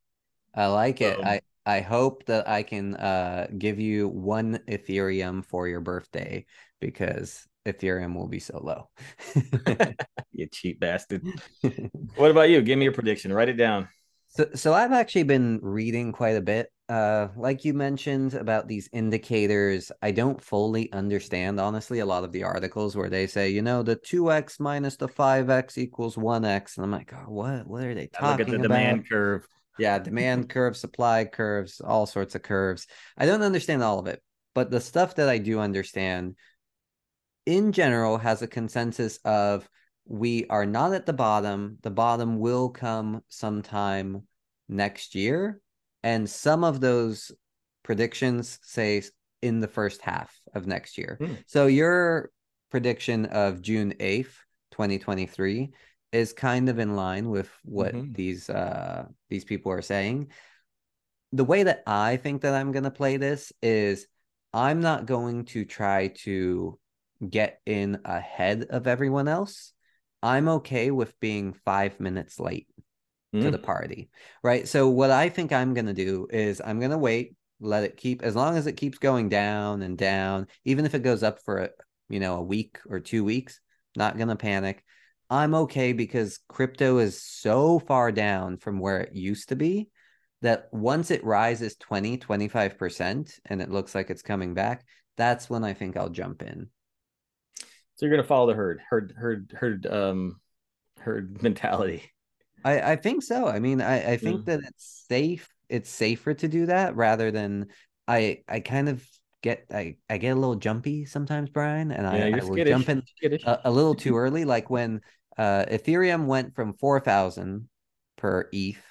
I 0.54 0.67
like 0.67 1.02
it. 1.02 1.17
Um, 1.17 1.26
I 1.26 1.41
I 1.65 1.82
hope 1.82 2.26
that 2.26 2.48
I 2.48 2.63
can 2.63 2.96
uh 2.96 3.48
give 3.58 3.80
you 3.80 4.08
one 4.08 4.60
Ethereum 4.67 5.43
for 5.43 5.67
your 5.67 5.82
birthday 5.82 6.46
because 6.80 7.48
Ethereum 7.65 8.15
will 8.15 8.28
be 8.28 8.39
so 8.39 8.60
low. 8.60 8.89
you 10.32 10.48
cheap 10.48 10.80
bastard. 10.80 11.24
what 12.15 12.32
about 12.32 12.50
you? 12.50 12.62
Give 12.62 12.78
me 12.78 12.86
your 12.86 12.93
prediction. 12.93 13.34
Write 13.34 13.50
it 13.50 13.58
down. 13.58 13.88
So 14.38 14.47
so 14.54 14.73
I've 14.73 14.91
actually 14.91 15.23
been 15.23 15.60
reading 15.63 16.12
quite 16.12 16.36
a 16.36 16.41
bit. 16.41 16.71
Uh 16.89 17.30
like 17.36 17.65
you 17.65 17.73
mentioned 17.73 18.36
about 18.36 18.67
these 18.67 18.88
indicators, 18.93 19.91
I 20.04 20.12
don't 20.12 20.39
fully 20.39 20.91
understand 20.93 21.60
honestly 21.60 22.00
a 22.00 22.06
lot 22.06 22.23
of 22.23 22.32
the 22.32 22.43
articles 22.43 22.95
where 22.95 23.10
they 23.10 23.26
say, 23.26 23.50
you 23.50 23.63
know, 23.63 23.82
the 23.82 23.95
2x 23.95 24.60
minus 24.60 24.95
the 24.95 25.08
5x 25.08 25.80
equals 25.80 26.17
1x 26.17 26.78
and 26.78 26.86
I'm 26.86 26.91
like, 26.91 27.12
oh, 27.13 27.32
what 27.32 27.65
what 27.67 27.84
are 27.84 27.95
they 27.95 28.08
talking 28.08 28.28
about? 28.28 28.39
Look 28.39 28.47
at 28.47 28.62
the 28.62 28.67
about? 28.67 28.67
demand 28.67 29.10
curve. 29.10 29.47
Yeah, 29.80 29.97
demand 29.97 30.50
curve, 30.50 30.78
supply 30.78 31.26
curves, 31.26 31.82
all 31.82 32.06
sorts 32.06 32.36
of 32.36 32.43
curves. 32.43 32.86
I 33.17 33.26
don't 33.26 33.41
understand 33.41 33.82
all 33.84 33.97
of 34.00 34.06
it, 34.08 34.21
but 34.54 34.69
the 34.69 34.82
stuff 34.82 35.15
that 35.15 35.30
I 35.30 35.39
do 35.39 35.60
understand 35.60 36.36
in 37.47 37.71
general 37.71 38.19
has 38.19 38.43
a 38.43 38.47
consensus 38.47 39.17
of 39.26 39.67
we 40.06 40.45
are 40.47 40.65
not 40.65 40.93
at 40.93 41.06
the 41.06 41.13
bottom. 41.13 41.80
The 41.82 41.91
bottom 41.91 42.39
will 42.39 42.69
come 42.69 43.23
sometime 43.30 44.27
next 44.70 45.16
year. 45.16 45.60
And 46.04 46.30
some 46.30 46.64
of 46.64 46.80
those 46.80 47.32
predictions 47.84 48.60
say 48.64 49.02
in 49.42 49.60
the 49.60 49.68
first 49.68 50.02
half 50.02 50.34
of 50.54 50.68
next 50.68 50.98
year. 50.98 51.18
Mm. 51.22 51.38
So 51.48 51.68
your 51.68 52.32
prediction 52.72 53.26
of 53.26 53.62
June 53.62 53.94
8th, 54.00 54.34
2023 54.72 55.72
is 56.12 56.34
kind 56.34 56.70
of 56.70 56.80
in 56.80 56.96
line 56.96 57.30
with 57.30 57.50
what 57.64 57.94
mm-hmm. 57.94 58.14
these 58.14 58.50
uh 58.50 59.06
these 59.30 59.46
people 59.46 59.72
are 59.72 59.82
saying. 59.82 60.32
The 61.34 61.44
way 61.44 61.64
that 61.64 61.84
I 61.86 62.18
think 62.18 62.42
that 62.42 62.54
I'm 62.54 62.72
going 62.72 62.86
to 62.86 62.92
play 62.92 63.18
this 63.18 63.52
is 63.62 64.08
I'm 64.54 64.80
not 64.82 65.06
going 65.06 65.46
to 65.46 65.66
try 65.66 66.08
to 66.24 66.80
get 67.30 67.60
in 67.66 68.00
ahead 68.06 68.68
of 68.70 68.88
everyone 68.88 69.28
else. 69.28 69.74
I'm 70.24 70.48
okay 70.50 70.90
with 70.90 71.20
being 71.20 71.54
5 71.54 72.00
minutes 72.00 72.40
late 72.40 72.68
mm. 73.34 73.42
to 73.42 73.52
the 73.52 73.58
party. 73.58 74.10
Right? 74.44 74.68
So 74.68 74.90
what 74.90 75.12
I 75.12 75.30
think 75.30 75.52
I'm 75.52 75.74
going 75.74 75.86
to 75.86 75.94
do 75.94 76.28
is 76.30 76.62
I'm 76.63 76.80
going 76.80 76.92
to 76.92 76.98
wait, 76.98 77.36
let 77.60 77.84
it 77.84 77.98
keep 77.98 78.22
as 78.22 78.36
long 78.36 78.58
as 78.58 78.68
it 78.68 78.74
keeps 78.74 78.98
going 78.98 79.30
down 79.30 79.82
and 79.82 79.98
down, 79.98 80.48
even 80.66 80.86
if 80.86 80.94
it 80.94 81.04
goes 81.04 81.24
up 81.24 81.40
for 81.44 81.58
a, 81.58 81.70
you 82.10 82.20
know, 82.20 82.38
a 82.38 82.44
week 82.44 82.80
or 82.90 83.00
2 83.00 83.24
weeks, 83.24 83.60
not 83.96 84.18
going 84.18 84.30
to 84.30 84.36
panic. 84.36 84.84
I'm 85.30 85.54
okay 85.56 85.92
because 85.92 86.40
crypto 86.48 87.00
is 87.00 87.22
so 87.22 87.80
far 87.80 88.12
down 88.12 88.58
from 88.58 88.80
where 88.80 89.02
it 89.02 89.13
used 89.13 89.50
to 89.50 89.56
be 89.56 89.90
that 90.42 90.70
once 90.72 91.12
it 91.12 91.24
rises 91.24 91.76
20, 91.76 92.18
25% 92.18 93.40
and 93.46 93.62
it 93.62 93.72
looks 93.72 93.96
like 93.96 94.10
it's 94.10 94.22
coming 94.22 94.54
back, 94.54 94.86
that's 95.18 95.50
when 95.50 95.63
I 95.63 95.74
think 95.74 95.98
I'll 95.98 96.10
jump 96.10 96.44
in. 96.44 96.70
So 97.96 98.06
you're 98.06 98.12
going 98.12 98.22
to 98.22 98.28
follow 98.28 98.48
the 98.48 98.54
herd, 98.54 98.82
herd, 98.88 99.13
herd, 99.18 99.54
herd, 99.58 99.88
um, 99.88 100.40
herd 101.00 101.42
mentality. 101.42 102.04
I, 102.68 102.92
I 102.92 102.96
think 102.98 103.24
so. 103.24 103.48
I 103.48 103.60
mean, 103.60 103.82
I, 103.82 104.14
I 104.14 104.18
think 104.18 104.42
mm. 104.42 104.46
that 104.46 104.60
it's 104.68 105.06
safe. 105.08 105.48
It's 105.70 105.90
safer 105.90 106.34
to 106.34 106.48
do 106.48 106.66
that 106.66 106.96
rather 106.96 107.32
than 107.32 107.68
I, 108.08 108.44
I 108.48 108.60
kind 108.60 108.90
of 108.90 109.08
get 109.42 109.66
I, 109.72 109.96
I 110.10 110.18
get 110.18 110.32
a 110.32 110.40
little 110.40 110.56
jumpy 110.56 111.06
sometimes, 111.06 111.50
Brian, 111.50 111.92
and 111.92 112.04
yeah, 112.04 112.38
I, 112.38 112.42
I 112.42 112.44
will 112.44 112.64
jump 112.66 112.90
in 112.90 113.04
a, 113.46 113.60
a, 113.66 113.72
little 113.72 113.96
too 113.96 114.18
early. 114.24 114.44
Like 114.44 114.70
when 114.70 115.00
uh, 115.38 115.66
Ethereum 115.70 116.26
went 116.26 116.56
from 116.56 116.74
4,000 116.74 117.70
per 118.18 118.50
ETH 118.52 118.84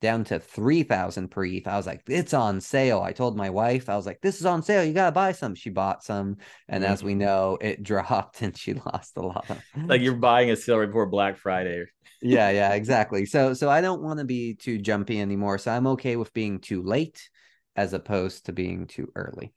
down 0.00 0.24
to 0.24 0.38
3,000 0.38 1.30
per 1.30 1.44
ETH. 1.44 1.66
I 1.66 1.76
was 1.76 1.86
like, 1.86 2.02
it's 2.08 2.34
on 2.34 2.60
sale. 2.60 3.00
I 3.00 3.12
told 3.12 3.36
my 3.36 3.50
wife, 3.50 3.88
I 3.88 3.96
was 3.96 4.06
like, 4.06 4.20
this 4.20 4.40
is 4.40 4.46
on 4.46 4.62
sale. 4.62 4.84
You 4.84 4.92
got 4.92 5.06
to 5.06 5.12
buy 5.12 5.32
some. 5.32 5.54
She 5.54 5.70
bought 5.70 6.04
some. 6.04 6.36
And 6.68 6.84
mm-hmm. 6.84 6.92
as 6.92 7.02
we 7.02 7.12
mm-hmm. 7.12 7.20
know, 7.20 7.58
it 7.60 7.82
dropped 7.82 8.42
and 8.42 8.56
she 8.56 8.74
lost 8.74 9.16
a 9.16 9.22
lot. 9.22 9.46
Like 9.76 10.00
you're 10.00 10.14
buying 10.14 10.50
a 10.50 10.56
sale 10.56 10.84
before 10.84 11.06
Black 11.06 11.36
Friday. 11.36 11.84
yeah, 12.20 12.50
yeah, 12.50 12.72
exactly. 12.74 13.26
So, 13.26 13.54
so 13.54 13.70
I 13.70 13.80
don't 13.80 14.02
want 14.02 14.18
to 14.18 14.24
be 14.24 14.54
too 14.54 14.78
jumpy 14.78 15.20
anymore. 15.20 15.58
So 15.58 15.70
I'm 15.70 15.86
okay 15.88 16.16
with 16.16 16.32
being 16.32 16.60
too 16.60 16.82
late 16.82 17.28
as 17.74 17.92
opposed 17.92 18.46
to 18.46 18.52
being 18.52 18.86
too 18.86 19.12
early. 19.14 19.52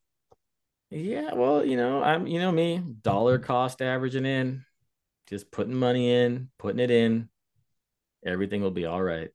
Yeah, 0.91 1.33
well, 1.33 1.63
you 1.63 1.77
know, 1.77 2.01
I'm, 2.01 2.25
you 2.25 2.39
know, 2.39 2.51
me, 2.51 2.81
dollar 3.01 3.37
cost 3.37 3.81
averaging 3.81 4.25
in 4.25 4.65
just 5.29 5.51
putting 5.51 5.75
money 5.75 6.11
in, 6.11 6.49
putting 6.57 6.79
it 6.79 6.89
in, 6.89 7.29
everything 8.25 8.61
will 8.61 8.71
be 8.71 8.85
all 8.85 9.01
right. 9.01 9.29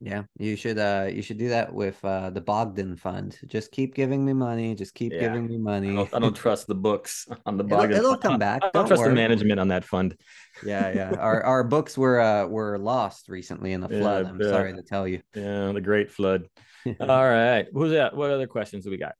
Yeah, 0.00 0.24
you 0.38 0.54
should 0.54 0.78
uh 0.78 1.08
you 1.10 1.22
should 1.22 1.38
do 1.38 1.48
that 1.48 1.74
with 1.74 2.02
uh 2.04 2.30
the 2.30 2.40
Bogdan 2.40 2.96
fund. 2.96 3.36
Just 3.46 3.72
keep 3.72 3.94
giving 3.94 4.24
me 4.24 4.32
money, 4.32 4.76
just 4.76 4.94
keep 4.94 5.12
yeah. 5.12 5.20
giving 5.20 5.48
me 5.48 5.58
money. 5.58 5.90
I 5.90 5.94
don't, 5.94 6.14
I 6.14 6.18
don't, 6.20 6.36
trust 6.36 6.68
the 6.68 6.76
books 6.76 7.26
on 7.46 7.56
the 7.56 7.64
Bogdan. 7.64 7.98
It'll, 7.98 8.12
it'll 8.12 8.16
come 8.16 8.38
back. 8.38 8.60
I 8.62 8.66
don't, 8.66 8.74
don't 8.74 8.86
trust 8.86 9.00
worry. 9.00 9.10
the 9.10 9.16
management 9.16 9.58
on 9.58 9.68
that 9.68 9.84
fund. 9.84 10.16
Yeah, 10.64 10.92
yeah. 10.92 11.10
Our 11.18 11.42
our 11.42 11.64
books 11.64 11.98
were 11.98 12.20
uh 12.20 12.46
were 12.46 12.78
lost 12.78 13.28
recently 13.28 13.72
in 13.72 13.80
the 13.80 13.88
flood. 13.88 14.26
Yeah, 14.26 14.30
I'm 14.30 14.40
yeah. 14.40 14.48
sorry 14.48 14.72
to 14.74 14.82
tell 14.82 15.08
you. 15.08 15.20
Yeah, 15.34 15.72
the 15.72 15.80
great 15.80 16.12
flood. 16.12 16.48
all 17.00 17.28
right. 17.28 17.66
Who's 17.72 17.90
that? 17.90 18.16
What 18.16 18.30
other 18.30 18.46
questions 18.46 18.84
do 18.84 18.90
we 18.90 18.98
got? 18.98 19.14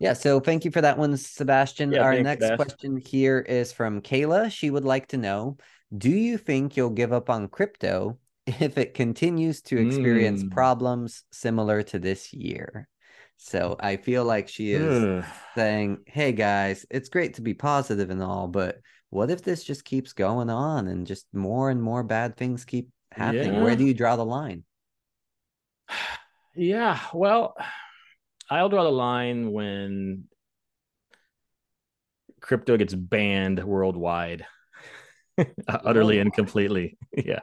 Yeah, 0.00 0.14
so 0.14 0.40
thank 0.40 0.64
you 0.64 0.72
for 0.72 0.80
that 0.80 0.98
one, 0.98 1.16
Sebastian. 1.16 1.92
Yeah, 1.92 2.02
Our 2.02 2.20
next 2.20 2.56
question 2.56 2.96
here 2.96 3.38
is 3.38 3.72
from 3.72 4.02
Kayla. 4.02 4.50
She 4.50 4.68
would 4.68 4.84
like 4.84 5.06
to 5.08 5.16
know 5.16 5.58
Do 5.96 6.10
you 6.10 6.38
think 6.38 6.76
you'll 6.76 6.90
give 6.90 7.12
up 7.12 7.30
on 7.30 7.46
crypto 7.46 8.18
if 8.46 8.78
it 8.78 8.94
continues 8.94 9.62
to 9.62 9.78
experience 9.78 10.42
mm. 10.42 10.50
problems 10.50 11.24
similar 11.32 11.82
to 11.84 11.98
this 11.98 12.32
year? 12.32 12.88
So 13.36 13.76
I 13.80 13.96
feel 13.96 14.24
like 14.24 14.48
she 14.48 14.72
is 14.72 15.24
saying, 15.54 16.04
Hey 16.06 16.32
guys, 16.32 16.86
it's 16.90 17.08
great 17.08 17.34
to 17.34 17.42
be 17.42 17.54
positive 17.54 18.10
and 18.10 18.22
all, 18.22 18.48
but 18.48 18.78
what 19.10 19.30
if 19.30 19.42
this 19.42 19.64
just 19.64 19.84
keeps 19.84 20.12
going 20.12 20.50
on 20.50 20.88
and 20.88 21.06
just 21.06 21.26
more 21.32 21.70
and 21.70 21.82
more 21.82 22.02
bad 22.02 22.36
things 22.36 22.64
keep 22.64 22.88
happening? 23.12 23.54
Yeah. 23.54 23.62
Where 23.62 23.76
do 23.76 23.84
you 23.84 23.94
draw 23.94 24.16
the 24.16 24.24
line? 24.24 24.64
Yeah, 26.56 27.00
well, 27.12 27.56
I'll 28.50 28.68
draw 28.68 28.84
the 28.84 28.92
line 28.92 29.50
when 29.50 30.28
crypto 32.40 32.76
gets 32.76 32.94
banned 32.94 33.64
worldwide, 33.64 34.46
utterly 35.68 36.18
and 36.18 36.32
completely. 36.32 36.96
yeah, 37.12 37.40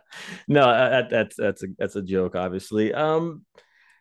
no, 0.48 0.62
uh, 0.62 0.90
that, 0.90 1.10
that's 1.10 1.36
that's 1.36 1.64
a 1.64 1.68
that's 1.78 1.96
a 1.96 2.02
joke, 2.02 2.36
obviously. 2.36 2.94
Um, 2.94 3.46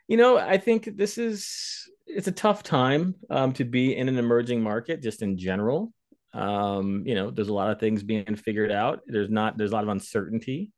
you 0.09 0.17
know, 0.17 0.39
I 0.39 0.59
think 0.59 0.97
this 0.97 1.19
is 1.19 1.89
it's 2.07 2.29
a 2.29 2.33
tough 2.33 2.63
time 2.63 3.15
um, 3.31 3.53
to 3.55 3.65
be 3.65 3.97
in 3.97 4.09
an 4.09 4.19
emerging 4.19 4.63
market, 4.63 5.03
just 5.03 5.23
in 5.23 5.39
general. 5.39 5.93
Um, 6.33 7.05
you 7.07 7.15
know, 7.15 7.31
there's 7.31 7.49
a 7.49 7.55
lot 7.55 7.71
of 7.71 7.81
things 7.81 8.03
being 8.03 8.37
figured 8.37 8.71
out. 8.71 9.01
There's 9.07 9.31
not 9.31 9.57
there's 9.57 9.73
a 9.73 9.75
lot 9.75 9.85
of 9.85 9.91
uncertainty 9.91 10.73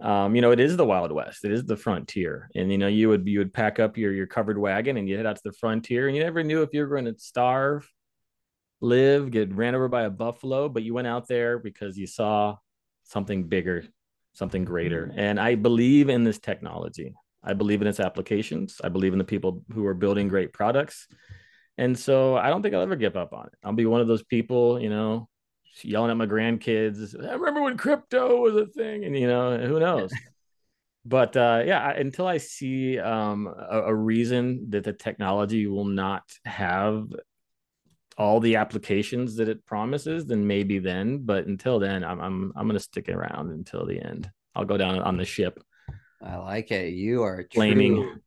um, 0.00 0.34
you 0.34 0.42
know, 0.42 0.50
it 0.50 0.60
is 0.60 0.76
the 0.76 0.84
Wild 0.84 1.10
West. 1.10 1.44
It 1.44 1.52
is 1.52 1.64
the 1.64 1.76
frontier, 1.76 2.50
and 2.54 2.70
you 2.70 2.76
know, 2.76 2.86
you 2.86 3.08
would 3.08 3.26
you 3.26 3.38
would 3.38 3.54
pack 3.54 3.78
up 3.78 3.96
your 3.96 4.12
your 4.12 4.26
covered 4.26 4.58
wagon 4.58 4.98
and 4.98 5.08
you 5.08 5.16
head 5.16 5.26
out 5.26 5.36
to 5.36 5.42
the 5.44 5.52
frontier, 5.52 6.06
and 6.06 6.16
you 6.16 6.22
never 6.22 6.42
knew 6.44 6.62
if 6.62 6.74
you 6.74 6.80
were 6.82 6.94
going 6.94 7.06
to 7.06 7.18
starve, 7.18 7.90
live, 8.80 9.30
get 9.30 9.54
ran 9.54 9.74
over 9.74 9.88
by 9.88 10.02
a 10.02 10.10
buffalo, 10.10 10.68
but 10.68 10.82
you 10.82 10.94
went 10.94 11.06
out 11.06 11.28
there 11.28 11.58
because 11.58 11.96
you 11.96 12.06
saw 12.06 12.56
something 13.04 13.44
bigger, 13.44 13.84
something 14.32 14.64
greater. 14.64 15.06
Mm-hmm. 15.06 15.18
And 15.18 15.40
I 15.40 15.54
believe 15.54 16.08
in 16.08 16.24
this 16.24 16.38
technology. 16.38 17.14
I 17.42 17.54
believe 17.54 17.80
in 17.80 17.88
its 17.88 18.00
applications. 18.00 18.80
I 18.82 18.88
believe 18.88 19.12
in 19.12 19.18
the 19.18 19.24
people 19.24 19.62
who 19.72 19.86
are 19.86 19.94
building 19.94 20.28
great 20.28 20.52
products. 20.52 21.06
And 21.78 21.96
so 21.98 22.36
I 22.36 22.48
don't 22.48 22.62
think 22.62 22.74
I'll 22.74 22.82
ever 22.82 22.96
give 22.96 23.16
up 23.16 23.32
on 23.32 23.46
it. 23.46 23.52
I'll 23.62 23.72
be 23.72 23.86
one 23.86 24.00
of 24.00 24.08
those 24.08 24.24
people, 24.24 24.80
you 24.80 24.90
know, 24.90 25.28
yelling 25.82 26.10
at 26.10 26.16
my 26.16 26.26
grandkids. 26.26 27.14
I 27.22 27.34
remember 27.34 27.62
when 27.62 27.76
crypto 27.76 28.36
was 28.36 28.56
a 28.56 28.66
thing, 28.66 29.04
and 29.04 29.16
you 29.16 29.26
know, 29.26 29.58
who 29.58 29.78
knows? 29.78 30.10
but 31.04 31.36
uh, 31.36 31.62
yeah, 31.64 31.90
until 31.90 32.26
I 32.26 32.38
see 32.38 32.98
um, 32.98 33.46
a, 33.46 33.82
a, 33.82 33.94
reason 33.94 34.70
that 34.70 34.84
the 34.84 34.92
technology 34.92 35.66
will 35.66 35.84
not 35.84 36.24
have 36.44 37.08
all 38.18 38.40
the 38.40 38.56
applications 38.56 39.36
that 39.36 39.48
it 39.48 39.64
promises, 39.66 40.26
then 40.26 40.46
maybe 40.46 40.78
then. 40.78 41.18
But 41.18 41.46
until 41.46 41.78
then, 41.78 42.04
I'm 42.04 42.20
I'm 42.20 42.52
I'm 42.56 42.66
gonna 42.66 42.80
stick 42.80 43.08
around 43.08 43.50
until 43.50 43.86
the 43.86 44.00
end. 44.00 44.30
I'll 44.54 44.64
go 44.64 44.76
down 44.76 44.98
on 45.00 45.16
the 45.16 45.24
ship. 45.24 45.62
I 46.22 46.36
like 46.36 46.70
it. 46.70 46.94
You 46.94 47.22
are 47.22 47.46
flaming. 47.52 48.20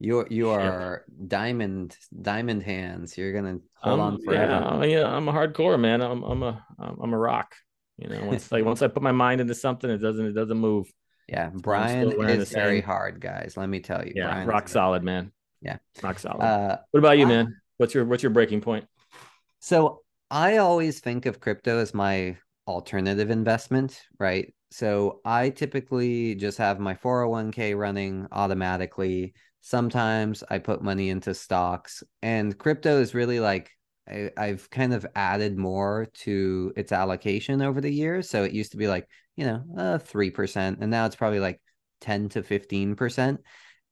You 0.00 0.26
you 0.30 0.50
are 0.50 1.04
diamond 1.26 1.96
diamond 2.20 2.62
hands. 2.62 3.16
You're 3.16 3.32
gonna 3.32 3.58
hold 3.74 4.00
um, 4.00 4.06
on 4.06 4.22
forever. 4.22 4.80
Yeah, 4.82 5.00
yeah. 5.00 5.06
I'm 5.06 5.28
a 5.28 5.32
hardcore 5.32 5.78
man. 5.78 6.00
I'm 6.02 6.22
I'm 6.22 6.42
a 6.42 6.64
I'm 6.78 7.12
a 7.12 7.18
rock. 7.18 7.54
You 7.96 8.08
know, 8.08 8.24
once 8.24 8.52
like 8.52 8.64
once 8.64 8.80
I 8.82 8.88
put 8.88 9.02
my 9.02 9.12
mind 9.12 9.40
into 9.40 9.54
something, 9.54 9.90
it 9.90 9.98
doesn't 9.98 10.26
it 10.26 10.32
doesn't 10.32 10.58
move. 10.58 10.92
Yeah, 11.28 11.50
Brian 11.52 12.12
is 12.12 12.50
very 12.50 12.80
hard, 12.80 13.20
guys. 13.20 13.56
Let 13.56 13.68
me 13.68 13.80
tell 13.80 14.04
you. 14.06 14.12
Yeah, 14.14 14.28
Brian 14.28 14.48
rock 14.48 14.68
solid, 14.68 15.02
man. 15.02 15.32
Yeah, 15.60 15.78
rock 16.02 16.18
solid. 16.18 16.42
Uh, 16.42 16.78
what 16.92 17.00
about 17.00 17.18
you, 17.18 17.26
man? 17.26 17.56
What's 17.76 17.92
your 17.92 18.04
what's 18.04 18.22
your 18.22 18.30
breaking 18.30 18.60
point? 18.60 18.86
So 19.60 20.02
I 20.30 20.58
always 20.58 21.00
think 21.00 21.26
of 21.26 21.40
crypto 21.40 21.78
as 21.78 21.94
my 21.94 22.36
alternative 22.66 23.30
investment, 23.30 24.00
right? 24.18 24.54
So 24.70 25.20
I 25.24 25.50
typically 25.50 26.34
just 26.34 26.58
have 26.58 26.78
my 26.78 26.94
401k 26.94 27.76
running 27.76 28.26
automatically. 28.32 29.34
Sometimes 29.60 30.44
I 30.50 30.58
put 30.58 30.82
money 30.82 31.08
into 31.08 31.34
stocks, 31.34 32.02
and 32.22 32.56
crypto 32.56 33.00
is 33.00 33.14
really 33.14 33.40
like 33.40 33.70
I, 34.06 34.30
have 34.38 34.70
kind 34.70 34.94
of 34.94 35.06
added 35.14 35.58
more 35.58 36.06
to 36.20 36.72
its 36.76 36.92
allocation 36.92 37.60
over 37.60 37.80
the 37.80 37.92
years. 37.92 38.30
So 38.30 38.44
it 38.44 38.52
used 38.52 38.72
to 38.72 38.78
be 38.78 38.88
like 38.88 39.06
you 39.38 39.44
know, 39.44 39.62
uh, 39.78 39.98
3%. 39.98 40.78
And 40.80 40.90
now 40.90 41.06
it's 41.06 41.14
probably 41.14 41.38
like 41.38 41.60
10 42.00 42.28
to 42.30 42.42
15%. 42.42 43.38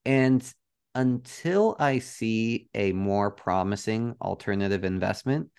And 0.05 0.53
until 0.97 1.77
I 1.79 1.99
see 1.99 2.69
a 2.75 2.93
more 2.93 3.31
promising 3.31 4.17
alternative 4.21 4.83
investment, 4.83 5.51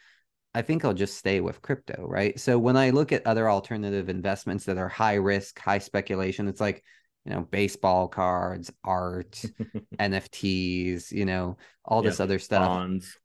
I 0.56 0.64
think 0.64 0.84
I'll 0.84 0.96
just 0.96 1.18
stay 1.18 1.40
with 1.42 1.62
crypto, 1.62 2.06
right? 2.08 2.38
So 2.40 2.58
when 2.58 2.76
I 2.76 2.90
look 2.90 3.12
at 3.12 3.28
other 3.28 3.48
alternative 3.48 4.10
investments 4.10 4.66
that 4.66 4.80
are 4.80 4.90
high 4.90 5.14
risk, 5.14 5.60
high 5.60 5.78
speculation, 5.78 6.48
it's 6.48 6.60
like, 6.60 6.84
you 7.24 7.34
know, 7.34 7.42
baseball 7.42 8.08
cards, 8.08 8.72
art, 8.84 9.44
NFTs, 10.00 11.12
you 11.12 11.26
know, 11.26 11.58
all 11.86 12.02
this 12.02 12.20
other 12.20 12.40
stuff. 12.40 12.66
Bonds. 12.66 13.16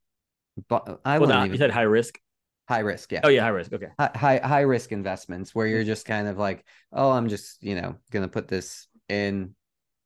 But 0.68 1.01
I 1.07 1.18
well, 1.18 1.31
not, 1.31 1.46
even... 1.46 1.53
you 1.53 1.59
said 1.59 1.70
high 1.70 1.83
risk 1.83 2.20
high 2.68 2.79
risk 2.79 3.11
yeah 3.11 3.20
oh 3.25 3.29
yeah 3.29 3.42
high 3.42 3.48
risk 3.48 3.72
okay 3.72 3.88
high, 3.98 4.11
high 4.14 4.38
high 4.38 4.61
risk 4.61 4.92
investments 4.92 5.53
where 5.53 5.66
you're 5.66 5.83
just 5.83 6.07
kind 6.07 6.29
of 6.29 6.38
like 6.38 6.64
oh 6.92 7.11
i'm 7.11 7.29
just 7.29 7.61
you 7.62 7.75
know 7.75 7.96
gonna 8.12 8.29
put 8.29 8.46
this 8.46 8.87
in 9.09 9.53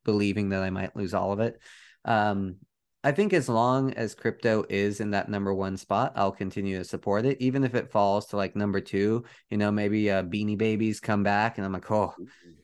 believing 0.04 0.48
that 0.48 0.62
i 0.62 0.70
might 0.70 0.96
lose 0.96 1.12
all 1.12 1.32
of 1.32 1.38
it 1.38 1.60
um 2.06 2.56
i 3.04 3.12
think 3.12 3.32
as 3.32 3.48
long 3.48 3.92
as 3.94 4.14
crypto 4.14 4.64
is 4.70 5.00
in 5.00 5.10
that 5.10 5.28
number 5.28 5.52
one 5.52 5.76
spot 5.76 6.12
i'll 6.16 6.32
continue 6.32 6.78
to 6.78 6.84
support 6.84 7.26
it. 7.26 7.36
Even 7.40 7.64
if 7.64 7.74
it 7.74 7.90
falls 7.90 8.26
to 8.26 8.36
like 8.36 8.56
number 8.56 8.80
two 8.80 9.24
you 9.50 9.58
know 9.58 9.70
maybe 9.70 10.10
uh 10.10 10.22
beanie 10.22 10.56
babies 10.56 11.00
come 11.00 11.22
back 11.22 11.58
and 11.58 11.66
i'm 11.66 11.72
like 11.72 11.90
oh 11.90 12.14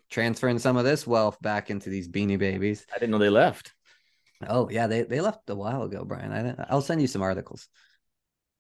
transferring 0.09 0.59
some 0.59 0.77
of 0.77 0.85
this 0.85 1.07
wealth 1.07 1.41
back 1.41 1.71
into 1.71 1.89
these 1.89 2.07
beanie 2.09 2.39
babies. 2.39 2.87
I 2.95 2.99
didn't 2.99 3.13
know 3.13 3.19
they 3.19 3.31
left. 3.31 3.73
Oh 4.47 4.69
yeah 4.69 4.87
they, 4.87 5.03
they 5.03 5.21
left 5.21 5.49
a 5.51 5.55
while 5.55 5.83
ago 5.83 6.05
brian. 6.05 6.33
I, 6.33 6.67
i'll 6.71 6.83
send 6.83 7.01
you 7.01 7.09
some 7.09 7.23
articles. 7.23 7.69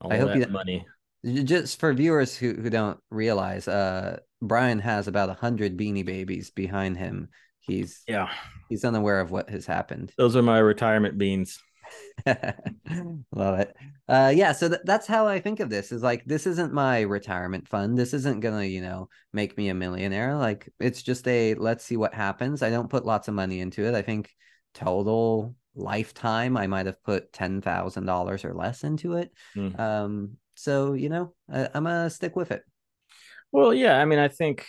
All 0.00 0.12
I 0.12 0.16
hope 0.16 0.34
you 0.34 0.46
money. 0.46 0.86
Just 1.24 1.78
for 1.78 1.94
viewers 1.94 2.36
who, 2.36 2.54
who 2.54 2.70
don't 2.70 2.98
realize 3.10 3.68
uh 3.68 4.18
brian 4.40 4.80
has 4.80 5.06
about 5.06 5.30
a 5.30 5.34
hundred 5.34 5.76
beanie 5.76 6.04
babies 6.04 6.50
behind 6.50 6.96
him 6.96 7.28
he's 7.62 8.02
yeah. 8.06 8.28
he's 8.68 8.84
unaware 8.84 9.20
of 9.20 9.30
what 9.30 9.50
has 9.50 9.66
happened. 9.66 10.12
Those 10.16 10.36
are 10.36 10.42
my 10.42 10.58
retirement 10.58 11.18
beans. 11.18 11.58
Love 12.26 13.60
it. 13.60 13.76
Uh 14.08 14.32
yeah 14.34 14.52
so 14.52 14.68
th- 14.68 14.80
that's 14.84 15.06
how 15.06 15.26
i 15.26 15.38
think 15.38 15.60
of 15.60 15.68
this 15.68 15.92
is 15.92 16.02
like 16.02 16.24
this 16.24 16.46
isn't 16.46 16.72
my 16.72 17.00
retirement 17.00 17.68
fund. 17.68 17.98
This 17.98 18.14
isn't 18.14 18.40
gonna 18.40 18.64
you 18.64 18.80
know 18.80 19.08
make 19.32 19.56
me 19.56 19.68
a 19.68 19.74
millionaire. 19.74 20.36
Like 20.36 20.68
it's 20.80 21.02
just 21.02 21.26
a 21.28 21.54
let's 21.54 21.84
see 21.84 21.96
what 21.96 22.14
happens. 22.14 22.62
I 22.62 22.70
don't 22.70 22.90
put 22.90 23.04
lots 23.04 23.28
of 23.28 23.34
money 23.34 23.60
into 23.60 23.84
it. 23.84 23.94
I 23.94 24.02
think 24.02 24.30
total 24.74 25.54
lifetime 25.74 26.54
i 26.56 26.66
might 26.66 26.84
have 26.84 27.02
put 27.02 27.32
$10000 27.32 28.44
or 28.44 28.54
less 28.54 28.84
into 28.84 29.14
it. 29.14 29.32
Mm. 29.56 29.78
um 29.80 30.36
so 30.54 30.92
you 30.92 31.08
know, 31.08 31.34
I, 31.52 31.68
I'm 31.74 31.84
gonna 31.84 32.10
stick 32.10 32.36
with 32.36 32.50
it. 32.50 32.62
Well, 33.50 33.74
yeah. 33.74 34.00
I 34.00 34.04
mean, 34.04 34.18
I 34.18 34.28
think 34.28 34.66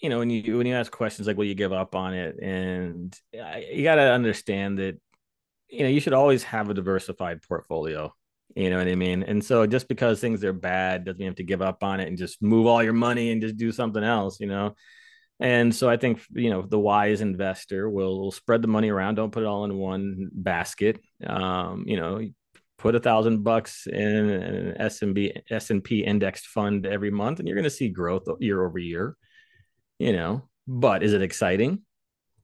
you 0.00 0.08
know 0.08 0.18
when 0.18 0.30
you 0.30 0.58
when 0.58 0.66
you 0.66 0.74
ask 0.74 0.90
questions 0.90 1.26
like, 1.26 1.36
"Will 1.36 1.44
you 1.44 1.54
give 1.54 1.72
up 1.72 1.94
on 1.94 2.14
it?" 2.14 2.36
and 2.40 3.16
you 3.32 3.82
got 3.84 3.96
to 3.96 4.12
understand 4.12 4.78
that 4.78 5.00
you 5.68 5.80
know 5.80 5.88
you 5.88 6.00
should 6.00 6.12
always 6.12 6.42
have 6.44 6.68
a 6.68 6.74
diversified 6.74 7.42
portfolio. 7.42 8.12
You 8.54 8.70
know 8.70 8.78
what 8.78 8.88
I 8.88 8.94
mean? 8.94 9.22
And 9.24 9.44
so 9.44 9.66
just 9.66 9.88
because 9.88 10.20
things 10.20 10.44
are 10.44 10.52
bad 10.52 11.04
doesn't 11.04 11.18
mean 11.18 11.24
you 11.24 11.30
have 11.30 11.36
to 11.36 11.44
give 11.44 11.62
up 11.62 11.82
on 11.82 12.00
it 12.00 12.08
and 12.08 12.18
just 12.18 12.42
move 12.42 12.66
all 12.66 12.82
your 12.82 12.92
money 12.92 13.30
and 13.30 13.40
just 13.40 13.56
do 13.56 13.72
something 13.72 14.04
else. 14.04 14.40
You 14.40 14.46
know. 14.46 14.74
And 15.40 15.74
so 15.74 15.90
I 15.90 15.96
think 15.96 16.20
you 16.32 16.50
know 16.50 16.62
the 16.62 16.78
wise 16.78 17.20
investor 17.20 17.90
will, 17.90 18.20
will 18.20 18.32
spread 18.32 18.62
the 18.62 18.68
money 18.68 18.90
around. 18.90 19.16
Don't 19.16 19.32
put 19.32 19.42
it 19.42 19.46
all 19.46 19.64
in 19.64 19.76
one 19.76 20.30
basket. 20.32 21.00
Um, 21.26 21.84
you 21.86 21.96
know, 21.96 22.20
put 22.78 22.94
a 22.94 23.00
thousand 23.00 23.42
bucks 23.42 23.86
in 23.86 23.96
an 24.30 24.76
S&P 24.78 25.32
S&P 25.50 26.04
indexed 26.04 26.46
fund 26.46 26.86
every 26.86 27.10
month 27.10 27.38
and 27.38 27.48
you're 27.48 27.56
going 27.56 27.64
to 27.64 27.70
see 27.70 27.88
growth 27.88 28.28
year 28.40 28.64
over 28.64 28.78
year 28.78 29.16
you 29.98 30.12
know 30.12 30.42
but 30.66 31.02
is 31.02 31.12
it 31.12 31.22
exciting? 31.22 31.82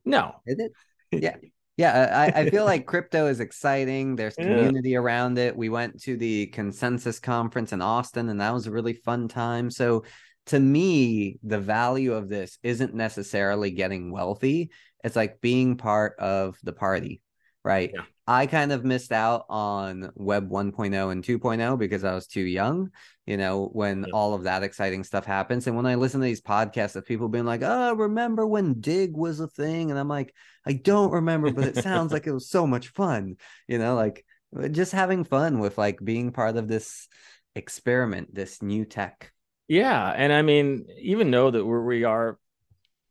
No. 0.05 0.35
Is 0.47 0.59
it? 0.59 0.73
Yeah. 1.11 1.37
Yeah 1.77 1.93
uh, 1.93 2.19
I, 2.19 2.41
I 2.43 2.51
feel 2.51 2.65
like 2.65 2.87
crypto 2.87 3.27
is 3.27 3.41
exciting. 3.41 4.17
There's 4.17 4.35
community 4.37 4.91
yeah. 4.91 4.99
around 4.99 5.39
it. 5.39 5.57
We 5.57 5.69
went 5.69 6.03
to 6.03 6.17
the 6.17 6.47
consensus 6.49 7.19
conference 7.19 7.73
in 7.73 7.81
austin 7.81 8.29
and 8.29 8.41
that 8.41 8.53
was 8.53 8.67
a 8.67 8.71
really 8.71 8.93
fun 8.93 9.29
time. 9.29 9.71
So 9.71 10.05
to 10.47 10.61
me 10.61 11.39
the 11.43 11.59
value 11.59 12.13
of 12.13 12.29
this 12.29 12.59
isn't 12.63 12.95
necessarily 12.95 13.71
getting 13.71 14.13
wealthy. 14.13 14.71
It's 15.03 15.17
like 15.17 15.41
being 15.41 15.77
part 15.77 16.19
of 16.19 16.59
the 16.63 16.73
party 16.73 17.23
right? 17.65 17.91
Yeah. 17.95 18.03
I 18.31 18.47
kind 18.47 18.71
of 18.71 18.85
missed 18.85 19.11
out 19.11 19.45
on 19.51 20.13
Web 20.15 20.49
1.0 20.49 21.11
and 21.11 21.25
2.0 21.25 21.79
because 21.81 22.05
I 22.05 22.15
was 22.15 22.29
too 22.29 22.43
young, 22.43 22.93
you 23.27 23.37
know, 23.37 23.69
when 23.73 24.05
yeah. 24.05 24.13
all 24.15 24.35
of 24.35 24.45
that 24.45 24.63
exciting 24.63 25.03
stuff 25.03 25.27
happens. 25.27 25.67
And 25.67 25.75
when 25.75 25.85
I 25.85 25.97
listen 25.97 26.21
to 26.21 26.27
these 26.27 26.41
podcasts 26.41 26.95
of 26.95 27.05
people 27.05 27.29
being 27.29 27.45
like, 27.45 27.63
oh, 27.65 27.93
remember 27.97 28.47
when 28.47 28.81
Digg 28.81 29.17
was 29.17 29.41
a 29.41 29.49
thing? 29.49 29.91
And 29.91 29.99
I'm 29.99 30.07
like, 30.07 30.33
I 30.65 30.75
don't 30.75 31.11
remember, 31.11 31.51
but 31.51 31.65
it 31.65 31.83
sounds 31.83 32.13
like 32.13 32.29
it 32.29 32.33
was 32.33 32.49
so 32.49 32.69
much 32.69 32.91
fun, 32.91 33.35
you 33.67 33.79
know, 33.79 33.97
like 33.97 34.25
uh, 34.57 34.69
just 34.69 34.93
having 34.93 35.25
fun 35.25 35.59
with 35.59 35.77
like 35.77 35.99
being 36.01 36.31
part 36.31 36.57
of 36.57 36.69
this 36.69 37.09
experiment, 37.57 38.33
this 38.33 38.63
new 38.63 38.85
tech. 38.85 39.33
Yeah. 39.67 40.09
And 40.09 40.33
I 40.33 40.43
mean, 40.43 40.87
even 41.01 41.33
though 41.33 41.51
that 41.51 41.65
we're, 41.65 41.85
we 41.85 42.05
are 42.05 42.39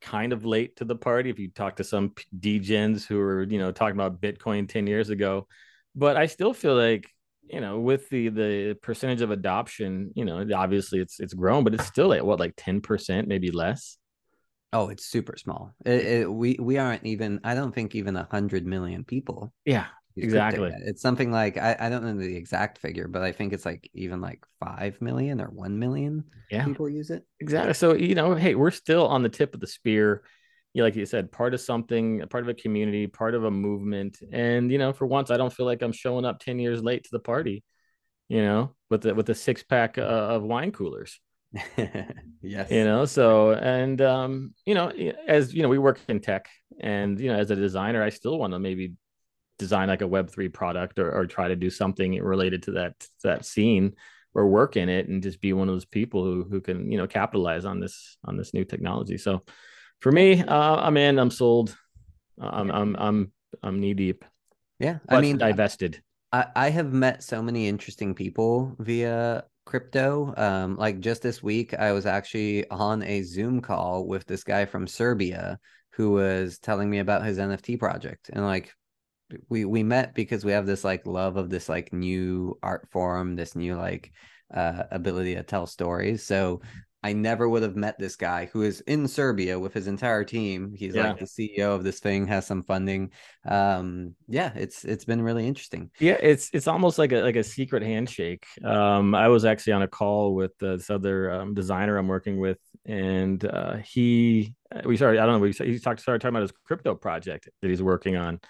kind 0.01 0.33
of 0.33 0.45
late 0.45 0.77
to 0.77 0.85
the 0.85 0.95
party 0.95 1.29
if 1.29 1.39
you 1.39 1.49
talk 1.49 1.75
to 1.77 1.83
some 1.83 2.13
degens 2.39 3.05
who 3.05 3.19
are 3.19 3.43
you 3.43 3.59
know 3.59 3.71
talking 3.71 3.95
about 3.95 4.21
bitcoin 4.21 4.67
10 4.67 4.87
years 4.87 5.09
ago. 5.09 5.47
But 5.95 6.17
i 6.17 6.27
still 6.27 6.53
feel 6.53 6.75
like 6.75 7.09
you 7.47 7.61
know 7.61 7.79
with 7.79 8.09
the 8.09 8.29
the 8.29 8.77
percentage 8.81 9.21
of 9.21 9.31
adoption 9.31 10.11
you 10.15 10.23
know 10.23 10.45
obviously 10.55 10.99
it's 10.99 11.19
it's 11.19 11.33
grown 11.33 11.63
but 11.63 11.73
it's 11.73 11.85
still 11.85 12.13
at 12.13 12.25
what 12.25 12.39
like 12.39 12.55
10% 12.55 13.27
maybe 13.27 13.51
less? 13.51 13.97
Oh 14.71 14.89
it's 14.89 15.05
super 15.05 15.35
small. 15.35 15.73
It, 15.83 16.05
it, 16.05 16.31
we 16.31 16.57
we 16.59 16.77
aren't 16.77 17.05
even 17.05 17.39
i 17.43 17.55
don't 17.55 17.73
think 17.73 17.95
even 17.95 18.15
a 18.15 18.27
hundred 18.29 18.65
million 18.65 19.03
people 19.03 19.51
yeah 19.65 19.87
exactly. 20.23 20.71
it's 20.85 21.01
something 21.01 21.31
like 21.31 21.57
I, 21.57 21.75
I 21.79 21.89
don't 21.89 22.03
know 22.03 22.15
the 22.15 22.35
exact 22.35 22.77
figure 22.77 23.07
but 23.07 23.21
i 23.21 23.31
think 23.31 23.53
it's 23.53 23.65
like 23.65 23.89
even 23.93 24.21
like 24.21 24.43
5 24.59 25.01
million 25.01 25.41
or 25.41 25.47
1 25.47 25.79
million 25.79 26.23
yeah. 26.49 26.65
people 26.65 26.89
use 26.89 27.09
it. 27.09 27.25
Exactly. 27.39 27.73
So 27.73 27.93
you 27.93 28.15
know 28.15 28.35
hey 28.35 28.55
we're 28.55 28.71
still 28.71 29.07
on 29.07 29.23
the 29.23 29.29
tip 29.29 29.53
of 29.53 29.59
the 29.59 29.67
spear. 29.67 30.23
You 30.73 30.83
like 30.83 30.95
you 30.95 31.05
said 31.05 31.31
part 31.31 31.53
of 31.53 31.61
something 31.61 32.25
part 32.29 32.43
of 32.43 32.49
a 32.49 32.53
community 32.53 33.07
part 33.07 33.35
of 33.35 33.43
a 33.43 33.51
movement. 33.51 34.19
And 34.31 34.71
you 34.71 34.77
know 34.77 34.93
for 34.93 35.05
once 35.05 35.31
i 35.31 35.37
don't 35.37 35.53
feel 35.53 35.65
like 35.65 35.81
i'm 35.81 35.91
showing 35.91 36.25
up 36.25 36.39
10 36.39 36.59
years 36.59 36.83
late 36.83 37.03
to 37.03 37.09
the 37.11 37.19
party 37.19 37.63
you 38.27 38.41
know 38.41 38.75
with 38.89 39.01
the 39.01 39.13
with 39.13 39.29
a 39.29 39.35
six 39.35 39.63
pack 39.63 39.97
uh, 39.97 40.01
of 40.01 40.43
wine 40.43 40.71
coolers. 40.71 41.19
Yes. 42.41 42.71
you 42.71 42.85
know 42.85 43.03
so 43.03 43.51
and 43.51 44.01
um 44.01 44.53
you 44.65 44.73
know 44.73 44.93
as 45.27 45.53
you 45.53 45.61
know 45.61 45.67
we 45.67 45.77
work 45.77 45.99
in 46.07 46.21
tech 46.21 46.47
and 46.79 47.19
you 47.19 47.29
know 47.29 47.37
as 47.37 47.51
a 47.51 47.55
designer 47.55 48.01
i 48.01 48.07
still 48.07 48.39
want 48.39 48.53
to 48.53 48.59
maybe 48.59 48.93
design 49.59 49.89
like 49.89 50.01
a 50.01 50.07
web3 50.07 50.51
product 50.51 50.97
or, 50.97 51.13
or 51.13 51.27
try 51.27 51.47
to 51.47 51.55
do 51.55 51.69
something 51.69 52.19
related 52.23 52.63
to 52.63 52.71
that 52.71 52.95
that 53.23 53.45
scene 53.45 53.93
or 54.33 54.47
work 54.47 54.77
in 54.77 54.89
it 54.89 55.07
and 55.07 55.21
just 55.21 55.41
be 55.41 55.53
one 55.53 55.69
of 55.69 55.75
those 55.75 55.85
people 55.85 56.23
who 56.23 56.43
who 56.49 56.61
can 56.61 56.91
you 56.91 56.97
know 56.97 57.05
capitalize 57.05 57.65
on 57.65 57.79
this 57.79 58.17
on 58.25 58.37
this 58.37 58.53
new 58.53 58.65
technology. 58.65 59.17
So 59.17 59.43
for 59.99 60.11
me 60.11 60.41
uh, 60.41 60.75
i'm 60.75 60.97
in 60.97 61.19
i'm 61.19 61.29
sold. 61.29 61.77
I'm 62.39 62.71
i'm 62.71 62.95
i'm 62.97 63.31
i'm 63.61 63.79
knee 63.79 63.93
deep. 63.93 64.25
Yeah 64.79 64.97
i 65.07 65.21
mean 65.21 65.37
divested. 65.37 66.01
I, 66.31 66.45
I 66.55 66.69
have 66.69 66.93
met 66.93 67.23
so 67.23 67.41
many 67.41 67.67
interesting 67.67 68.15
people 68.15 68.75
via 68.79 69.43
crypto. 69.65 70.33
Um 70.37 70.77
like 70.77 70.99
just 70.99 71.21
this 71.21 71.43
week 71.43 71.73
i 71.73 71.91
was 71.91 72.05
actually 72.05 72.67
on 72.69 73.03
a 73.03 73.21
zoom 73.23 73.61
call 73.61 74.07
with 74.07 74.25
this 74.25 74.43
guy 74.43 74.65
from 74.65 74.87
serbia 74.87 75.59
who 75.99 76.11
was 76.11 76.59
telling 76.59 76.89
me 76.89 76.99
about 76.99 77.25
his 77.25 77.37
NFT 77.37 77.77
project. 77.77 78.29
And 78.31 78.45
like 78.45 78.73
we 79.49 79.65
we 79.65 79.83
met 79.83 80.13
because 80.15 80.43
we 80.45 80.51
have 80.51 80.65
this 80.65 80.83
like 80.83 81.05
love 81.05 81.37
of 81.37 81.49
this 81.49 81.69
like 81.69 81.93
new 81.93 82.57
art 82.63 82.87
form, 82.91 83.35
this 83.35 83.55
new 83.55 83.75
like 83.75 84.11
uh 84.53 84.83
ability 84.91 85.35
to 85.35 85.43
tell 85.43 85.67
stories. 85.67 86.23
So 86.23 86.61
I 87.01 87.13
never 87.13 87.47
would 87.47 87.63
have 87.63 87.77
met 87.77 87.97
this 87.97 88.17
guy 88.17 88.49
who 88.51 88.61
is 88.61 88.81
in 88.81 89.07
Serbia 89.07 89.57
with 89.57 89.73
his 89.73 89.87
entire 89.87 90.25
team. 90.25 90.73
He's 90.75 90.95
Yeah. 90.95 91.09
like 91.11 91.19
the 91.19 91.27
CEO 91.27 91.73
of 91.73 91.83
this 91.83 91.99
thing, 91.99 92.27
has 92.27 92.45
some 92.45 92.63
funding. 92.63 93.11
Um, 93.47 94.15
yeah, 94.27 94.51
it's 94.55 94.83
it's 94.83 95.05
been 95.05 95.21
really 95.21 95.47
interesting. 95.47 95.91
Yeah, 95.99 96.17
it's 96.21 96.49
it's 96.51 96.67
almost 96.67 96.97
like 96.97 97.13
a 97.13 97.21
like 97.21 97.37
a 97.37 97.43
secret 97.43 97.83
handshake. 97.83 98.45
Um, 98.65 99.15
I 99.15 99.29
was 99.29 99.45
actually 99.45 99.73
on 99.73 99.83
a 99.83 99.87
call 99.87 100.35
with 100.35 100.51
uh, 100.61 100.75
this 100.75 100.89
other 100.89 101.31
um, 101.31 101.53
designer 101.53 101.97
I'm 101.97 102.09
working 102.09 102.37
with, 102.37 102.59
and 102.85 103.43
uh, 103.45 103.77
he 103.77 104.53
we 104.83 104.97
started. 104.97 105.21
I 105.21 105.25
don't 105.25 105.35
know. 105.35 105.39
We 105.39 105.51
he 105.53 105.79
talked 105.79 106.01
started 106.01 106.19
talking 106.19 106.35
about 106.35 106.41
his 106.41 106.53
crypto 106.65 106.95
project 106.95 107.47
that 107.61 107.69
he's 107.69 107.81
working 107.81 108.17
on, 108.17 108.41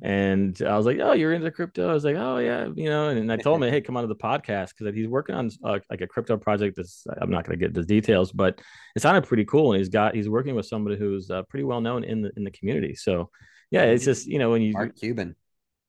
and 0.00 0.60
I 0.62 0.76
was 0.76 0.86
like, 0.86 0.98
"Oh, 1.00 1.12
you're 1.12 1.32
into 1.32 1.50
crypto?" 1.50 1.90
I 1.90 1.92
was 1.92 2.04
like, 2.04 2.16
"Oh 2.16 2.38
yeah," 2.38 2.68
you 2.74 2.88
know. 2.88 3.08
And, 3.08 3.30
I 3.30 3.36
told 3.36 3.62
him, 3.62 3.70
"Hey, 3.70 3.80
come 3.80 3.96
on 3.96 4.02
to 4.02 4.08
the 4.08 4.16
podcast 4.16 4.70
because 4.76 4.94
he's 4.94 5.08
working 5.08 5.34
on 5.34 5.50
uh, 5.64 5.78
like 5.90 6.00
a 6.00 6.06
crypto 6.06 6.36
project. 6.36 6.76
That's 6.76 7.06
I'm 7.20 7.30
not 7.30 7.44
going 7.44 7.58
to 7.58 7.64
get 7.64 7.74
the 7.74 7.84
details, 7.84 8.32
but 8.32 8.60
it 8.96 9.02
sounded 9.02 9.24
pretty 9.24 9.44
cool. 9.44 9.72
And 9.72 9.78
he's 9.78 9.88
got 9.88 10.14
he's 10.14 10.28
working 10.28 10.54
with 10.54 10.66
somebody 10.66 10.96
who's 10.96 11.30
uh, 11.30 11.42
pretty 11.44 11.64
well 11.64 11.80
known 11.80 12.04
in 12.04 12.22
the 12.22 12.32
in 12.36 12.44
the 12.44 12.50
community. 12.50 12.94
So 12.94 13.30
yeah, 13.70 13.82
it's 13.84 14.04
just 14.04 14.26
you 14.26 14.38
know 14.38 14.50
when 14.50 14.62
you 14.62 14.72
Mark 14.72 14.96
Cuban. 14.96 15.34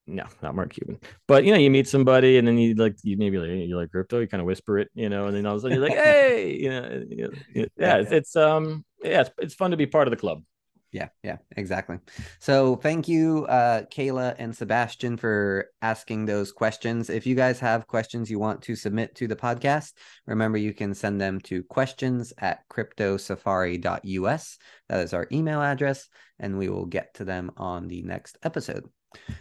no, 0.08 0.24
not 0.42 0.56
Mark 0.56 0.74
Cuban. 0.74 1.00
But 1.28 1.44
you 1.44 1.52
know, 1.52 1.60
you 1.60 1.70
meet 1.70 1.88
somebody 1.88 2.38
and 2.38 2.48
then 2.48 2.58
you 2.58 2.76
like 2.76 2.96
you 3.04 3.18
maybe 3.18 3.38
like 3.38 3.50
you 3.50 3.78
like 3.78 3.92
crypto, 3.92 4.20
you 4.20 4.28
kind 4.28 4.42
of 4.42 4.46
whisper 4.48 4.80
it, 4.80 4.90
you 4.96 5.10
know, 5.10 5.28
and 5.28 5.36
then 5.36 5.46
all 5.46 5.56
of 5.56 5.60
a 5.60 5.62
sudden 5.62 5.78
you're 5.78 5.88
like, 5.88 5.98
hey, 6.04 6.56
you 6.56 6.70
know, 6.70 7.04
you 7.10 7.24
know, 7.24 7.66
yeah, 7.78 7.98
it's, 7.98 8.12
it's 8.12 8.36
um 8.36 8.86
yeah, 9.04 9.22
it's, 9.22 9.32
it's 9.38 9.54
fun 9.54 9.72
to 9.72 9.78
be 9.78 9.86
part 9.86 10.08
of 10.08 10.12
the 10.12 10.18
club. 10.18 10.44
Yeah, 10.94 11.10
yeah, 11.24 11.38
exactly. 11.58 11.98
So 12.40 12.76
thank 12.76 13.08
you, 13.08 13.46
uh, 13.48 13.86
Kayla 13.86 14.36
and 14.38 14.56
Sebastian, 14.56 15.18
for 15.18 15.66
asking 15.82 16.26
those 16.26 16.52
questions. 16.52 17.10
If 17.10 17.26
you 17.26 17.34
guys 17.34 17.60
have 17.62 17.88
questions 17.88 18.30
you 18.30 18.38
want 18.38 18.62
to 18.62 18.76
submit 18.76 19.16
to 19.16 19.28
the 19.28 19.36
podcast, 19.36 19.94
remember 20.28 20.60
you 20.60 20.72
can 20.72 20.94
send 20.94 21.20
them 21.20 21.42
to 21.42 21.64
questions 21.64 22.32
at 22.38 22.60
cryptosafari.us. 22.70 24.58
That 24.90 25.00
is 25.00 25.16
our 25.16 25.28
email 25.32 25.64
address, 25.64 26.08
and 26.40 26.60
we 26.60 26.70
will 26.70 26.86
get 26.86 27.16
to 27.16 27.26
them 27.26 27.50
on 27.58 27.88
the 27.88 28.04
next 28.04 28.38
episode. 28.44 28.88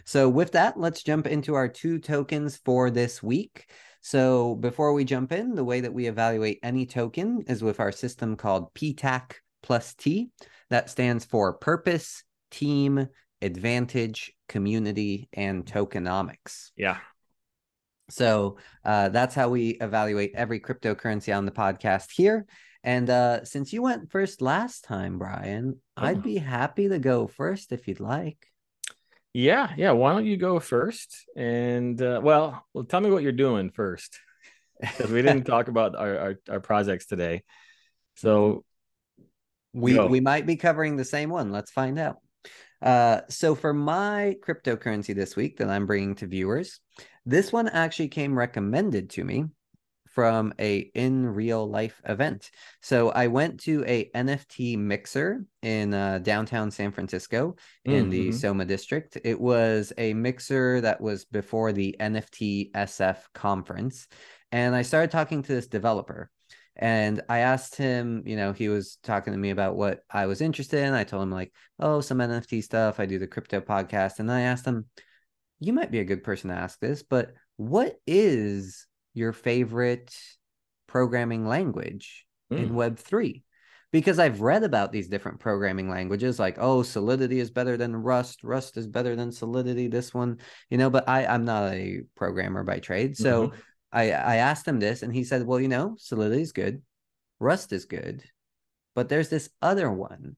So, 0.05 0.29
with 0.29 0.53
that, 0.53 0.79
let's 0.79 1.03
jump 1.03 1.27
into 1.27 1.53
our 1.53 1.67
two 1.67 1.99
tokens 1.99 2.57
for 2.65 2.89
this 2.89 3.21
week. 3.21 3.69
So, 4.01 4.55
before 4.55 4.93
we 4.93 5.05
jump 5.05 5.31
in, 5.31 5.53
the 5.53 5.63
way 5.63 5.81
that 5.81 5.93
we 5.93 6.07
evaluate 6.07 6.59
any 6.63 6.87
token 6.87 7.43
is 7.47 7.61
with 7.63 7.79
our 7.79 7.91
system 7.91 8.37
called 8.37 8.73
PTAC 8.73 9.33
plus 9.61 9.93
T. 9.93 10.31
That 10.73 10.89
stands 10.89 11.23
for 11.23 11.53
Purpose, 11.53 12.23
Team, 12.49 13.07
Advantage, 13.43 14.33
Community, 14.49 15.29
and 15.31 15.63
Tokenomics. 15.63 16.71
Yeah. 16.75 16.97
So 18.09 18.57
uh, 18.83 19.09
that's 19.09 19.35
how 19.35 19.49
we 19.49 19.77
evaluate 19.79 20.31
every 20.33 20.59
cryptocurrency 20.59 21.37
on 21.37 21.45
the 21.45 21.51
podcast 21.51 22.09
here. 22.11 22.47
And 22.83 23.07
uh, 23.07 23.45
since 23.45 23.71
you 23.71 23.83
went 23.83 24.09
first 24.09 24.41
last 24.41 24.83
time, 24.83 25.19
Brian, 25.19 25.79
Oh. 25.95 26.05
I'd 26.05 26.23
be 26.23 26.37
happy 26.37 26.89
to 26.89 26.97
go 26.97 27.27
first 27.27 27.71
if 27.71 27.87
you'd 27.87 27.99
like. 27.99 28.47
Yeah, 29.31 29.71
yeah. 29.77 29.91
Why 29.91 30.13
don't 30.13 30.25
you 30.25 30.37
go 30.37 30.59
first? 30.59 31.25
And 31.37 32.01
uh, 32.01 32.19
well, 32.23 32.65
well, 32.73 32.85
tell 32.85 32.99
me 32.99 33.11
what 33.11 33.21
you're 33.21 33.31
doing 33.31 33.69
first, 33.69 34.19
because 34.81 35.11
we 35.11 35.21
didn't 35.21 35.43
talk 35.53 35.67
about 35.67 35.95
our, 35.95 36.17
our 36.17 36.35
our 36.49 36.59
projects 36.59 37.05
today. 37.05 37.43
So 38.15 38.65
We 39.73 39.93
Go. 39.93 40.07
we 40.07 40.19
might 40.19 40.45
be 40.45 40.55
covering 40.55 40.95
the 40.95 41.05
same 41.05 41.29
one. 41.29 41.51
Let's 41.51 41.71
find 41.71 41.97
out. 41.99 42.17
Uh, 42.81 43.21
so 43.29 43.55
for 43.55 43.73
my 43.73 44.35
cryptocurrency 44.45 45.15
this 45.15 45.35
week 45.35 45.57
that 45.57 45.69
I'm 45.69 45.85
bringing 45.85 46.15
to 46.15 46.27
viewers, 46.27 46.79
this 47.25 47.51
one 47.53 47.69
actually 47.69 48.09
came 48.09 48.37
recommended 48.37 49.09
to 49.11 49.23
me 49.23 49.45
from 50.09 50.53
a 50.59 50.77
in 50.93 51.25
real 51.25 51.67
life 51.67 51.99
event. 52.07 52.51
So 52.81 53.09
I 53.09 53.27
went 53.27 53.61
to 53.61 53.83
a 53.87 54.11
NFT 54.13 54.77
mixer 54.77 55.43
in 55.63 55.93
uh, 55.93 56.19
downtown 56.19 56.69
San 56.69 56.91
Francisco 56.91 57.55
in 57.83 58.09
the 58.11 58.27
Mhm. 58.29 58.33
Soma 58.35 58.65
district. 58.65 59.17
It 59.23 59.39
was 59.41 59.91
a 59.97 60.13
mixer 60.13 60.81
that 60.81 61.01
was 61.01 61.25
before 61.25 61.71
the 61.71 61.95
NFT 61.99 62.69
SF 62.75 63.27
conference, 63.33 64.07
and 64.51 64.75
I 64.75 64.83
started 64.83 65.09
talking 65.09 65.41
to 65.41 65.51
this 65.55 65.67
developer. 65.67 66.29
And 66.75 67.21
I 67.29 67.39
asked 67.39 67.75
him, 67.75 68.23
you 68.25 68.35
know, 68.35 68.51
he 68.51 68.67
was 68.67 68.97
talking 69.03 69.33
to 69.33 69.39
me 69.39 69.51
about 69.51 69.75
what 69.75 70.01
I 70.09 70.25
was 70.25 70.41
interested 70.41 70.83
in. 70.83 70.93
I 70.93 71.03
told 71.03 71.23
him, 71.23 71.31
like, 71.31 71.53
oh, 71.79 72.01
some 72.01 72.19
NFT 72.19 72.63
stuff. 72.63 72.99
I 72.99 73.05
do 73.05 73.19
the 73.19 73.27
crypto 73.27 73.61
podcast. 73.61 74.19
And 74.19 74.31
I 74.31 74.41
asked 74.41 74.65
him, 74.65 74.85
you 75.59 75.73
might 75.73 75.91
be 75.91 75.99
a 75.99 76.05
good 76.05 76.23
person 76.23 76.49
to 76.49 76.55
ask 76.55 76.79
this, 76.79 77.03
but 77.03 77.33
what 77.57 77.95
is 78.07 78.87
your 79.13 79.33
favorite 79.33 80.15
programming 80.87 81.47
language 81.47 82.25
in 82.49 82.69
Hmm. 82.69 82.75
Web3? 82.75 83.43
Because 83.91 84.17
I've 84.17 84.41
read 84.41 84.63
about 84.63 84.91
these 84.91 85.07
different 85.07 85.39
programming 85.39 85.87
languages, 85.87 86.39
like, 86.39 86.57
oh, 86.59 86.81
Solidity 86.81 87.39
is 87.39 87.51
better 87.51 87.77
than 87.77 87.95
Rust, 87.95 88.43
Rust 88.43 88.75
is 88.75 88.87
better 88.87 89.15
than 89.15 89.31
Solidity, 89.31 89.87
this 89.87 90.11
one, 90.11 90.39
you 90.71 90.79
know, 90.79 90.89
but 90.89 91.07
I, 91.07 91.27
I'm 91.27 91.45
not 91.45 91.71
a 91.73 92.01
programmer 92.15 92.63
by 92.63 92.79
trade. 92.79 93.15
So 93.15 93.49
Mhm. 93.49 93.53
I, 93.93 94.11
I 94.11 94.35
asked 94.37 94.67
him 94.67 94.79
this, 94.79 95.03
and 95.03 95.13
he 95.13 95.23
said, 95.23 95.45
well, 95.45 95.59
you 95.59 95.67
know, 95.67 95.95
Solidity 95.99 96.41
is 96.41 96.51
good, 96.51 96.81
Rust 97.39 97.71
is 97.71 97.85
good, 97.85 98.23
but 98.95 99.07
there's 99.07 99.29
this 99.29 99.49
other 99.61 99.91
one 99.91 100.35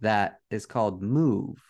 that 0.00 0.40
is 0.50 0.66
called 0.66 1.02
Move. 1.02 1.62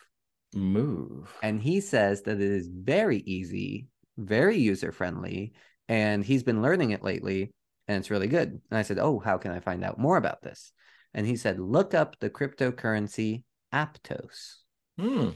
move. 0.55 1.35
And 1.43 1.61
he 1.61 1.81
says 1.81 2.23
that 2.23 2.41
it 2.41 2.41
is 2.41 2.69
very 2.69 3.19
easy, 3.19 3.89
very 4.17 4.57
user 4.57 4.93
friendly, 4.93 5.53
and 5.89 6.25
he's 6.25 6.45
been 6.45 6.63
learning 6.63 6.91
it 6.91 7.03
lately, 7.03 7.53
and 7.89 7.99
it's 7.99 8.11
really 8.11 8.29
good. 8.29 8.61
And 8.71 8.79
I 8.79 8.83
said, 8.83 8.99
Oh, 8.99 9.19
how 9.19 9.37
can 9.37 9.51
I 9.51 9.61
find 9.61 9.85
out 9.85 9.99
more 9.99 10.17
about 10.17 10.43
this? 10.43 10.73
And 11.13 11.27
he 11.27 11.37
said, 11.37 11.59
Look 11.59 11.95
up 11.95 12.19
the 12.19 12.31
cryptocurrency 12.31 13.43
Aptos. 13.73 14.57
Hmm. 14.99 15.31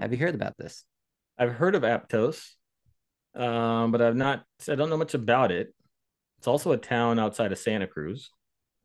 Have 0.00 0.12
you 0.12 0.18
heard 0.18 0.34
about 0.34 0.56
this? 0.58 0.84
I've 1.38 1.52
heard 1.52 1.74
of 1.74 1.82
Aptos, 1.82 2.54
um, 3.34 3.92
but 3.92 4.02
I've 4.02 4.16
not. 4.16 4.44
I 4.68 4.74
don't 4.74 4.90
know 4.90 4.96
much 4.96 5.14
about 5.14 5.52
it. 5.52 5.74
It's 6.38 6.48
also 6.48 6.72
a 6.72 6.76
town 6.76 7.18
outside 7.18 7.52
of 7.52 7.58
Santa 7.58 7.86
Cruz. 7.86 8.30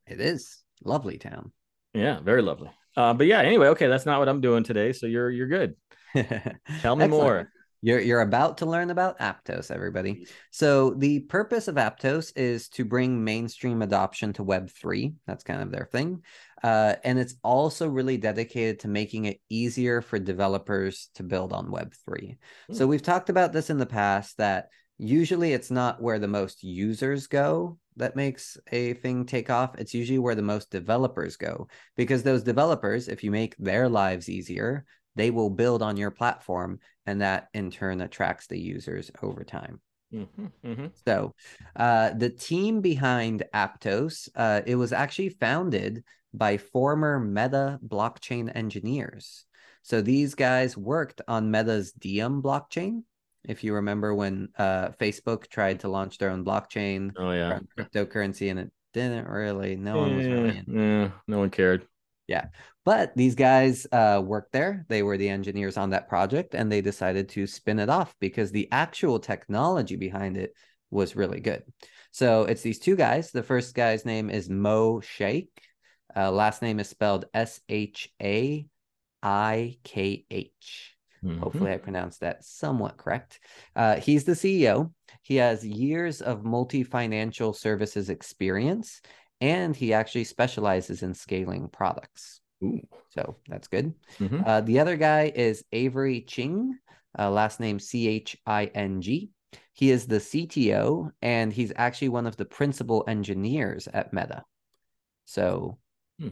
It 0.07 0.19
is 0.19 0.63
lovely 0.83 1.17
town. 1.17 1.51
Yeah, 1.93 2.19
very 2.19 2.41
lovely. 2.41 2.69
Uh, 2.97 3.13
but 3.13 3.27
yeah, 3.27 3.39
anyway, 3.39 3.67
okay, 3.67 3.87
that's 3.87 4.05
not 4.05 4.19
what 4.19 4.29
I'm 4.29 4.41
doing 4.41 4.63
today. 4.63 4.93
So 4.93 5.05
you're 5.05 5.31
you're 5.31 5.47
good. 5.47 5.75
Tell 6.81 6.95
me 6.95 7.07
more. 7.07 7.49
You're 7.85 7.99
you're 7.99 8.21
about 8.21 8.57
to 8.57 8.65
learn 8.65 8.89
about 8.89 9.19
Aptos, 9.19 9.69
everybody. 9.69 10.25
So 10.49 10.95
the 10.95 11.19
purpose 11.19 11.67
of 11.67 11.75
Aptos 11.75 12.33
is 12.35 12.67
to 12.69 12.83
bring 12.83 13.23
mainstream 13.23 13.83
adoption 13.83 14.33
to 14.33 14.43
Web3. 14.43 15.13
That's 15.27 15.43
kind 15.43 15.61
of 15.61 15.69
their 15.71 15.87
thing. 15.91 16.23
Uh, 16.63 16.95
and 17.03 17.19
it's 17.19 17.35
also 17.43 17.87
really 17.87 18.17
dedicated 18.17 18.79
to 18.79 18.87
making 18.87 19.25
it 19.25 19.39
easier 19.49 20.01
for 20.01 20.17
developers 20.17 21.11
to 21.13 21.21
build 21.21 21.53
on 21.53 21.67
Web3. 21.67 22.37
So 22.71 22.87
Hmm. 22.87 22.89
we've 22.89 23.03
talked 23.03 23.29
about 23.29 23.53
this 23.53 23.69
in 23.69 23.77
the 23.77 23.85
past 23.85 24.37
that 24.37 24.69
usually 24.97 25.53
it's 25.53 25.69
not 25.69 26.01
where 26.01 26.17
the 26.17 26.27
most 26.27 26.63
users 26.63 27.27
go 27.27 27.77
that 27.97 28.15
makes 28.15 28.57
a 28.71 28.93
thing 28.95 29.27
take 29.27 29.51
off. 29.51 29.77
It's 29.77 29.93
usually 29.93 30.17
where 30.17 30.33
the 30.33 30.41
most 30.41 30.71
developers 30.71 31.37
go 31.37 31.67
because 31.95 32.23
those 32.23 32.41
developers, 32.41 33.09
if 33.09 33.23
you 33.23 33.29
make 33.29 33.55
their 33.57 33.87
lives 33.87 34.27
easier, 34.27 34.85
they 35.15 35.31
will 35.31 35.49
build 35.49 35.81
on 35.81 35.97
your 35.97 36.11
platform 36.11 36.79
and 37.05 37.21
that 37.21 37.47
in 37.53 37.71
turn 37.71 38.01
attracts 38.01 38.47
the 38.47 38.59
users 38.59 39.11
over 39.21 39.43
time. 39.43 39.79
Mhm, 40.13 40.51
mhm. 40.63 40.91
So, 41.05 41.33
uh, 41.75 42.11
the 42.11 42.29
team 42.29 42.81
behind 42.81 43.43
Aptos, 43.53 44.29
uh, 44.35 44.61
it 44.65 44.75
was 44.75 44.93
actually 44.93 45.29
founded 45.29 46.03
by 46.33 46.57
former 46.57 47.19
Meta 47.19 47.79
blockchain 47.85 48.51
engineers. 48.55 49.45
So 49.83 50.01
these 50.01 50.35
guys 50.35 50.75
worked 50.75 51.21
on 51.27 51.51
Meta's 51.51 51.91
Diem 51.91 52.41
blockchain. 52.41 53.03
If 53.43 53.63
you 53.63 53.75
remember 53.75 54.15
when 54.15 54.49
uh, 54.57 54.89
Facebook 54.99 55.47
tried 55.47 55.81
to 55.81 55.87
launch 55.87 56.17
their 56.17 56.31
own 56.31 56.43
blockchain 56.43 57.13
Oh 57.17 57.31
yeah. 57.31 57.59
cryptocurrency, 57.77 58.49
and 58.49 58.59
it 58.59 58.71
didn't 58.93 59.27
really. 59.27 59.75
No 59.75 59.97
one 59.97 60.15
was 60.15 60.25
really 60.25 60.57
in. 60.57 60.79
eh, 60.79 61.09
no 61.27 61.39
one 61.39 61.51
cared. 61.51 61.87
But 62.85 63.15
these 63.15 63.33
guys 63.33 63.87
uh, 63.91 64.21
worked 64.23 64.51
there. 64.51 64.85
They 64.87 65.01
were 65.01 65.17
the 65.17 65.29
engineers 65.29 65.75
on 65.75 65.89
that 65.89 66.07
project, 66.07 66.53
and 66.53 66.71
they 66.71 66.81
decided 66.81 67.29
to 67.29 67.47
spin 67.47 67.79
it 67.79 67.89
off 67.89 68.15
because 68.19 68.51
the 68.51 68.69
actual 68.71 69.19
technology 69.19 69.95
behind 69.95 70.37
it 70.37 70.53
was 70.91 71.15
really 71.15 71.39
good. 71.39 71.63
So 72.11 72.43
it's 72.43 72.61
these 72.61 72.79
two 72.79 72.95
guys. 72.95 73.31
The 73.31 73.43
first 73.43 73.73
guy's 73.73 74.05
name 74.05 74.29
is 74.29 74.49
Mo 74.49 75.01
Shaikh. 75.01 75.49
Uh, 76.15 76.31
last 76.31 76.61
name 76.61 76.79
is 76.79 76.87
spelled 76.87 77.25
S 77.33 77.59
H 77.67 78.13
A 78.21 78.67
I 79.23 79.77
K 79.83 80.25
H. 80.29 80.95
Mhm. 81.23 81.39
Hopefully, 81.39 81.73
I 81.73 81.77
pronounced 81.77 82.19
that 82.19 82.43
somewhat 82.43 82.97
correct. 82.97 83.39
Uh, 83.75 83.95
he's 83.95 84.25
the 84.25 84.35
CEO. 84.35 84.93
He 85.23 85.37
has 85.37 85.65
years 85.65 86.21
of 86.21 86.45
multi 86.45 86.83
financial 86.83 87.51
services 87.51 88.11
experience, 88.11 89.01
and 89.41 89.75
he 89.75 89.91
actually 89.91 90.25
specializes 90.25 91.01
in 91.01 91.15
scaling 91.15 91.67
products. 91.67 92.41
Ooh. 92.65 92.87
So 93.09 93.35
that's 93.47 93.67
good. 93.67 93.93
Mhm. 94.19 94.45
Uh, 94.45 94.61
the 94.61 94.79
other 94.79 94.97
guy 94.97 95.31
is 95.35 95.63
Avery 95.71 96.21
Ching, 96.21 96.77
uh, 97.17 97.29
last 97.31 97.59
name 97.59 97.79
C 97.79 98.07
H 98.07 98.37
I 98.45 98.65
N 98.65 99.01
G. 99.01 99.29
He 99.73 99.91
is 99.91 100.07
the 100.07 100.19
CTO 100.19 101.11
and 101.21 101.51
he's 101.53 101.71
actually 101.75 102.09
one 102.09 102.25
of 102.27 102.35
the 102.37 102.45
principal 102.45 103.03
engineers 103.07 103.87
at 103.87 104.11
Meta. 104.13 104.43
So 105.25 105.77
Hmm. 106.19 106.29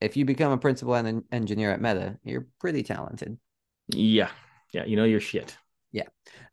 if 0.00 0.16
you 0.16 0.24
become 0.24 0.52
a 0.52 0.58
principal 0.58 0.94
en- 0.94 1.24
engineer 1.32 1.70
at 1.70 1.80
Meta, 1.80 2.18
you're 2.24 2.46
pretty 2.60 2.82
talented. 2.82 3.38
Yeah. 3.88 4.30
Yeah. 4.72 4.84
You 4.84 4.96
know 4.96 5.04
your 5.04 5.20
shit. 5.20 5.56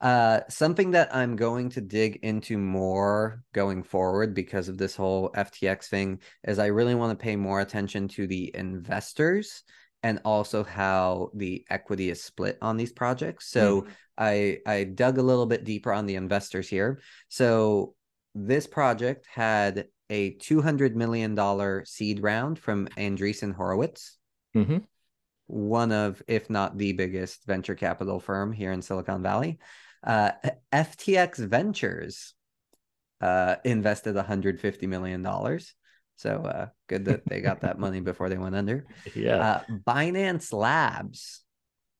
Uh, 0.02 0.42
something 0.50 0.92
that 0.92 1.14
I'm 1.16 1.36
going 1.36 1.70
to 1.72 1.82
dig 1.82 2.18
into 2.24 2.58
more 2.58 3.44
going 3.54 3.84
forward 3.84 4.34
because 4.34 4.70
of 4.70 4.78
this 4.78 4.96
whole 4.96 5.32
FTX 5.36 5.88
thing 5.88 6.20
is 6.44 6.60
I 6.60 6.68
really 6.68 6.96
want 6.96 7.18
to 7.18 7.22
pay 7.24 7.36
more 7.36 7.60
attention 7.62 8.08
to 8.10 8.28
the 8.28 8.52
investors 8.56 9.64
and 10.04 10.20
also 10.24 10.64
how 10.64 11.32
the 11.34 11.66
equity 11.70 12.10
is 12.10 12.24
split 12.24 12.58
on 12.62 12.78
these 12.78 12.94
projects. 12.94 13.50
So 13.50 13.88
I 14.18 14.60
I 14.66 14.84
dug 14.86 15.18
a 15.18 15.24
little 15.24 15.46
bit 15.46 15.66
deeper 15.66 15.92
on 15.92 16.06
the 16.06 16.16
investors 16.16 16.70
here. 16.70 17.00
So 17.28 17.96
this 18.36 18.68
project 18.68 19.28
had 19.34 19.88
a 20.10 20.32
200 20.32 20.96
million 20.96 21.36
dollar 21.36 21.84
seed 21.86 22.24
round 22.24 22.58
from 22.58 22.88
Andreessen 22.98 23.54
Horowitz 23.54 24.18
Mhm. 24.56 24.86
One 25.50 25.92
of, 25.92 26.22
if 26.28 26.50
not 26.50 26.78
the 26.78 26.94
biggest 26.94 27.46
venture 27.46 27.76
capital 27.76 28.20
firm 28.20 28.52
here 28.54 28.72
in 28.72 28.82
Silicon 28.82 29.24
Valley. 29.24 29.58
Uh, 30.04 30.32
FTX 30.72 31.40
Ventures 31.40 32.36
uh, 33.20 33.56
invested 33.66 34.16
$150 34.16 34.88
million. 34.88 35.28
So 36.18 36.30
uh, 36.30 36.68
good 36.88 37.06
that 37.06 37.26
they 37.26 37.42
got 37.42 37.62
that 37.62 37.80
money 37.80 38.00
before 38.12 38.30
they 38.30 38.38
went 38.38 38.56
under. 38.56 38.86
Yeah. 39.16 39.38
Uh, 39.38 39.62
Binance 39.88 40.54
Labs 40.54 41.42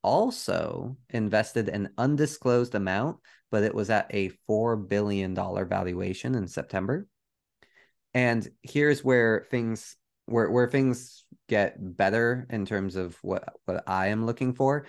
also 0.02 0.96
invested 1.10 1.68
an 1.68 1.90
undisclosed 1.98 2.76
amount, 2.76 3.18
but 3.50 3.64
it 3.64 3.74
was 3.74 3.90
at 3.90 4.06
a 4.10 4.30
$4 4.48 4.88
billion 4.88 5.34
valuation 5.34 6.36
in 6.36 6.46
September. 6.46 7.08
And 8.14 8.48
here's 8.62 9.04
where 9.04 9.46
things 9.50 9.96
where 10.30 10.50
where 10.50 10.68
things 10.68 11.24
get 11.48 11.76
better 11.78 12.46
in 12.50 12.64
terms 12.64 12.96
of 12.96 13.16
what 13.22 13.44
what 13.64 13.84
I 13.86 14.08
am 14.08 14.26
looking 14.26 14.54
for. 14.54 14.86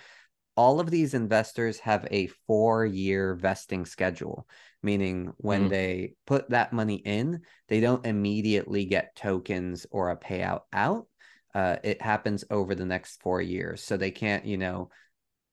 All 0.55 0.79
of 0.79 0.91
these 0.91 1.13
investors 1.13 1.79
have 1.79 2.07
a 2.11 2.27
four 2.45 2.85
year 2.85 3.35
vesting 3.35 3.85
schedule, 3.85 4.47
meaning 4.83 5.33
when 5.37 5.67
Mm. 5.67 5.69
they 5.69 6.13
put 6.27 6.49
that 6.49 6.73
money 6.73 6.95
in, 6.95 7.41
they 7.67 7.79
don't 7.79 8.05
immediately 8.05 8.85
get 8.85 9.15
tokens 9.15 9.87
or 9.91 10.09
a 10.11 10.17
payout 10.17 10.61
out. 10.73 11.07
Uh, 11.55 11.77
it 11.83 12.01
happens 12.01 12.43
over 12.49 12.75
the 12.75 12.85
next 12.85 13.21
four 13.21 13.41
years. 13.41 13.81
So 13.83 13.97
they 13.97 14.11
can't, 14.11 14.45
you 14.45 14.57
know, 14.57 14.89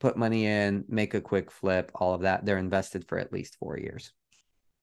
put 0.01 0.17
money 0.17 0.47
in, 0.47 0.85
make 0.89 1.15
a 1.15 1.21
quick 1.21 1.51
flip, 1.51 1.91
all 1.95 2.15
of 2.15 2.23
that. 2.23 2.45
They're 2.45 2.59
invested 2.59 3.09
for 3.09 3.19
at 3.19 3.33
least 3.33 3.57
four 3.57 3.79
years. 3.79 4.13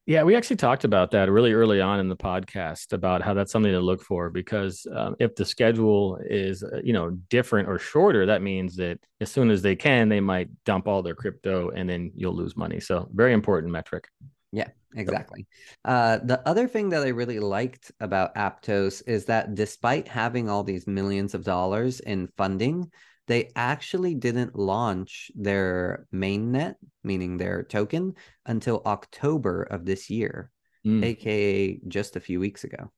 Yeah, 0.07 0.21
we 0.21 0.35
actually 0.35 0.57
talked 0.57 0.83
about 0.83 1.09
that 1.11 1.31
really 1.31 1.53
early 1.53 1.81
on 1.81 1.99
in 1.99 2.09
the 2.09 2.15
podcast 2.15 2.93
about 2.93 3.23
how 3.23 3.33
that's 3.33 3.51
something 3.51 3.71
to 3.71 3.79
look 3.79 4.03
for 4.03 4.29
because 4.29 4.85
um, 4.95 5.15
if 5.19 5.35
the 5.35 5.45
schedule 5.45 6.19
is 6.29 6.63
uh, 6.63 6.79
you 6.83 6.93
know 6.93 7.09
different 7.29 7.67
or 7.67 7.79
shorter, 7.79 8.27
that 8.27 8.43
means 8.43 8.75
that 8.75 8.99
as 9.19 9.31
soon 9.31 9.49
as 9.49 9.63
they 9.63 9.75
can, 9.75 10.07
they 10.07 10.19
might 10.19 10.47
dump 10.63 10.87
all 10.87 11.01
their 11.01 11.15
crypto 11.15 11.69
and 11.71 11.89
then 11.89 12.11
you'll 12.15 12.35
lose 12.35 12.55
money. 12.55 12.79
So 12.79 13.09
very 13.13 13.33
important 13.33 13.71
metric. 13.71 14.07
Yeah, 14.51 14.69
exactly. 14.95 15.47
Uh, 15.83 16.19
the 16.23 16.47
other 16.47 16.67
thing 16.67 16.89
that 16.89 17.01
I 17.01 17.07
really 17.07 17.39
liked 17.39 17.91
about 17.99 18.35
Aptos 18.35 19.01
is 19.07 19.25
that 19.25 19.55
despite 19.55 20.07
having 20.07 20.49
all 20.49 20.63
these 20.63 20.85
millions 20.85 21.33
of 21.33 21.43
dollars 21.43 21.99
in 21.99 22.29
funding, 22.37 22.91
they 23.27 23.51
actually 23.55 24.15
didn't 24.15 24.55
launch 24.55 25.31
their 25.35 26.07
mainnet, 26.13 26.75
meaning 27.03 27.37
their 27.37 27.63
token, 27.63 28.13
until 28.45 28.81
October 28.85 29.63
of 29.63 29.85
this 29.85 30.09
year, 30.09 30.51
Mm. 30.85 31.03
aka 31.03 31.79
just 31.87 32.15
a 32.15 32.19
few 32.19 32.39
weeks 32.39 32.63
ago. 32.63 32.91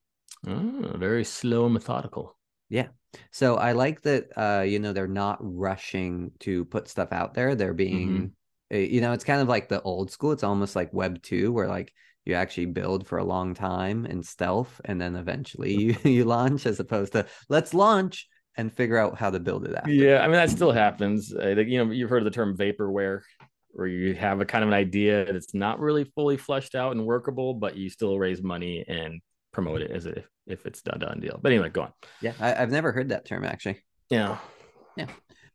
Oh, 0.46 0.96
very 0.98 1.24
slow 1.24 1.66
and 1.66 1.74
methodical. 1.74 2.38
Yeah. 2.70 2.88
So 3.32 3.56
I 3.56 3.72
like 3.72 4.02
that 4.02 4.26
uh 4.38 4.64
you 4.64 4.80
know 4.80 4.94
they're 4.94 5.08
not 5.08 5.38
rushing 5.42 6.32
to 6.40 6.66
put 6.66 6.88
stuff 6.88 7.14
out 7.14 7.34
there. 7.34 7.56
They're 7.56 7.74
being 7.74 8.34
uh, 8.74 8.78
you 8.78 9.00
know 9.02 9.14
it's 9.14 9.24
kind 9.24 9.42
of 9.42 9.48
like 9.48 9.70
the 9.70 9.82
old 9.82 10.12
school. 10.12 10.34
It's 10.34 10.44
almost 10.44 10.76
like 10.76 10.94
web 10.94 11.22
2 11.22 11.54
where 11.54 11.68
like 11.68 11.94
you 12.26 12.34
actually 12.34 12.66
build 12.66 13.08
for 13.08 13.20
a 13.20 13.24
long 13.24 13.54
time 13.54 14.06
in 14.06 14.22
stealth 14.22 14.82
and 14.84 15.00
then 15.00 15.16
eventually 15.16 15.74
you, 15.82 15.96
you 16.04 16.26
launch 16.26 16.66
as 16.66 16.80
opposed 16.80 17.14
to 17.14 17.26
let's 17.48 17.74
launch 17.74 18.28
and 18.58 18.74
figure 18.74 18.98
out 18.98 19.18
how 19.18 19.30
to 19.30 19.40
build 19.40 19.66
it 19.66 19.76
after. 19.76 19.92
Yeah, 19.92 20.20
I 20.20 20.24
mean 20.24 20.34
that 20.34 20.50
still 20.50 20.72
happens. 20.72 21.34
Uh, 21.34 21.50
you 21.50 21.84
know, 21.84 21.92
you've 21.92 22.10
heard 22.10 22.22
of 22.22 22.26
the 22.26 22.32
term 22.32 22.58
vaporware, 22.58 23.22
where 23.70 23.88
you 23.88 24.16
have 24.16 24.42
a 24.42 24.46
kind 24.46 24.64
of 24.64 24.70
an 24.70 24.74
idea 24.74 25.32
that's 25.32 25.54
not 25.54 25.80
really 25.80 26.04
fully 26.04 26.38
fleshed 26.38 26.76
out 26.76 26.94
and 26.94 27.06
workable, 27.06 27.54
but 27.54 27.78
you 27.78 27.90
still 27.90 28.18
raise 28.18 28.42
money 28.42 28.84
and 28.88 29.22
promote 29.54 29.82
it 29.82 29.92
as 29.92 30.06
if 30.06 30.28
if 30.48 30.66
it's 30.66 30.82
done 30.82 31.00
done 31.00 31.20
deal. 31.20 31.40
But 31.42 31.52
anyway, 31.52 31.70
go 31.70 31.84
on. 31.84 31.94
Yeah, 32.22 32.34
I, 32.40 32.56
I've 32.56 32.72
never 32.72 32.92
heard 32.92 33.10
that 33.10 33.26
term 33.26 33.46
actually. 33.46 33.84
Yeah. 34.10 34.38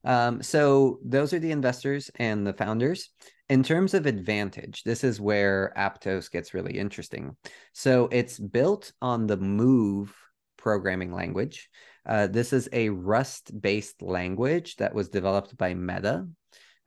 Um, 0.04 0.42
so 0.42 0.98
those 1.04 1.32
are 1.32 1.38
the 1.38 1.52
investors 1.52 2.10
and 2.16 2.46
the 2.46 2.52
founders. 2.52 3.10
In 3.48 3.62
terms 3.62 3.94
of 3.94 4.06
advantage, 4.06 4.82
this 4.82 5.04
is 5.04 5.20
where 5.20 5.72
Aptos 5.76 6.30
gets 6.30 6.54
really 6.54 6.78
interesting. 6.78 7.36
So 7.72 8.08
it's 8.10 8.38
built 8.38 8.92
on 9.02 9.26
the 9.26 9.36
Move 9.36 10.14
programming 10.56 11.12
language. 11.12 11.68
Uh, 12.04 12.26
this 12.26 12.52
is 12.52 12.68
a 12.72 12.88
Rust-based 12.88 14.02
language 14.02 14.76
that 14.76 14.94
was 14.94 15.08
developed 15.08 15.56
by 15.56 15.74
Meta, 15.74 16.26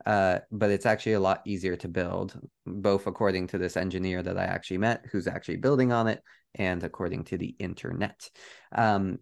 uh, 0.05 0.39
but 0.51 0.71
it's 0.71 0.85
actually 0.85 1.13
a 1.13 1.19
lot 1.19 1.41
easier 1.45 1.75
to 1.77 1.87
build, 1.87 2.39
both 2.65 3.07
according 3.07 3.47
to 3.47 3.57
this 3.57 3.77
engineer 3.77 4.21
that 4.21 4.37
I 4.37 4.43
actually 4.43 4.79
met, 4.79 5.05
who's 5.11 5.27
actually 5.27 5.57
building 5.57 5.91
on 5.91 6.07
it, 6.07 6.21
and 6.53 6.83
according 6.83 7.25
to 7.25 7.37
the 7.37 7.55
internet. 7.59 8.29
Um, 8.71 9.19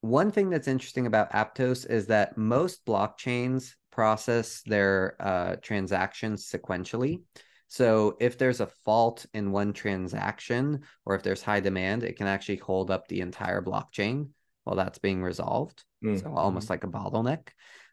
one 0.00 0.30
thing 0.30 0.50
that's 0.50 0.68
interesting 0.68 1.06
about 1.06 1.32
Aptos 1.32 1.88
is 1.88 2.06
that 2.06 2.38
most 2.38 2.84
blockchains 2.86 3.72
process 3.90 4.62
their 4.66 5.16
uh, 5.20 5.56
transactions 5.62 6.48
sequentially. 6.48 7.22
So 7.68 8.16
if 8.20 8.38
there's 8.38 8.60
a 8.60 8.70
fault 8.84 9.26
in 9.34 9.50
one 9.50 9.72
transaction 9.72 10.82
or 11.04 11.16
if 11.16 11.22
there's 11.22 11.42
high 11.42 11.60
demand, 11.60 12.04
it 12.04 12.16
can 12.16 12.26
actually 12.26 12.56
hold 12.56 12.90
up 12.90 13.08
the 13.08 13.20
entire 13.20 13.60
blockchain 13.60 14.28
while 14.66 14.74
that's 14.74 14.98
being 14.98 15.22
resolved. 15.22 15.84
Mm. 16.04 16.20
So 16.20 16.34
almost 16.34 16.68
like 16.68 16.82
a 16.82 16.88
bottleneck. 16.88 17.50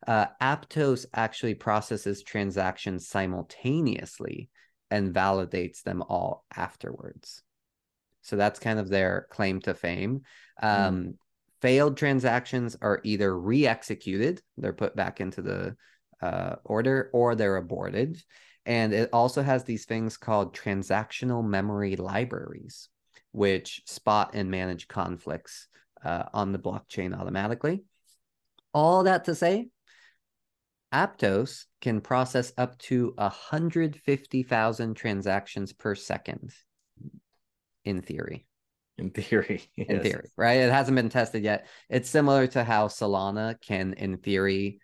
Uh, 0.07 0.25
Aptos 0.41 1.05
actually 1.13 1.53
processes 1.53 2.23
transactions 2.23 3.07
simultaneously 3.07 4.49
and 4.89 5.13
validates 5.13 5.83
them 5.83 6.01
all 6.01 6.45
afterwards. 6.55 7.43
So 8.23 8.37
that's 8.37 8.59
kind 8.59 8.79
of 8.79 8.89
their 8.89 9.27
claim 9.29 9.61
to 9.61 9.75
fame. 9.75 10.21
Um, 10.61 11.13
Failed 11.61 11.95
transactions 11.95 12.75
are 12.81 12.99
either 13.03 13.39
re-executed, 13.39 14.41
they're 14.57 14.73
put 14.73 14.95
back 14.95 15.21
into 15.21 15.41
the 15.41 15.77
uh, 16.21 16.55
order, 16.65 17.09
or 17.13 17.35
they're 17.35 17.55
aborted. 17.55 18.21
And 18.65 18.93
it 18.93 19.09
also 19.13 19.43
has 19.43 19.63
these 19.63 19.85
things 19.85 20.17
called 20.17 20.57
transactional 20.57 21.45
memory 21.45 21.95
libraries, 21.95 22.89
which 23.31 23.81
spot 23.85 24.31
and 24.33 24.49
manage 24.51 24.87
conflicts 24.87 25.67
uh, 26.03 26.23
on 26.33 26.51
the 26.51 26.59
blockchain 26.59 27.17
automatically. 27.17 27.83
All 28.73 29.03
that 29.03 29.25
to 29.25 29.35
say, 29.35 29.69
Aptos 30.93 31.65
can 31.81 32.01
process 32.01 32.53
up 32.57 32.77
to 32.79 33.13
150,000 33.17 34.93
transactions 34.95 35.73
per 35.73 35.95
second 35.95 36.53
in 37.83 38.01
theory. 38.01 38.45
In 38.97 39.09
theory. 39.09 39.63
In 39.77 40.01
theory, 40.01 40.29
right? 40.37 40.59
It 40.59 40.71
hasn't 40.71 40.95
been 40.95 41.09
tested 41.09 41.43
yet. 41.43 41.67
It's 41.89 42.09
similar 42.09 42.45
to 42.47 42.63
how 42.63 42.87
Solana 42.87 43.59
can, 43.59 43.93
in 43.93 44.17
theory, 44.17 44.79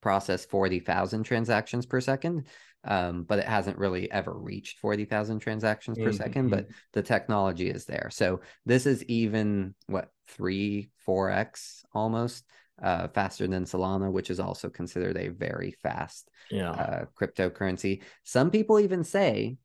process 0.00 0.46
40,000 0.46 1.22
transactions 1.24 1.84
per 1.84 2.00
second. 2.00 2.46
Um, 2.84 3.22
but 3.22 3.38
it 3.38 3.44
hasn't 3.44 3.78
really 3.78 4.10
ever 4.10 4.32
reached 4.32 4.80
40,000 4.80 5.38
transactions 5.38 5.98
per 5.98 6.10
Mhm, 6.10 6.16
second, 6.16 6.50
but 6.50 6.66
the 6.92 7.02
technology 7.02 7.70
is 7.70 7.84
there. 7.84 8.08
So 8.10 8.40
this 8.66 8.86
is 8.86 9.04
even 9.04 9.74
what 9.86 10.10
three, 10.26 10.90
four 10.98 11.30
X 11.30 11.84
almost 11.92 12.44
uh, 12.82 13.08
faster 13.08 13.46
than 13.46 13.64
Solana, 13.64 14.10
which 14.10 14.30
is 14.30 14.40
also 14.40 14.68
considered 14.68 15.16
a 15.16 15.28
very 15.28 15.76
fast 15.82 16.28
Yeah. 16.50 16.72
uh, 16.72 17.04
cryptocurrency. 17.14 18.02
Some 18.24 18.50
people 18.50 18.80
even 18.80 19.04
say 19.04 19.58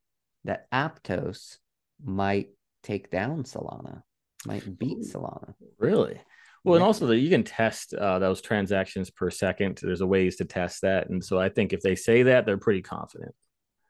that 0.43 0.69
Aptos 0.71 1.57
might 2.03 2.49
take 2.83 3.09
down 3.09 3.43
Solana, 3.43 4.03
might 4.45 4.77
beat 4.77 5.01
Solana. 5.01 5.55
Really? 5.79 6.21
Well, 6.63 6.75
and 6.75 6.83
also 6.83 7.07
that 7.07 7.17
you 7.17 7.29
can 7.29 7.43
test 7.43 7.93
uh, 7.93 8.19
those 8.19 8.41
transactions 8.41 9.09
per 9.09 9.29
second. 9.29 9.79
There's 9.81 10.01
a 10.01 10.07
ways 10.07 10.37
to 10.37 10.45
test 10.45 10.81
that, 10.81 11.09
and 11.09 11.23
so 11.23 11.39
I 11.39 11.49
think 11.49 11.73
if 11.73 11.81
they 11.81 11.95
say 11.95 12.23
that, 12.23 12.45
they're 12.45 12.57
pretty 12.57 12.81
confident. 12.81 13.33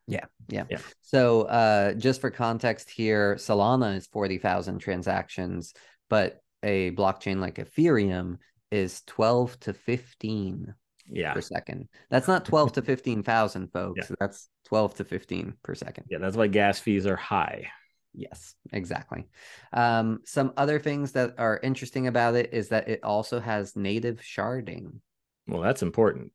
Yeah, 0.07 0.26
yeah. 0.47 0.63
Yeah. 0.70 0.80
So 1.01 1.41
uh, 1.43 1.93
just 1.93 2.22
for 2.22 2.32
context 2.32 2.89
here, 2.89 3.36
Solana 3.36 3.97
is 3.97 4.07
40,000 4.07 4.80
transactions, 4.80 5.74
but 6.09 6.39
a 6.63 6.91
blockchain 6.91 7.39
like 7.39 7.55
Ethereum 7.55 8.38
is 8.72 9.01
12 9.07 9.59
to 9.61 9.74
15 9.74 10.74
Yeah. 11.07 11.34
per 11.34 11.41
second. 11.41 11.89
That's 12.09 12.28
not 12.28 12.45
12 12.45 12.74
to 12.74 12.82
15,000, 12.82 13.68
folks. 13.74 13.99
Yeah. 14.09 14.15
That's 14.20 14.47
12 14.68 14.95
to 14.95 15.03
15 15.03 15.53
per 15.61 15.76
second. 15.76 16.05
Yeah. 16.09 16.20
That's 16.20 16.38
why 16.38 16.47
gas 16.47 16.80
fees 16.80 17.05
are 17.05 17.18
high. 17.18 17.68
Yes, 18.18 18.55
exactly. 18.74 19.28
Um, 19.74 20.22
some 20.26 20.51
other 20.57 20.80
things 20.80 21.11
that 21.11 21.36
are 21.38 21.59
interesting 21.61 22.07
about 22.07 22.34
it 22.34 22.51
is 22.51 22.70
that 22.70 22.89
it 22.89 23.03
also 23.03 23.39
has 23.39 23.76
native 23.76 24.20
sharding. 24.20 24.99
Well, 25.47 25.61
that's 25.61 25.84
important. 25.84 26.32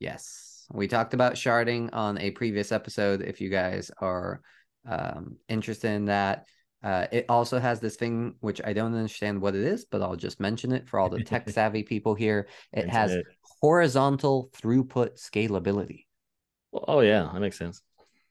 Yes, 0.00 0.66
we 0.72 0.88
talked 0.88 1.14
about 1.14 1.34
sharding 1.34 1.88
on 1.92 2.18
a 2.18 2.32
previous 2.32 2.72
episode. 2.72 3.22
If 3.22 3.40
you 3.40 3.48
guys 3.48 3.92
are 4.00 4.42
um, 4.84 5.36
interested 5.48 5.92
in 5.92 6.06
that, 6.06 6.46
uh, 6.82 7.06
it 7.12 7.26
also 7.28 7.60
has 7.60 7.78
this 7.78 7.94
thing 7.94 8.34
which 8.40 8.60
I 8.64 8.72
don't 8.72 8.94
understand 8.94 9.40
what 9.40 9.54
it 9.54 9.62
is, 9.62 9.84
but 9.84 10.02
I'll 10.02 10.16
just 10.16 10.40
mention 10.40 10.72
it 10.72 10.88
for 10.88 10.98
all 10.98 11.10
the 11.10 11.22
tech 11.22 11.48
savvy 11.50 11.84
people 11.84 12.16
here. 12.16 12.48
It 12.72 12.88
has 12.88 13.12
it. 13.12 13.24
horizontal 13.60 14.50
throughput 14.60 15.20
scalability. 15.20 16.06
Well, 16.72 16.86
oh 16.88 17.00
yeah, 17.00 17.30
that 17.32 17.40
makes 17.40 17.56
sense. 17.58 17.82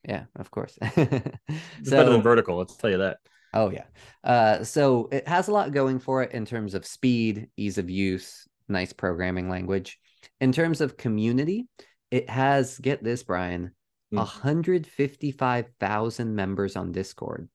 Yeah, 0.07 0.25
of 0.35 0.51
course. 0.51 0.77
It's 0.97 1.89
better 1.89 2.11
than 2.11 2.21
vertical. 2.21 2.57
Let's 2.57 2.75
tell 2.75 2.89
you 2.89 2.99
that. 2.99 3.17
Oh 3.53 3.71
yeah. 3.71 3.85
Uh, 4.23 4.63
so 4.63 5.09
it 5.11 5.27
has 5.27 5.47
a 5.47 5.51
lot 5.51 5.71
going 5.71 5.99
for 5.99 6.23
it 6.23 6.33
in 6.33 6.45
terms 6.45 6.73
of 6.73 6.85
speed, 6.85 7.47
ease 7.57 7.77
of 7.77 7.89
use, 7.89 8.47
nice 8.67 8.93
programming 8.93 9.49
language. 9.49 9.99
In 10.39 10.51
terms 10.51 10.81
of 10.81 10.97
community, 10.97 11.67
it 12.11 12.29
has 12.29 12.77
get 12.77 13.03
this, 13.03 13.23
Brian, 13.23 13.71
Hmm. 14.11 14.17
155,000 14.17 16.35
members 16.35 16.75
on 16.75 16.91
Discord. 16.91 17.47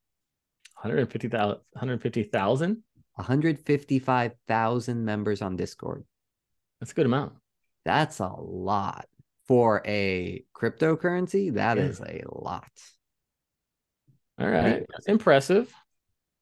150,000. 0.83 1.59
150,000? 1.73 2.83
155,000 3.15 5.05
members 5.05 5.43
on 5.43 5.57
Discord. 5.57 6.05
That's 6.81 6.93
a 6.93 6.95
good 6.95 7.07
amount. 7.07 7.33
That's 7.85 8.21
a 8.21 8.29
lot 8.29 9.07
for 9.47 9.83
a 9.87 10.45
cryptocurrency. 10.55 11.53
That 11.55 11.77
Yeah. 11.77 11.85
is 11.85 12.01
a 12.01 12.23
lot. 12.29 12.71
All 14.39 14.49
right. 14.49 14.85
That's 14.91 15.07
impressive. 15.07 15.73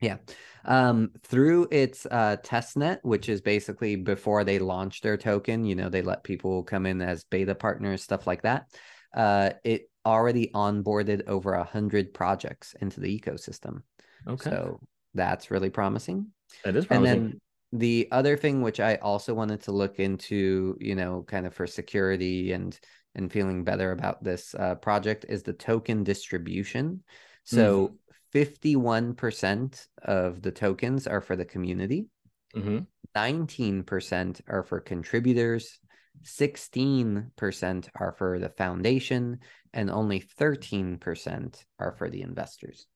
Yeah. 0.00 0.18
Um, 0.64 1.11
through 1.24 1.68
its 1.70 2.07
uh, 2.07 2.36
testnet, 2.42 2.98
which 3.03 3.28
is 3.28 3.40
basically 3.40 3.96
before 3.96 4.44
they 4.44 4.59
launch 4.59 5.00
their 5.00 5.16
token, 5.16 5.64
you 5.64 5.74
know, 5.74 5.88
they 5.88 6.03
let 6.03 6.22
people 6.24 6.62
come 6.62 6.86
in 6.86 7.03
as 7.03 7.24
beta 7.24 7.55
partners, 7.55 8.03
stuff 8.03 8.26
like 8.26 8.42
that. 8.42 8.66
Uh, 9.14 9.50
it 9.64 9.90
already 10.07 10.48
onboarded 10.55 11.26
over 11.28 11.55
a 11.55 11.64
hundred 11.64 12.14
projects 12.14 12.74
into 12.80 13.00
the 13.00 13.18
ecosystem. 13.20 13.82
Okay. 14.26 14.50
So 14.50 14.80
that's 15.14 15.50
really 15.50 15.70
promising. 15.70 16.28
that 16.64 16.76
is 16.76 16.84
And 16.84 16.88
promising. 16.88 17.22
then 17.28 17.40
the 17.73 18.09
other 18.12 18.37
thing 18.37 18.61
which 18.61 18.81
I 18.81 18.97
also 18.97 19.35
wanted 19.35 19.62
to 19.62 19.73
look 19.73 19.99
into, 19.99 20.77
you 20.81 20.95
know, 20.95 21.25
kind 21.27 21.47
of 21.47 21.55
for 21.55 21.66
security 21.66 22.53
and 22.53 22.79
and 23.14 23.31
feeling 23.31 23.62
better 23.64 23.93
about 23.93 24.23
this 24.25 24.55
uh, 24.55 24.75
project 24.77 25.27
is 25.29 25.43
the 25.43 25.53
token 25.53 26.03
distribution. 26.03 27.03
So 27.45 27.95
51% 28.33 29.87
of 30.03 30.41
the 30.41 30.53
tokens 30.53 31.07
are 31.07 31.20
for 31.20 31.37
the 31.37 31.45
community, 31.45 32.07
Mhm. 32.55 32.87
19% 33.14 34.41
are 34.49 34.62
for 34.62 34.81
contributors, 34.81 35.79
16% 36.23 37.91
are 37.95 38.12
for 38.12 38.39
the 38.39 38.49
foundation, 38.49 39.41
and 39.73 39.91
only 39.91 40.20
13% 40.20 41.66
are 41.79 41.93
for 41.93 42.09
the 42.09 42.23
investors. 42.23 42.87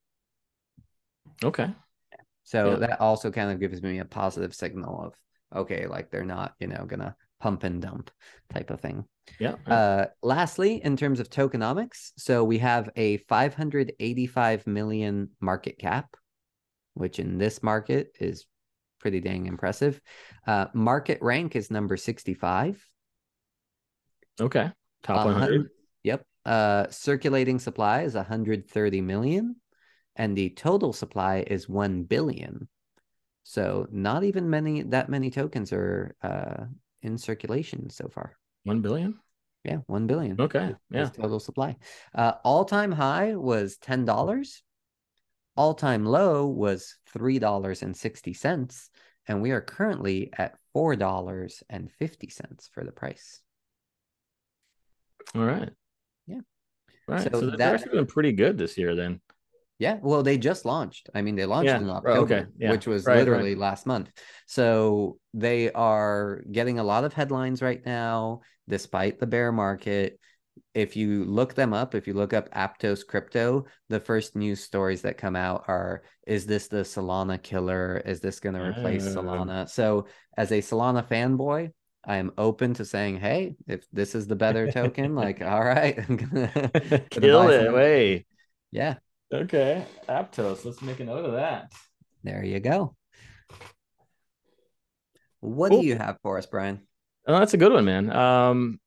Okay. 1.43 1.73
So 2.47 2.71
Yeah. 2.71 2.75
that 2.87 3.01
also 3.01 3.29
kind 3.29 3.51
of 3.51 3.59
gives 3.59 3.81
me 3.83 3.99
a 3.99 4.05
positive 4.05 4.55
signal 4.55 5.01
of 5.01 5.13
okay, 5.53 5.85
like 5.87 6.09
they're 6.11 6.23
not, 6.25 6.55
you 6.59 6.67
know, 6.67 6.85
gonna 6.85 7.13
pump 7.41 7.63
and 7.63 7.81
dump 7.81 8.09
type 8.53 8.69
of 8.69 8.79
thing. 8.79 9.03
Yeah. 9.37 9.55
Uh, 9.65 10.05
lastly, 10.23 10.81
in 10.83 10.95
terms 10.95 11.19
of 11.19 11.29
tokenomics, 11.29 12.11
so 12.17 12.43
we 12.45 12.57
have 12.59 12.89
a 12.95 13.17
585 13.17 14.65
million 14.65 15.29
market 15.41 15.77
cap, 15.77 16.15
which 16.93 17.19
in 17.19 17.37
this 17.37 17.61
market 17.61 18.15
is 18.19 18.45
pretty 18.99 19.19
dang 19.19 19.45
impressive. 19.45 20.01
Uh, 20.45 20.67
market 20.73 21.19
rank 21.21 21.55
is 21.57 21.69
number 21.69 21.97
65. 21.97 22.81
okay. 24.39 24.71
Top 25.03 25.17
A 25.17 25.19
hun- 25.19 25.33
100. 25.33 25.69
Yep. 26.03 26.25
Uh, 26.45 26.87
circulating 26.89 27.59
supply 27.59 28.01
is 28.03 28.15
130 28.15 29.01
million, 29.01 29.55
and 30.17 30.35
the 30.35 30.49
total 30.49 30.91
supply 30.91 31.45
is 31.47 31.69
1 31.69 32.03
billion. 32.03 32.67
So 33.43 33.87
not 33.91 34.25
even 34.25 34.49
many 34.49 34.81
that 34.83 35.07
many 35.07 35.29
tokens 35.29 35.71
are 35.71 36.15
uh, 36.21 36.65
in 37.01 37.17
circulation 37.17 37.89
so 37.89 38.09
far. 38.09 38.35
1 38.65 38.81
billion. 38.81 39.17
Yeah, 39.63 39.77
1 39.87 40.07
billion. 40.07 40.39
Okay. 40.41 40.75
Yeah. 40.89 41.09
total 41.09 41.39
supply. 41.39 41.77
Uh, 42.13 42.33
all 42.43 42.65
time 42.65 42.91
high 42.91 43.35
was 43.35 43.77
ten 43.77 44.03
dollars. 44.03 44.63
All 45.55 45.73
time 45.73 46.05
low 46.05 46.45
was 46.47 46.97
three 47.13 47.39
dollars 47.39 47.81
and 47.83 47.95
sixty 47.95 48.33
cents, 48.33 48.89
and 49.27 49.41
we 49.41 49.51
are 49.51 49.61
currently 49.61 50.29
at 50.37 50.57
four 50.73 50.95
dollars 50.95 51.63
and 51.69 51.91
fifty 51.91 52.29
cents 52.29 52.69
for 52.73 52.83
the 52.83 52.91
price. 52.91 53.41
All 55.35 55.43
right. 55.45 55.69
Yeah. 56.27 56.41
Right. 57.07 57.23
So 57.31 57.39
So, 57.39 57.49
that's 57.57 57.83
that- 57.83 57.91
been 57.91 58.05
pretty 58.05 58.33
good 58.33 58.57
this 58.57 58.77
year 58.77 58.95
then. 58.95 59.21
Yeah, 59.79 59.99
well, 60.01 60.23
they 60.23 60.37
just 60.37 60.65
launched. 60.65 61.09
I 61.13 61.21
mean, 61.21 61.35
they 61.35 61.45
launched 61.45 61.67
Yeah, 61.67 61.77
in 61.77 61.89
oh, 61.89 62.01
right, 62.01 62.17
October, 62.17 62.35
okay, 62.35 62.45
yeah, 62.57 62.71
which 62.71 62.87
was 62.87 63.05
right, 63.05 63.13
right. 63.13 63.19
literally 63.19 63.55
last 63.55 63.85
month. 63.85 64.09
So 64.47 65.19
they 65.33 65.71
are 65.71 66.41
getting 66.51 66.79
a 66.79 66.83
lot 66.83 67.03
of 67.03 67.13
headlines 67.13 67.61
right 67.61 67.85
now, 67.85 68.41
despite 68.67 69.19
the 69.19 69.27
bear 69.27 69.51
market. 69.51 70.19
If 70.73 70.95
you 70.95 71.25
look 71.25 71.53
them 71.53 71.73
up, 71.73 71.93
if 71.93 72.07
you 72.07 72.13
look 72.13 72.33
up 72.33 72.49
Aptos 72.51 73.05
Crypto, 73.05 73.65
the 73.89 73.99
first 73.99 74.35
news 74.35 74.63
stories 74.63 75.03
that 75.03 75.17
come 75.17 75.35
out 75.35 75.65
are 75.67 76.01
Is 76.25 76.45
this 76.47 76.67
the 76.67 76.77
Solana 76.77 77.41
killer? 77.41 78.01
Is 78.05 78.19
this 78.19 78.39
going 78.39 78.55
to 78.55 78.61
replace 78.61 79.05
Oh. 79.05 79.21
Solana? 79.21 79.69
So, 79.69 80.07
as 80.35 80.51
a 80.51 80.59
Solana 80.61 81.07
fanboy, 81.07 81.71
I 82.03 82.17
am 82.17 82.31
open 82.37 82.73
to 82.75 82.85
saying, 82.85 83.17
hey, 83.19 83.55
if 83.67 83.85
this 83.91 84.15
is 84.15 84.27
the 84.27 84.35
better 84.35 84.71
token, 84.71 85.13
like, 85.15 85.41
all 85.43 85.63
right, 85.63 85.97
I'm 85.97 86.15
gonna, 86.17 86.71
Kill 87.11 87.49
it. 87.49 87.73
Way. 87.73 88.25
Yeah, 88.71 88.95
Okay. 89.33 89.85
Aptos. 90.07 90.63
Let's 90.65 90.81
make 90.81 90.99
a 90.99 91.03
note 91.05 91.25
of 91.25 91.33
that. 91.33 91.71
There 92.23 92.43
you 92.43 92.59
go. 92.59 92.95
What 95.39 95.69
Cool. 95.71 95.81
do 95.81 95.87
you 95.87 95.95
have 95.97 96.17
for 96.23 96.37
us, 96.37 96.45
Brian? 96.45 96.81
Oh, 97.27 97.37
that's 97.37 97.53
a 97.53 97.57
good 97.57 97.71
one, 97.73 97.85
man. 97.85 98.09
Um, 98.11 98.79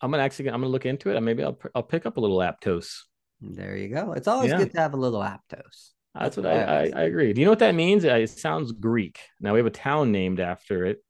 I'm 0.00 0.10
gonna 0.10 0.22
actually 0.22 0.48
I'm 0.48 0.60
gonna 0.60 0.68
look 0.68 0.86
into 0.86 1.10
it 1.10 1.16
and 1.16 1.24
maybe 1.24 1.44
I'll 1.44 1.58
I'll 1.74 1.82
pick 1.82 2.06
up 2.06 2.16
a 2.16 2.20
little 2.20 2.38
Aptos. 2.38 3.02
There 3.40 3.76
you 3.76 3.88
go. 3.88 4.12
It's 4.12 4.28
always 4.28 4.50
Yeah. 4.50 4.58
good 4.58 4.72
to 4.72 4.80
have 4.80 4.94
a 4.94 4.96
little 4.96 5.20
Aptos. 5.20 5.90
That's 6.14 6.36
what 6.36 6.44
what 6.44 6.52
I, 6.54 6.62
I 6.62 6.90
I, 6.94 7.02
agree. 7.04 7.32
Do 7.32 7.40
you 7.40 7.46
know 7.46 7.52
what 7.52 7.60
that 7.60 7.74
means? 7.74 8.04
Uh, 8.04 8.14
It 8.16 8.28
sounds 8.30 8.72
Greek. 8.72 9.18
Now 9.40 9.52
we 9.52 9.58
have 9.60 9.66
a 9.66 9.70
town 9.70 10.10
named 10.12 10.40
after 10.40 10.84
it. 10.86 11.02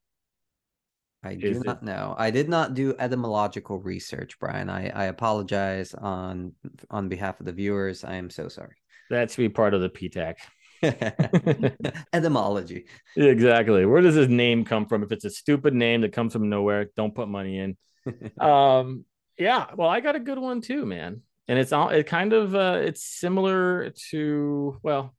I 1.23 1.35
do 1.35 1.51
it- 1.51 1.65
not 1.65 1.83
know. 1.83 2.15
I 2.17 2.31
did 2.31 2.49
not 2.49 2.73
do 2.73 2.95
etymological 2.99 3.79
research, 3.79 4.39
Brian. 4.39 4.69
I, 4.69 4.89
I 4.89 5.05
apologize 5.05 5.93
on 5.93 6.53
on 6.89 7.09
behalf 7.09 7.39
of 7.39 7.45
the 7.45 7.53
viewers. 7.53 8.03
I 8.03 8.15
am 8.15 8.29
so 8.29 8.47
sorry. 8.49 8.75
That 9.09 9.31
should 9.31 9.41
be 9.41 9.49
part 9.49 9.73
of 9.73 9.81
the 9.81 9.89
PTAC. 9.89 10.35
Etymology. 12.13 12.85
Exactly. 13.15 13.85
Where 13.85 14.01
does 14.01 14.15
this 14.15 14.27
name 14.27 14.65
come 14.65 14.85
from? 14.85 15.03
If 15.03 15.11
it's 15.11 15.25
a 15.25 15.29
stupid 15.29 15.73
name 15.73 16.01
that 16.01 16.13
comes 16.13 16.33
from 16.33 16.49
nowhere, 16.49 16.89
don't 16.95 17.15
put 17.15 17.27
money 17.29 17.59
in. 17.59 17.77
um, 18.39 19.05
yeah. 19.37 19.67
Well, 19.75 19.89
I 19.89 20.01
got 20.01 20.15
a 20.15 20.19
good 20.19 20.39
one 20.39 20.61
too, 20.61 20.85
man. 20.85 21.21
And 21.47 21.59
it's 21.59 21.73
all 21.73 21.89
it 21.89 22.05
kind 22.07 22.33
of 22.33 22.55
uh, 22.55 22.79
it's 22.81 23.03
similar 23.03 23.91
to 24.11 24.79
well, 24.83 25.13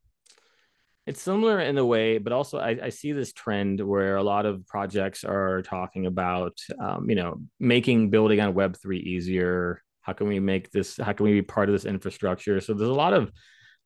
it's 1.06 1.20
similar 1.20 1.60
in 1.60 1.76
a 1.78 1.84
way, 1.84 2.18
but 2.18 2.32
also 2.32 2.58
I, 2.58 2.78
I 2.84 2.88
see 2.88 3.12
this 3.12 3.32
trend 3.32 3.80
where 3.80 4.16
a 4.16 4.22
lot 4.22 4.46
of 4.46 4.66
projects 4.66 5.22
are 5.24 5.62
talking 5.62 6.06
about 6.06 6.58
um, 6.80 7.08
you 7.10 7.16
know 7.16 7.40
making 7.60 8.10
building 8.10 8.40
on 8.40 8.54
Web 8.54 8.76
three 8.76 9.00
easier. 9.00 9.82
How 10.00 10.12
can 10.12 10.28
we 10.28 10.40
make 10.40 10.70
this? 10.70 10.96
How 10.96 11.12
can 11.12 11.24
we 11.24 11.32
be 11.32 11.42
part 11.42 11.68
of 11.68 11.74
this 11.74 11.84
infrastructure? 11.84 12.60
So 12.60 12.74
there's 12.74 12.88
a 12.88 12.92
lot 12.92 13.12
of 13.12 13.32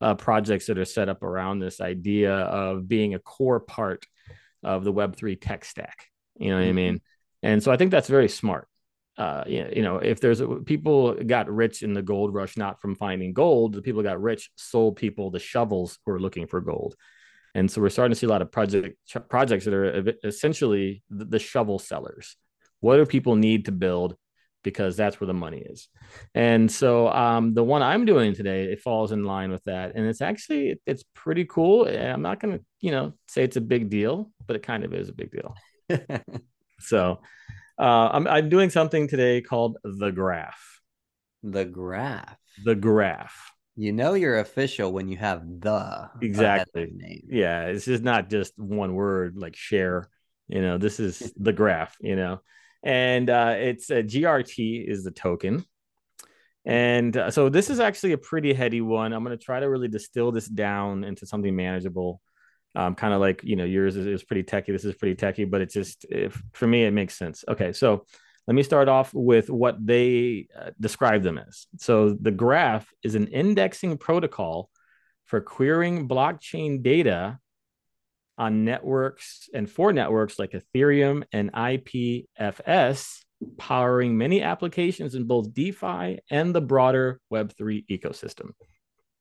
uh, 0.01 0.14
projects 0.14 0.66
that 0.66 0.79
are 0.79 0.85
set 0.85 1.09
up 1.09 1.23
around 1.23 1.59
this 1.59 1.81
idea 1.81 2.33
of 2.35 2.89
being 2.89 3.14
a 3.14 3.19
core 3.19 3.61
part 3.61 4.05
of 4.62 4.85
the 4.85 4.93
Web3 4.93 5.41
tech 5.41 5.64
stack. 5.64 6.07
You 6.37 6.51
know 6.51 6.57
what 6.57 6.64
I 6.66 6.71
Mhm. 6.71 6.75
mean? 6.75 7.01
And 7.43 7.62
so 7.62 7.71
I 7.73 7.77
think 7.77 7.91
that's 7.91 8.09
very 8.09 8.29
smart. 8.29 8.69
Uh, 9.19 9.43
you 9.47 9.69
you 9.75 9.83
know, 9.83 9.97
if 9.97 10.21
there's 10.21 10.41
a, 10.41 10.47
people 10.47 11.12
got 11.14 11.51
rich 11.51 11.83
in 11.83 11.93
the 11.93 12.03
gold 12.03 12.33
rush, 12.33 12.57
not 12.57 12.81
from 12.81 12.95
finding 12.95 13.33
gold, 13.33 13.75
the 13.75 13.83
people 13.83 14.03
got 14.03 14.23
rich 14.23 14.51
sold 14.57 14.97
people 14.97 15.31
the 15.31 15.41
shovels 15.41 15.99
who 16.07 16.12
are 16.12 16.21
looking 16.21 16.47
for 16.47 16.61
gold. 16.61 16.95
And 17.55 17.71
so 17.71 17.81
we're 17.81 17.89
starting 17.89 18.12
to 18.12 18.19
see 18.19 18.27
a 18.27 18.31
lot 18.31 18.43
of 18.43 18.53
project 18.53 18.97
projects 19.29 19.64
that 19.64 19.75
are 19.75 20.14
essentially 20.23 21.03
the, 21.11 21.25
the 21.25 21.39
shovel 21.39 21.79
sellers. 21.79 22.37
What 22.81 22.97
do 22.97 23.07
people 23.07 23.35
need 23.35 23.64
to 23.64 23.73
build? 23.73 24.16
Because 24.62 24.97
that's 24.97 25.21
where 25.21 25.27
the 25.27 25.35
money 25.35 25.61
is. 25.61 25.89
And 26.35 26.71
so 26.71 27.09
um, 27.09 27.55
the 27.55 27.64
one 27.64 27.83
I'm 27.83 28.05
doing 28.05 28.35
today, 28.35 28.64
it 28.64 28.81
falls 28.81 29.12
in 29.12 29.25
line 29.25 29.51
with 29.51 29.64
that, 29.64 29.93
and 29.95 30.07
it's 30.07 30.21
actually 30.21 30.81
it's 30.87 31.05
pretty 31.14 31.45
cool. 31.45 31.89
I'm 31.89 32.23
not 32.23 32.39
going 32.39 32.59
to 32.59 32.64
you 32.81 32.93
know 32.93 33.14
say 33.27 33.43
it's 33.43 33.57
a 33.57 33.62
big 33.62 33.91
deal, 33.91 34.31
but 34.47 34.55
it 34.55 34.62
kind 34.62 34.85
of 34.85 34.95
is 34.95 35.09
a 35.09 35.14
big 35.14 35.33
deal. 35.33 35.57
So 36.81 37.21
uh, 37.79 38.11
I'm, 38.12 38.26
I'm 38.26 38.49
doing 38.49 38.70
something 38.70 39.09
today 39.09 39.41
called 39.41 39.79
the 39.85 40.11
graph. 40.11 40.81
The 41.43 41.64
graph. 41.64 42.37
The 42.64 42.74
graph. 42.74 43.53
You 43.76 43.93
know 43.93 44.14
you're 44.14 44.41
official 44.41 44.93
when 44.93 45.09
you 45.09 45.16
have 45.18 45.43
the 45.61 46.11
exactly 46.20 46.91
name. 46.93 47.22
Yeah, 47.29 47.66
it's 47.66 47.85
just 47.85 48.03
not 48.03 48.29
just 48.29 48.59
one 48.59 48.95
word 48.95 49.37
like 49.37 49.55
share. 49.55 50.11
You 50.49 50.62
know, 50.62 50.79
this 50.79 50.99
is 50.99 51.33
the 51.37 51.53
graph. 51.53 51.97
You 52.01 52.16
know, 52.16 52.41
and 52.83 53.31
uh, 53.31 53.55
it's 53.57 53.91
a 53.91 54.03
GRT 54.03 54.89
is 54.89 55.05
the 55.05 55.12
token. 55.12 55.64
And 56.64 57.16
uh, 57.16 57.31
so 57.31 57.49
this 57.49 57.70
is 57.70 57.81
actually 57.81 58.12
a 58.12 58.18
pretty 58.18 58.53
heady 58.53 58.81
one. 58.81 59.12
I'm 59.12 59.24
going 59.24 59.37
to 59.37 59.43
try 59.43 59.61
to 59.61 59.70
really 59.70 59.89
distill 59.89 60.33
this 60.33 60.49
down 60.49 61.05
into 61.05 61.24
something 61.24 61.55
manageable. 61.55 62.20
Um, 62.75 62.95
kind 62.95 63.14
of 63.14 63.21
like 63.21 63.43
you 63.43 63.57
know 63.57 63.64
yours 63.64 63.97
is, 63.97 64.07
is 64.07 64.25
pretty 64.25 64.43
techy. 64.43 64.73
This 64.73 64.85
is 64.85 64.95
pretty 64.95 65.14
techy, 65.14 65.45
but 65.45 65.61
it's 65.61 65.75
just 65.75 66.05
if, 66.11 66.41
for 66.53 66.66
me 66.66 66.85
it 66.85 66.93
makes 66.93 67.16
sense. 67.16 67.45
Okay, 67.49 67.73
so 67.73 68.05
let 68.47 68.55
me 68.55 68.62
start 68.62 68.89
off 68.89 69.12
with 69.12 69.51
what 69.51 69.77
they 69.85 70.49
uh, 70.59 70.71
describe 70.81 71.23
them 71.23 71.39
as. 71.39 71.66
So 71.79 72.16
the 72.19 72.31
graph 72.31 72.89
is 73.03 73.14
an 73.14 73.27
indexing 73.29 73.99
protocol 73.99 74.71
for 75.27 75.43
querying 75.43 76.09
blockchain 76.09 76.83
data 76.83 77.39
on 78.39 78.64
networks 78.64 79.51
and 79.53 79.71
for 79.71 79.93
networks 79.93 80.39
like 80.39 80.53
Ethereum 80.53 81.25
and 81.33 81.53
IPFS, 81.53 83.19
powering 83.59 84.16
many 84.16 84.43
applications 84.43 85.14
in 85.14 85.25
both 85.25 85.53
DeFi 85.53 86.21
and 86.31 86.55
the 86.55 86.61
broader 86.62 87.21
Web3 87.31 87.85
ecosystem. 87.89 88.53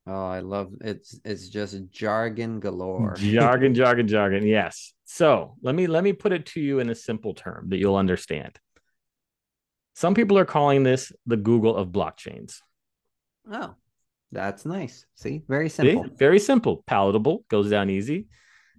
Oh, 0.07 0.27
I 0.27 0.39
love 0.39 0.71
it's 0.81 1.19
it's 1.25 1.49
just 1.49 1.77
jargon 1.91 2.59
galore. 2.59 3.15
jargon, 3.17 3.73
jargon, 3.73 4.07
jargon. 4.07 4.47
Yes. 4.47 4.93
So 5.05 5.55
let 5.61 5.75
me 5.75 5.87
let 5.87 6.03
me 6.03 6.13
put 6.13 6.31
it 6.31 6.45
to 6.47 6.61
you 6.61 6.79
in 6.79 6.89
a 6.89 6.95
simple 6.95 7.33
term 7.33 7.67
that 7.69 7.77
you'll 7.77 7.97
understand. 7.97 8.57
Some 9.95 10.13
people 10.13 10.37
are 10.37 10.45
calling 10.45 10.83
this 10.83 11.11
the 11.25 11.37
Google 11.37 11.75
of 11.75 11.89
blockchains. 11.89 12.61
Oh, 13.51 13.75
that's 14.31 14.65
nice. 14.65 15.05
See, 15.15 15.43
very 15.47 15.69
simple. 15.69 16.03
See? 16.03 16.09
Very 16.17 16.39
simple, 16.39 16.83
palatable, 16.85 17.45
goes 17.49 17.69
down 17.69 17.89
easy. 17.89 18.27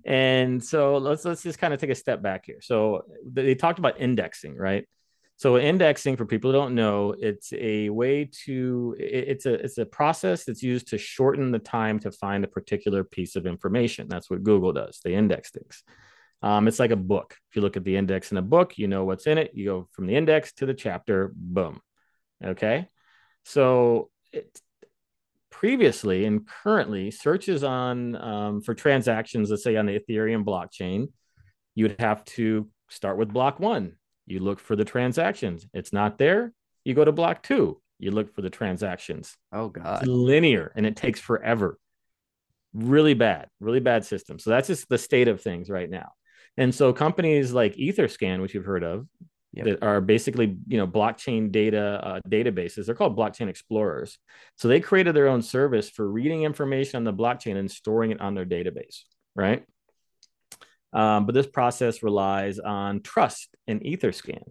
And 0.05 0.65
so 0.65 0.97
let's 0.97 1.25
let's 1.25 1.43
just 1.43 1.59
kind 1.59 1.75
of 1.75 1.81
take 1.81 1.91
a 1.91 1.95
step 1.95 2.23
back 2.23 2.47
here. 2.47 2.61
So 2.63 3.03
they 3.27 3.55
talked 3.55 3.79
about 3.79 4.01
indexing, 4.01 4.57
right? 4.57 4.89
So 5.39 5.57
indexing, 5.57 6.17
for 6.17 6.27
people 6.27 6.51
who 6.51 6.59
don't 6.59 6.75
know, 6.75 7.15
it's 7.17 7.53
a 7.53 7.91
way 7.91 8.29
to 8.45 8.97
it's 8.99 9.47
a 9.47 9.55
it's 9.55 9.79
a 9.79 9.87
process 9.87 10.45
that's 10.45 10.65
used 10.65 10.89
to 10.89 10.99
shorten 10.99 11.53
the 11.53 11.61
time 11.61 12.01
to 12.01 12.11
find 12.11 12.43
a 12.43 12.49
particular 12.49 13.05
piece 13.05 13.37
of 13.37 13.47
information. 13.47 14.09
That's 14.09 14.29
what 14.29 14.43
Google 14.43 14.73
does. 14.73 15.01
They 15.03 15.15
index 15.15 15.53
things. 15.53 15.85
Um, 16.43 16.67
it's 16.67 16.81
like 16.81 16.91
a 16.91 16.97
book. 16.97 17.37
If 17.51 17.57
you 17.57 17.63
look 17.63 17.77
at 17.77 17.85
the 17.85 17.97
index 17.97 18.33
in 18.33 18.39
a 18.39 18.43
book, 18.43 18.79
you 18.79 18.89
know 18.89 19.05
what's 19.05 19.29
in 19.29 19.39
it. 19.39 19.53
You 19.55 19.65
go 19.65 19.89
from 19.93 20.09
the 20.09 20.17
index 20.17 20.55
to 20.55 20.67
the 20.67 20.75
chapter, 20.75 21.33
boom. 21.37 21.81
Okay. 22.45 22.89
So 23.45 24.11
it, 24.33 24.61
previously 25.51 26.25
and 26.25 26.49
currently, 26.49 27.13
searches 27.13 27.63
on 27.63 28.17
um, 28.17 28.61
for 28.61 28.75
transactions, 28.75 29.51
let's 29.51 29.63
say 29.63 29.77
on 29.77 29.87
the 29.87 30.01
Ethereum 30.01 30.45
blockchain, 30.45 31.13
you'd 31.77 32.01
have 32.01 32.25
to 32.25 32.69
start 32.89 33.19
with 33.19 33.33
block 33.33 33.61
one. 33.61 33.98
You 34.29 34.41
look 34.41 34.61
for 34.61 34.77
the 34.77 34.85
transactions. 34.85 35.67
It's 35.73 35.93
not 35.93 36.19
there. 36.19 36.53
You 36.85 36.95
go 36.95 37.05
to 37.05 37.13
block 37.13 37.43
two. 37.43 37.81
You 37.99 38.11
look 38.13 38.35
for 38.35 38.43
the 38.43 38.51
transactions. 38.51 39.37
Oh 39.53 39.69
God. 39.69 40.03
It's 40.03 40.09
linear 40.09 40.73
and 40.77 40.87
it 40.87 40.97
takes 40.97 41.21
forever. 41.21 41.79
Really 42.75 43.15
bad, 43.15 43.49
really 43.61 43.81
bad 43.81 44.05
system. 44.05 44.39
So 44.39 44.51
that's 44.51 44.69
just 44.69 44.89
the 44.89 44.99
state 44.99 45.29
of 45.29 45.41
things 45.41 45.71
right 45.71 45.91
now. 45.91 46.13
And 46.57 46.75
so 46.75 46.93
companies 46.93 47.53
like 47.53 47.77
Etherscan, 47.77 48.41
which 48.41 48.55
you've 48.55 48.65
heard 48.65 48.85
of, 48.85 49.07
yep. 49.53 49.65
that 49.65 49.83
are 49.83 50.01
basically 50.01 50.57
you 50.67 50.79
know 50.79 50.87
blockchain 50.87 51.51
data 51.51 52.01
uh, 52.03 52.21
databases. 52.29 52.87
They're 52.87 52.95
called 52.95 53.17
blockchain 53.17 53.49
explorers. 53.49 54.19
So 54.57 54.69
they 54.69 54.81
created 54.81 55.15
their 55.15 55.29
own 55.29 55.43
service 55.43 55.89
for 55.89 56.09
reading 56.09 56.43
information 56.43 56.97
on 56.99 57.05
the 57.05 57.13
blockchain 57.13 57.57
and 57.57 57.71
storing 57.71 58.11
it 58.11 58.21
on 58.21 58.35
their 58.35 58.47
database, 58.47 59.03
right? 59.35 59.65
Um, 60.93 61.27
but 61.27 61.35
this 61.35 61.47
process 61.47 62.03
relies 62.03 62.59
on 62.59 63.03
trust 63.03 63.55
in 63.67 63.81
Etherscan, 63.81 64.43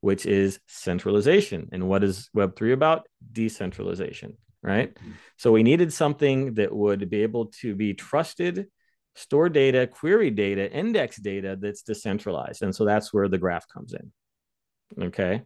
which 0.00 0.26
is 0.26 0.60
centralization. 0.66 1.68
And 1.72 1.88
what 1.88 2.04
is 2.04 2.30
Web3 2.36 2.72
about? 2.72 3.06
Decentralization, 3.32 4.36
right? 4.62 4.94
Mm-hmm. 4.94 5.10
So 5.38 5.52
we 5.52 5.62
needed 5.62 5.92
something 5.92 6.54
that 6.54 6.74
would 6.74 7.10
be 7.10 7.22
able 7.22 7.46
to 7.60 7.74
be 7.74 7.94
trusted 7.94 8.68
store 9.14 9.48
data, 9.48 9.86
query 9.86 10.30
data, 10.30 10.70
index 10.70 11.16
data 11.16 11.56
that's 11.60 11.82
decentralized. 11.82 12.62
And 12.62 12.74
so 12.74 12.84
that's 12.84 13.12
where 13.12 13.28
the 13.28 13.38
graph 13.38 13.66
comes 13.68 13.92
in. 13.92 15.04
Okay. 15.04 15.42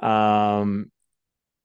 Um, 0.00 0.90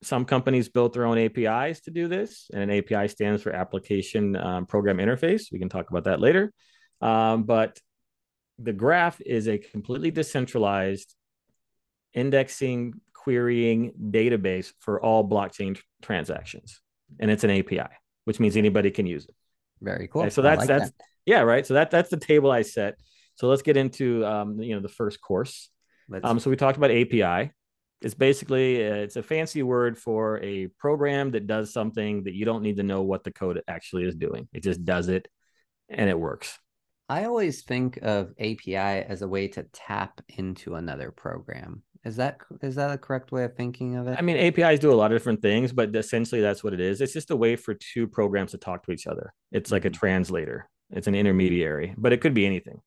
some 0.04 0.26
companies 0.26 0.70
built 0.70 0.94
their 0.94 1.06
own 1.06 1.18
APIs 1.18 1.82
to 1.82 1.92
do 1.92 2.08
this, 2.08 2.50
and 2.54 2.70
an 2.70 2.78
API 2.78 3.08
stands 3.08 3.42
for 3.42 3.52
Application 3.52 4.36
um, 4.36 4.66
Program 4.66 4.98
Interface. 4.98 5.52
We 5.52 5.60
can 5.60 5.70
talk 5.70 5.90
about 5.90 6.04
that 6.04 6.20
later. 6.20 6.54
Um, 7.02 7.44
but 7.44 7.80
the 8.60 8.74
graph 8.74 9.20
is 9.22 9.48
a 9.48 9.58
completely 9.58 10.12
decentralized 10.12 11.14
indexing, 12.14 12.94
querying 13.14 13.92
database 14.12 14.72
for 14.80 15.02
all 15.02 15.28
blockchain 15.28 15.78
transactions, 16.02 16.82
and 17.20 17.30
it's 17.30 17.44
an 17.44 17.52
API, 17.52 17.90
which 18.24 18.40
means 18.40 18.56
anybody 18.56 18.92
can 18.92 19.06
use 19.06 19.26
it. 19.26 19.36
Very 19.82 20.08
cool. 20.08 20.22
Okay, 20.22 20.30
so 20.30 20.42
that's 20.42 20.60
like 20.60 20.68
that's 20.68 20.92
that. 20.92 21.06
Yeah, 21.26 21.42
right. 21.42 21.66
So 21.66 21.74
that 21.76 21.92
that's 21.92 22.10
the 22.10 22.18
table 22.18 22.52
I 22.52 22.62
set. 22.62 22.96
So 23.36 23.48
let's 23.48 23.62
get 23.62 23.78
into 23.78 24.26
um, 24.26 24.62
you 24.62 24.76
know 24.76 24.82
the 24.82 24.90
first 24.90 25.22
course. 25.22 25.70
Um, 26.24 26.40
so 26.40 26.50
we 26.50 26.56
talked 26.56 26.78
about 26.78 26.92
API. 26.92 27.52
It's 28.02 28.14
basically 28.14 28.86
uh, 28.88 28.96
it's 28.96 29.16
a 29.16 29.24
fancy 29.24 29.64
word 29.64 29.98
for 29.98 30.40
a 30.42 30.68
program 30.80 31.32
that 31.32 31.48
does 31.48 31.74
something 31.74 32.24
that 32.24 32.34
you 32.34 32.46
don't 32.46 32.62
need 32.62 32.78
to 32.78 32.84
know 32.84 33.02
what 33.02 33.24
the 33.24 33.32
code 33.32 33.62
actually 33.68 34.06
is 34.06 34.16
doing. 34.16 34.48
It 34.54 34.64
just 34.64 34.86
does 34.86 35.10
it, 35.10 35.28
and 35.90 36.10
it 36.10 36.18
works. 36.18 36.58
I 37.08 37.26
always 37.26 37.62
think 37.62 38.00
of 38.02 38.32
API 38.40 38.76
as 38.76 39.22
a 39.22 39.28
way 39.28 39.48
to 39.50 39.64
tap 39.74 40.22
into 40.30 40.76
another 40.76 41.12
program. 41.12 41.84
Is 42.04 42.18
that 42.18 42.38
is 42.62 42.76
that 42.76 42.92
a 42.92 42.98
correct 42.98 43.32
way 43.32 43.44
of 43.44 43.56
thinking 43.56 43.96
of 43.96 44.08
it? 44.08 44.18
I 44.18 44.22
mean, 44.22 44.38
APIs 44.38 44.80
do 44.80 44.92
a 44.92 44.96
lot 44.96 45.12
of 45.12 45.16
different 45.16 45.42
things, 45.42 45.72
but 45.72 45.96
essentially 45.96 46.42
that's 46.42 46.64
what 46.64 46.74
it 46.74 46.80
is. 46.80 47.02
It's 47.02 47.14
just 47.14 47.32
a 47.32 47.36
way 47.36 47.56
for 47.56 47.74
two 47.74 48.08
programs 48.08 48.52
to 48.52 48.58
talk 48.58 48.86
to 48.86 48.92
each 48.92 49.08
other. 49.08 49.34
It's 49.52 49.72
like 49.72 49.86
a 49.86 49.90
mm-hmm. 49.90 50.00
translator. 50.00 50.70
It's 50.92 51.08
an 51.08 51.16
intermediary, 51.16 51.96
but 51.98 52.14
it 52.14 52.22
could 52.22 52.36
be 52.36 52.46
anything. 52.46 52.80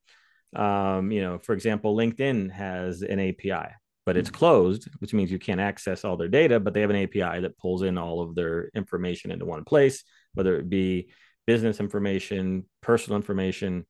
Um, 0.55 1.11
you 1.11 1.21
know, 1.21 1.37
for 1.37 1.53
example, 1.53 1.95
LinkedIn 1.95 2.51
has 2.51 3.01
an 3.01 3.19
API, 3.19 3.73
but 4.05 4.15
it's 4.17 4.31
closed, 4.31 4.87
which 4.99 5.13
means 5.13 5.31
you 5.31 5.37
can't 5.37 5.59
access 5.59 6.05
all 6.05 6.15
their 6.15 6.29
data, 6.29 6.59
but 6.59 6.73
they 6.73 6.81
have 6.81 6.89
an 6.89 6.95
API 6.95 7.41
that 7.41 7.57
pulls 7.57 7.83
in 7.83 7.97
all 7.97 8.21
of 8.21 8.35
their 8.35 8.69
information 8.73 9.31
into 9.31 9.45
one 9.45 9.65
place, 9.65 10.03
whether 10.33 10.57
it 10.57 10.69
be 10.69 11.09
business 11.45 11.79
information, 11.79 12.65
personal 12.81 13.17
information, 13.17 13.85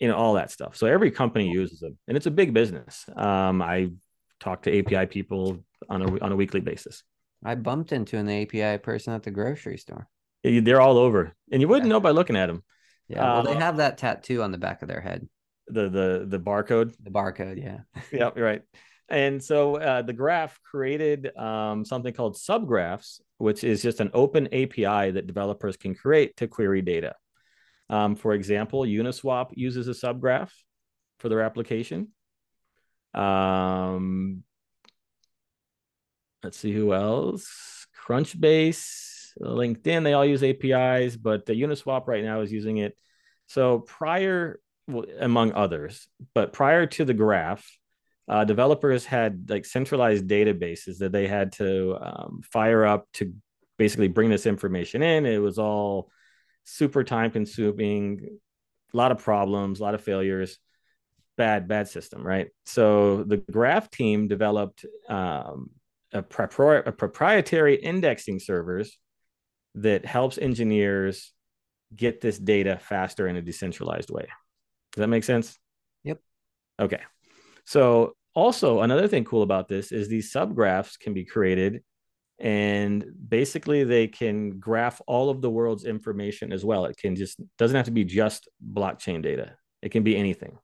you 0.00 0.08
know, 0.08 0.16
all 0.16 0.34
that 0.34 0.50
stuff. 0.50 0.76
So 0.76 0.86
every 0.86 1.10
company 1.10 1.48
uses 1.48 1.80
them 1.80 1.96
and 2.08 2.16
it's 2.16 2.26
a 2.26 2.30
big 2.30 2.52
business. 2.52 3.04
Um, 3.14 3.62
I 3.62 3.90
talk 4.40 4.62
to 4.62 4.78
API 4.78 5.06
people 5.06 5.62
on 5.88 6.02
a, 6.02 6.24
on 6.24 6.32
a 6.32 6.36
weekly 6.36 6.60
basis. 6.60 7.04
I 7.44 7.54
bumped 7.54 7.92
into 7.92 8.16
an 8.16 8.28
API 8.28 8.78
person 8.78 9.12
at 9.12 9.22
the 9.22 9.30
grocery 9.30 9.78
store. 9.78 10.08
They're 10.42 10.80
all 10.80 10.98
over 10.98 11.34
and 11.52 11.60
you 11.60 11.68
wouldn't 11.68 11.88
know 11.88 12.00
by 12.00 12.10
looking 12.10 12.36
at 12.36 12.46
them. 12.46 12.64
Yeah, 13.08 13.24
well, 13.24 13.42
they 13.42 13.54
um, 13.54 13.60
have 13.60 13.76
that 13.78 13.98
tattoo 13.98 14.42
on 14.42 14.52
the 14.52 14.58
back 14.58 14.82
of 14.82 14.88
their 14.88 15.00
head. 15.00 15.28
The 15.66 15.88
the 15.88 16.26
the 16.28 16.38
barcode. 16.38 16.94
The 17.02 17.10
barcode, 17.10 17.60
yeah. 17.60 17.80
yeah, 18.12 18.30
right. 18.40 18.62
And 19.08 19.42
so 19.42 19.76
uh, 19.76 20.02
the 20.02 20.12
graph 20.12 20.60
created 20.62 21.36
um, 21.36 21.84
something 21.84 22.14
called 22.14 22.36
subgraphs, 22.36 23.20
which 23.38 23.64
is 23.64 23.82
just 23.82 23.98
an 23.98 24.10
open 24.14 24.46
API 24.46 25.10
that 25.10 25.26
developers 25.26 25.76
can 25.76 25.96
create 25.96 26.36
to 26.36 26.46
query 26.46 26.82
data. 26.82 27.16
Um, 27.90 28.14
for 28.14 28.32
example, 28.32 28.82
Uniswap 28.82 29.50
uses 29.52 29.88
a 29.88 29.90
subgraph 29.90 30.50
for 31.18 31.28
their 31.28 31.42
application. 31.42 32.08
Um, 33.12 34.44
let's 36.44 36.56
see 36.56 36.72
who 36.72 36.94
else. 36.94 37.86
Crunchbase 38.06 39.32
LinkedIn, 39.40 40.04
they 40.04 40.12
all 40.12 40.24
use 40.24 40.42
APIs, 40.42 41.16
but 41.16 41.46
the 41.46 41.52
Uniswap 41.54 42.06
right 42.06 42.24
now 42.24 42.40
is 42.40 42.52
using 42.52 42.78
it. 42.78 42.96
So 43.48 43.80
prior, 43.80 44.60
well, 44.86 45.06
among 45.18 45.52
others, 45.52 46.08
but 46.32 46.52
prior 46.52 46.86
to 46.86 47.04
the 47.04 47.14
graph, 47.14 47.68
uh, 48.28 48.44
developers 48.44 49.04
had 49.04 49.50
like 49.50 49.64
centralized 49.64 50.28
databases 50.28 50.98
that 50.98 51.10
they 51.10 51.26
had 51.26 51.50
to 51.54 51.98
um, 52.00 52.40
fire 52.44 52.86
up 52.86 53.08
to 53.14 53.34
basically 53.76 54.06
bring 54.06 54.30
this 54.30 54.46
information 54.46 55.02
in. 55.02 55.26
It 55.26 55.38
was 55.38 55.58
all 55.58 56.12
super 56.64 57.04
time 57.04 57.30
consuming, 57.30 58.38
a 58.92 58.96
lot 58.96 59.12
of 59.12 59.18
problems, 59.18 59.80
a 59.80 59.82
lot 59.82 59.94
of 59.94 60.00
failures, 60.00 60.58
bad, 61.36 61.68
bad 61.68 61.88
system, 61.88 62.26
right? 62.26 62.48
So 62.66 63.24
the 63.24 63.38
graph 63.38 63.90
team 63.90 64.28
developed 64.28 64.84
um, 65.08 65.70
a, 66.12 66.18
a 66.18 66.92
proprietary 66.92 67.76
indexing 67.76 68.40
servers 68.40 68.98
that 69.76 70.04
helps 70.04 70.38
engineers 70.38 71.32
get 71.94 72.20
this 72.20 72.38
data 72.38 72.78
faster 72.80 73.26
in 73.26 73.36
a 73.36 73.42
decentralized 73.42 74.10
way. 74.10 74.28
Does 74.92 75.00
that 75.00 75.08
make 75.08 75.24
sense? 75.24 75.58
Yep. 76.04 76.20
Okay. 76.80 77.00
So 77.64 78.14
also, 78.34 78.80
another 78.80 79.08
thing 79.08 79.24
cool 79.24 79.42
about 79.42 79.68
this 79.68 79.92
is 79.92 80.08
these 80.08 80.32
subgraphs 80.32 80.98
can 80.98 81.14
be 81.14 81.24
created 81.24 81.82
and 82.40 83.04
basically 83.28 83.84
they 83.84 84.08
can 84.08 84.58
graph 84.58 85.00
all 85.06 85.28
of 85.28 85.42
the 85.42 85.50
world's 85.50 85.84
information 85.84 86.52
as 86.52 86.64
well. 86.64 86.86
It 86.86 86.96
can 86.96 87.14
just 87.14 87.38
doesn't 87.58 87.76
have 87.76 87.84
to 87.84 87.92
be 87.92 88.04
just 88.04 88.48
blockchain 88.72 89.22
data. 89.22 89.56
It 89.82 89.90
can 89.90 90.02
be 90.02 90.16
anything. 90.16 90.58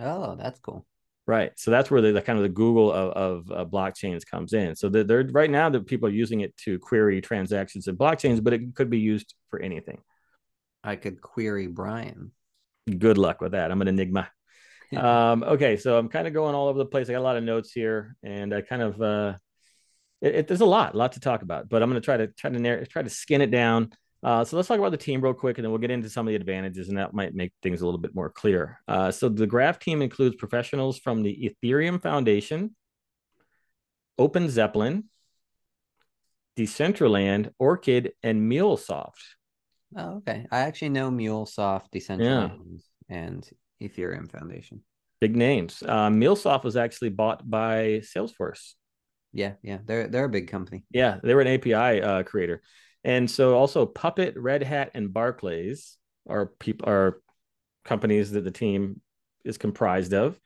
Oh, 0.00 0.34
that's 0.34 0.58
cool. 0.58 0.84
Right. 1.26 1.52
So 1.56 1.70
that's 1.70 1.90
where 1.90 2.00
the, 2.00 2.10
the 2.10 2.22
kind 2.22 2.38
of 2.38 2.42
the 2.42 2.48
Google 2.48 2.90
of, 2.90 3.10
of 3.12 3.52
uh, 3.52 3.64
blockchains 3.64 4.26
comes 4.26 4.52
in. 4.52 4.74
So 4.74 4.88
they're, 4.88 5.04
they're 5.04 5.28
right 5.30 5.50
now 5.50 5.68
that 5.70 5.86
people 5.86 6.08
are 6.08 6.12
using 6.12 6.40
it 6.40 6.56
to 6.58 6.80
query 6.80 7.20
transactions 7.20 7.86
in 7.86 7.96
blockchains, 7.96 8.42
but 8.42 8.52
it 8.52 8.74
could 8.74 8.90
be 8.90 8.98
used 8.98 9.34
for 9.48 9.60
anything. 9.60 10.00
I 10.82 10.96
could 10.96 11.20
query 11.20 11.68
Brian. 11.68 12.32
Good 12.98 13.18
luck 13.18 13.40
with 13.40 13.52
that. 13.52 13.70
I'm 13.70 13.82
an 13.82 13.88
enigma. 13.88 14.28
um, 14.96 15.44
okay, 15.44 15.76
so 15.76 15.96
I'm 15.96 16.08
kind 16.08 16.26
of 16.26 16.32
going 16.34 16.56
all 16.56 16.66
over 16.66 16.78
the 16.78 16.86
place. 16.86 17.08
I 17.08 17.12
got 17.12 17.20
a 17.20 17.22
lot 17.22 17.36
of 17.36 17.44
notes 17.44 17.70
here, 17.70 18.16
and 18.24 18.52
I 18.52 18.62
kind 18.62 18.82
of 18.82 19.00
uh, 19.00 19.34
it, 20.20 20.34
it, 20.34 20.48
there's 20.48 20.60
a 20.60 20.66
lot, 20.66 20.94
a 20.94 20.96
lot 20.96 21.12
to 21.12 21.20
talk 21.20 21.42
about. 21.42 21.68
But 21.68 21.82
I'm 21.82 21.90
going 21.90 22.00
to 22.00 22.04
try 22.04 22.16
to 22.16 22.26
try 22.28 22.50
to 22.50 22.58
narr- 22.58 22.84
try 22.86 23.02
to 23.02 23.10
skin 23.10 23.40
it 23.40 23.50
down. 23.50 23.90
Uh, 24.22 24.44
so 24.44 24.56
let's 24.56 24.68
talk 24.68 24.78
about 24.78 24.90
the 24.90 24.98
team 24.98 25.22
real 25.22 25.32
quick, 25.32 25.56
and 25.56 25.64
then 25.64 25.70
we'll 25.70 25.80
get 25.80 25.90
into 25.90 26.10
some 26.10 26.26
of 26.26 26.30
the 26.30 26.36
advantages, 26.36 26.88
and 26.88 26.98
that 26.98 27.14
might 27.14 27.34
make 27.34 27.52
things 27.62 27.80
a 27.80 27.84
little 27.86 28.00
bit 28.00 28.14
more 28.14 28.28
clear. 28.28 28.78
Uh, 28.86 29.10
so 29.10 29.30
the 29.30 29.46
Graph 29.46 29.78
team 29.78 30.02
includes 30.02 30.36
professionals 30.36 30.98
from 30.98 31.22
the 31.22 31.54
Ethereum 31.62 32.02
Foundation, 32.02 32.76
Open 34.18 34.50
Zeppelin, 34.50 35.04
Decentraland, 36.58 37.52
Orchid, 37.58 38.12
and 38.22 38.50
MuleSoft. 38.50 39.12
Oh, 39.96 40.16
okay. 40.16 40.46
I 40.50 40.60
actually 40.60 40.90
know 40.90 41.10
MuleSoft, 41.10 41.86
Decentraland, 41.94 42.80
yeah. 43.08 43.16
and 43.16 43.48
Ethereum 43.82 44.30
Foundation. 44.30 44.82
Big 45.22 45.34
names. 45.34 45.82
Uh, 45.86 46.08
MuleSoft 46.08 46.64
was 46.64 46.76
actually 46.76 47.08
bought 47.08 47.48
by 47.48 48.02
Salesforce. 48.04 48.74
Yeah, 49.32 49.54
yeah, 49.62 49.78
they're 49.84 50.08
they're 50.08 50.24
a 50.24 50.30
big 50.30 50.48
company. 50.48 50.84
Yeah, 50.90 51.18
they 51.22 51.34
were 51.34 51.40
an 51.40 51.46
API 51.48 52.02
uh, 52.02 52.22
creator. 52.24 52.62
And 53.04 53.30
so 53.30 53.56
also 53.56 53.86
Puppet, 53.86 54.34
Red 54.36 54.62
Hat, 54.62 54.90
and 54.94 55.12
Barclays 55.12 55.96
are 56.28 56.46
people 56.46 56.88
are 56.88 57.22
companies 57.84 58.32
that 58.32 58.44
the 58.44 58.50
team 58.50 59.00
is 59.44 59.56
comprised 59.58 60.12
of. 60.12 60.38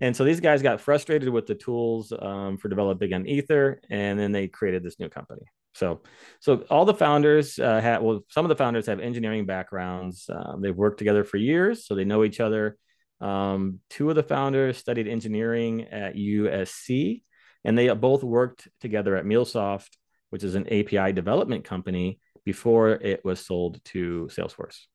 And 0.00 0.16
so 0.16 0.24
these 0.24 0.40
guys 0.40 0.62
got 0.62 0.80
frustrated 0.80 1.28
with 1.28 1.46
the 1.46 1.54
tools 1.54 2.12
um, 2.16 2.56
for 2.56 2.68
developing 2.68 3.12
on 3.12 3.26
Ether, 3.26 3.80
and 3.90 4.18
then 4.18 4.32
they 4.32 4.46
created 4.46 4.84
this 4.84 4.98
new 4.98 5.08
company. 5.08 5.42
So, 5.74 6.02
so 6.40 6.64
all 6.70 6.84
the 6.84 6.94
founders 6.94 7.58
uh, 7.58 7.80
had 7.80 8.02
well, 8.02 8.24
some 8.30 8.44
of 8.44 8.48
the 8.48 8.56
founders 8.56 8.86
have 8.86 9.00
engineering 9.00 9.46
backgrounds. 9.46 10.30
Um, 10.32 10.60
they've 10.60 10.74
worked 10.74 10.98
together 10.98 11.24
for 11.24 11.36
years, 11.36 11.86
so 11.86 11.94
they 11.94 12.04
know 12.04 12.24
each 12.24 12.40
other. 12.40 12.78
Um, 13.20 13.80
two 13.90 14.08
of 14.08 14.16
the 14.16 14.22
founders 14.22 14.76
studied 14.76 15.08
engineering 15.08 15.82
at 15.82 16.14
USC, 16.14 17.22
and 17.68 17.78
they 17.78 17.92
both 17.94 18.24
worked 18.24 18.68
together 18.80 19.16
at 19.16 19.24
MuleSoft 19.24 19.90
which 20.30 20.44
is 20.44 20.54
an 20.54 20.66
API 20.66 21.12
development 21.12 21.64
company 21.64 22.18
before 22.44 22.90
it 22.90 23.24
was 23.24 23.44
sold 23.44 23.82
to 23.84 24.28
Salesforce. 24.32 24.86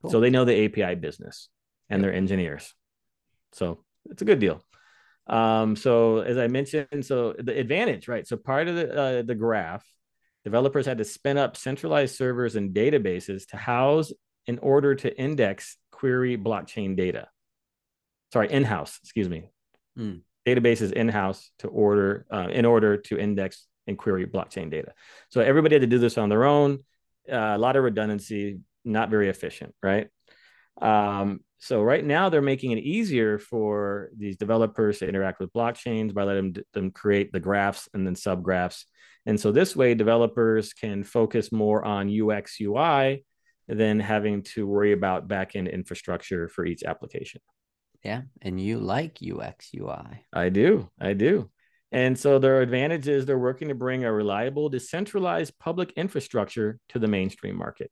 Cool. 0.00 0.10
So 0.10 0.20
they 0.20 0.30
know 0.30 0.44
the 0.44 0.64
API 0.64 0.94
business 0.96 1.48
and 1.88 2.02
they're 2.02 2.12
engineers. 2.12 2.74
So 3.52 3.84
it's 4.10 4.22
a 4.22 4.26
good 4.26 4.40
deal. 4.40 4.62
Um, 5.26 5.76
so 5.76 6.18
as 6.18 6.36
I 6.36 6.48
mentioned, 6.48 7.04
so 7.04 7.34
the 7.38 7.58
advantage, 7.58 8.08
right? 8.08 8.26
So 8.26 8.36
part 8.36 8.68
of 8.68 8.74
the 8.74 8.92
uh, 8.92 9.22
the 9.22 9.36
graph, 9.36 9.86
developers 10.44 10.84
had 10.84 10.98
to 10.98 11.04
spin 11.04 11.38
up 11.38 11.56
centralized 11.56 12.16
servers 12.16 12.56
and 12.56 12.74
databases 12.74 13.46
to 13.48 13.56
house 13.56 14.12
in 14.46 14.58
order 14.58 14.96
to 14.96 15.16
index 15.16 15.76
query 15.92 16.36
blockchain 16.36 16.96
data. 16.96 17.28
Sorry, 18.32 18.50
in-house, 18.50 18.98
excuse 19.02 19.28
me. 19.28 19.44
Mm. 19.96 20.22
Databases 20.46 20.92
in-house 20.92 21.50
to 21.60 21.68
order 21.68 22.26
uh, 22.32 22.48
in 22.50 22.64
order 22.64 22.96
to 22.96 23.18
index 23.18 23.66
and 23.86 23.98
query 23.98 24.26
blockchain 24.26 24.70
data. 24.70 24.92
So 25.30 25.40
everybody 25.40 25.74
had 25.74 25.82
to 25.82 25.86
do 25.86 25.98
this 25.98 26.18
on 26.18 26.28
their 26.28 26.44
own. 26.44 26.80
Uh, 27.30 27.36
a 27.36 27.58
lot 27.58 27.76
of 27.76 27.84
redundancy, 27.84 28.60
not 28.84 29.10
very 29.10 29.28
efficient, 29.28 29.74
right? 29.82 30.08
Um, 30.80 31.40
so 31.58 31.80
right 31.80 32.04
now 32.04 32.28
they're 32.28 32.42
making 32.42 32.72
it 32.72 32.82
easier 32.82 33.38
for 33.38 34.10
these 34.16 34.36
developers 34.36 34.98
to 34.98 35.08
interact 35.08 35.38
with 35.38 35.52
blockchains 35.52 36.12
by 36.12 36.24
letting 36.24 36.56
them 36.74 36.90
create 36.90 37.32
the 37.32 37.40
graphs 37.40 37.88
and 37.94 38.04
then 38.04 38.14
subgraphs. 38.14 38.84
And 39.26 39.38
so 39.38 39.52
this 39.52 39.76
way, 39.76 39.94
developers 39.94 40.72
can 40.72 41.04
focus 41.04 41.52
more 41.52 41.84
on 41.84 42.10
UX 42.10 42.56
UI 42.60 43.24
than 43.68 44.00
having 44.00 44.42
to 44.42 44.66
worry 44.66 44.92
about 44.92 45.28
backend 45.28 45.72
infrastructure 45.72 46.48
for 46.48 46.66
each 46.66 46.82
application. 46.82 47.40
Yeah, 48.02 48.22
and 48.40 48.60
you 48.60 48.78
like 48.78 49.18
UX 49.22 49.70
UI. 49.74 50.24
I 50.32 50.48
do. 50.48 50.88
I 51.00 51.12
do. 51.12 51.50
And 51.92 52.18
so 52.18 52.38
their 52.38 52.62
advantage 52.62 53.06
is 53.06 53.26
they're 53.26 53.38
working 53.38 53.68
to 53.68 53.74
bring 53.74 54.04
a 54.04 54.12
reliable, 54.12 54.70
decentralized 54.70 55.58
public 55.58 55.92
infrastructure 55.94 56.78
to 56.88 56.98
the 56.98 57.06
mainstream 57.06 57.56
market. 57.56 57.90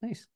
Nice. 0.00 0.26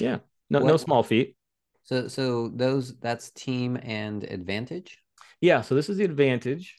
Yeah. 0.00 0.18
No, 0.48 0.60
what, 0.60 0.68
no 0.68 0.76
small 0.76 1.02
feat. 1.02 1.36
So 1.82 2.06
so 2.06 2.48
those 2.54 2.96
that's 3.00 3.30
team 3.30 3.76
and 3.82 4.22
advantage? 4.24 4.98
Yeah. 5.40 5.62
So 5.62 5.74
this 5.74 5.88
is 5.88 5.96
the 5.96 6.04
advantage. 6.04 6.76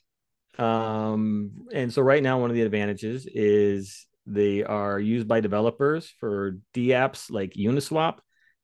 Um, 0.58 1.52
and 1.74 1.92
so 1.92 2.02
right 2.02 2.24
now, 2.24 2.40
one 2.40 2.50
of 2.50 2.56
the 2.56 2.62
advantages 2.62 3.28
is 3.28 4.06
they 4.26 4.64
are 4.64 5.00
used 5.00 5.28
by 5.28 5.42
developers 5.42 6.14
for 6.20 6.60
DApps 6.74 7.30
like 7.30 7.54
Uniswap, 7.54 8.20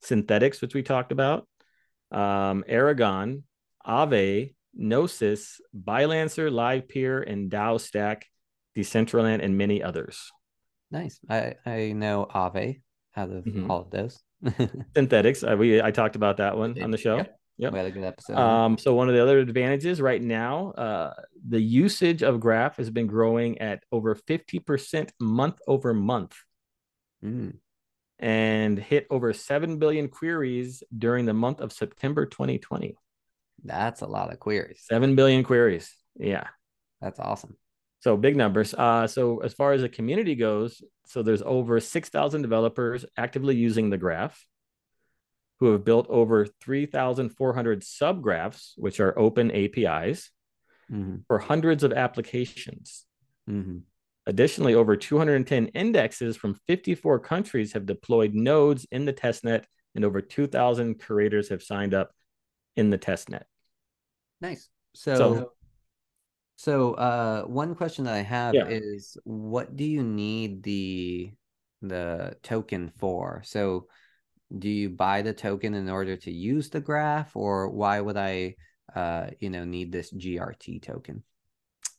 Synthetix, 0.05 0.61
which 0.61 0.73
we 0.73 0.83
talked 0.83 1.11
about, 1.11 1.47
um, 2.11 2.63
Aragon, 2.67 3.43
Aave, 3.85 4.53
Gnosis, 4.73 5.61
Balancer, 5.73 6.49
Livepeer, 6.49 7.29
and 7.29 7.51
DAO 7.51 7.79
Stack, 7.79 8.25
Decentraland, 8.77 9.43
and 9.43 9.57
many 9.57 9.83
others. 9.83 10.31
Nice. 10.91 11.19
I 11.29 11.55
I 11.65 11.91
know 11.93 12.27
Aave 12.33 12.81
out 13.15 13.29
of 13.29 13.43
mm-hmm. 13.43 13.69
all 13.69 13.81
of 13.81 13.91
those. 13.91 14.19
Synthetix. 14.43 15.47
I, 15.47 15.55
we 15.55 15.81
I 15.81 15.91
talked 15.91 16.15
about 16.15 16.37
that 16.37 16.57
one 16.57 16.81
on 16.81 16.91
the 16.91 16.97
show. 16.97 17.17
Yep. 17.17 17.35
Yep. 17.57 17.73
We 17.73 17.77
had 17.79 17.87
a 17.87 17.91
good 17.91 18.03
episode. 18.05 18.37
Um, 18.37 18.77
so 18.77 18.93
one 18.93 19.09
of 19.09 19.15
the 19.15 19.21
other 19.21 19.39
advantages 19.39 19.99
right 19.99 20.21
now, 20.21 20.71
uh, 20.71 21.13
the 21.45 21.59
usage 21.59 22.23
of 22.23 22.39
Graph 22.39 22.77
has 22.77 22.89
been 22.89 23.05
growing 23.05 23.57
at 23.57 23.83
over 23.91 24.15
50% 24.15 25.09
month 25.19 25.59
over 25.67 25.93
month. 25.93 26.37
Mm. 27.21 27.57
And 28.19 28.77
hit 28.77 29.07
over 29.09 29.31
7 29.31 29.79
billion 29.79 30.09
queries 30.09 30.83
during 30.95 31.25
the 31.25 31.33
month 31.33 31.61
of 31.61 31.71
September 31.71 32.25
2020. 32.25 32.95
That's 33.63 34.01
a 34.01 34.07
lot 34.07 34.31
of 34.31 34.39
queries. 34.39 34.83
7 34.89 35.15
billion 35.15 35.43
queries. 35.43 35.95
Yeah. 36.17 36.47
That's 37.01 37.19
awesome. 37.19 37.55
So 38.01 38.17
big 38.17 38.35
numbers. 38.35 38.73
Uh, 38.73 39.07
so 39.07 39.39
as 39.39 39.53
far 39.53 39.73
as 39.73 39.81
the 39.81 39.89
community 39.89 40.35
goes, 40.35 40.81
so 41.05 41.21
there's 41.21 41.41
over 41.41 41.79
6,000 41.79 42.41
developers 42.41 43.05
actively 43.17 43.55
using 43.55 43.89
the 43.89 43.97
graph 43.97 44.45
who 45.59 45.71
have 45.73 45.83
built 45.83 46.07
over 46.09 46.45
3,400 46.45 47.81
subgraphs, 47.81 48.71
which 48.77 48.99
are 48.99 49.17
open 49.19 49.51
APIs 49.51 50.31
mm-hmm. 50.89 51.17
for 51.27 51.39
hundreds 51.39 51.83
of 51.83 51.91
applications. 51.91 53.05
Mm-hmm. 53.49 53.79
Additionally, 54.25 54.75
over 54.75 54.95
210 54.95 55.67
indexes 55.67 56.37
from 56.37 56.53
54 56.67 57.19
countries 57.19 57.73
have 57.73 57.85
deployed 57.85 58.33
nodes 58.33 58.85
in 58.91 59.05
the 59.05 59.13
testnet, 59.13 59.63
and 59.95 60.05
over 60.05 60.21
2,000 60.21 60.99
curators 60.99 61.49
have 61.49 61.63
signed 61.63 61.93
up 61.93 62.11
in 62.75 62.89
the 62.89 62.97
test 62.97 63.29
net. 63.29 63.47
Nice. 64.41 64.69
So, 64.95 65.15
so, 65.15 65.51
so 66.57 66.93
uh, 66.93 67.43
one 67.43 67.75
question 67.75 68.05
that 68.05 68.13
I 68.13 68.21
have 68.21 68.53
yeah. 68.53 68.67
is, 68.67 69.17
what 69.23 69.75
do 69.75 69.83
you 69.83 70.03
need 70.03 70.63
the 70.63 71.31
the 71.81 72.35
token 72.43 72.91
for? 72.97 73.41
So, 73.45 73.87
do 74.57 74.69
you 74.69 74.89
buy 74.89 75.21
the 75.21 75.33
token 75.33 75.73
in 75.73 75.89
order 75.89 76.17
to 76.17 76.31
use 76.31 76.69
the 76.69 76.81
graph, 76.81 77.35
or 77.35 77.69
why 77.69 78.01
would 78.01 78.17
I, 78.17 78.55
uh, 78.95 79.27
you 79.39 79.49
know, 79.49 79.63
need 79.63 79.91
this 79.91 80.11
GRT 80.11 80.81
token? 80.81 81.23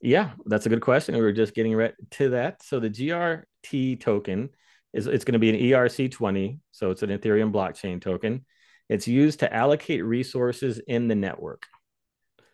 Yeah, 0.00 0.30
that's 0.46 0.66
a 0.66 0.68
good 0.68 0.80
question. 0.80 1.14
We 1.14 1.20
were 1.20 1.32
just 1.32 1.54
getting 1.54 1.74
right 1.74 1.94
to 2.12 2.30
that. 2.30 2.62
So 2.62 2.80
the 2.80 2.90
GRT 2.90 4.00
token 4.00 4.50
is 4.92 5.06
it's 5.06 5.24
going 5.24 5.34
to 5.34 5.38
be 5.38 5.50
an 5.50 5.56
ERC20, 5.56 6.58
so 6.72 6.90
it's 6.90 7.02
an 7.02 7.10
Ethereum 7.10 7.52
blockchain 7.52 8.00
token. 8.00 8.44
It's 8.88 9.06
used 9.06 9.40
to 9.40 9.54
allocate 9.54 10.04
resources 10.04 10.80
in 10.86 11.06
the 11.06 11.14
network. 11.14 11.64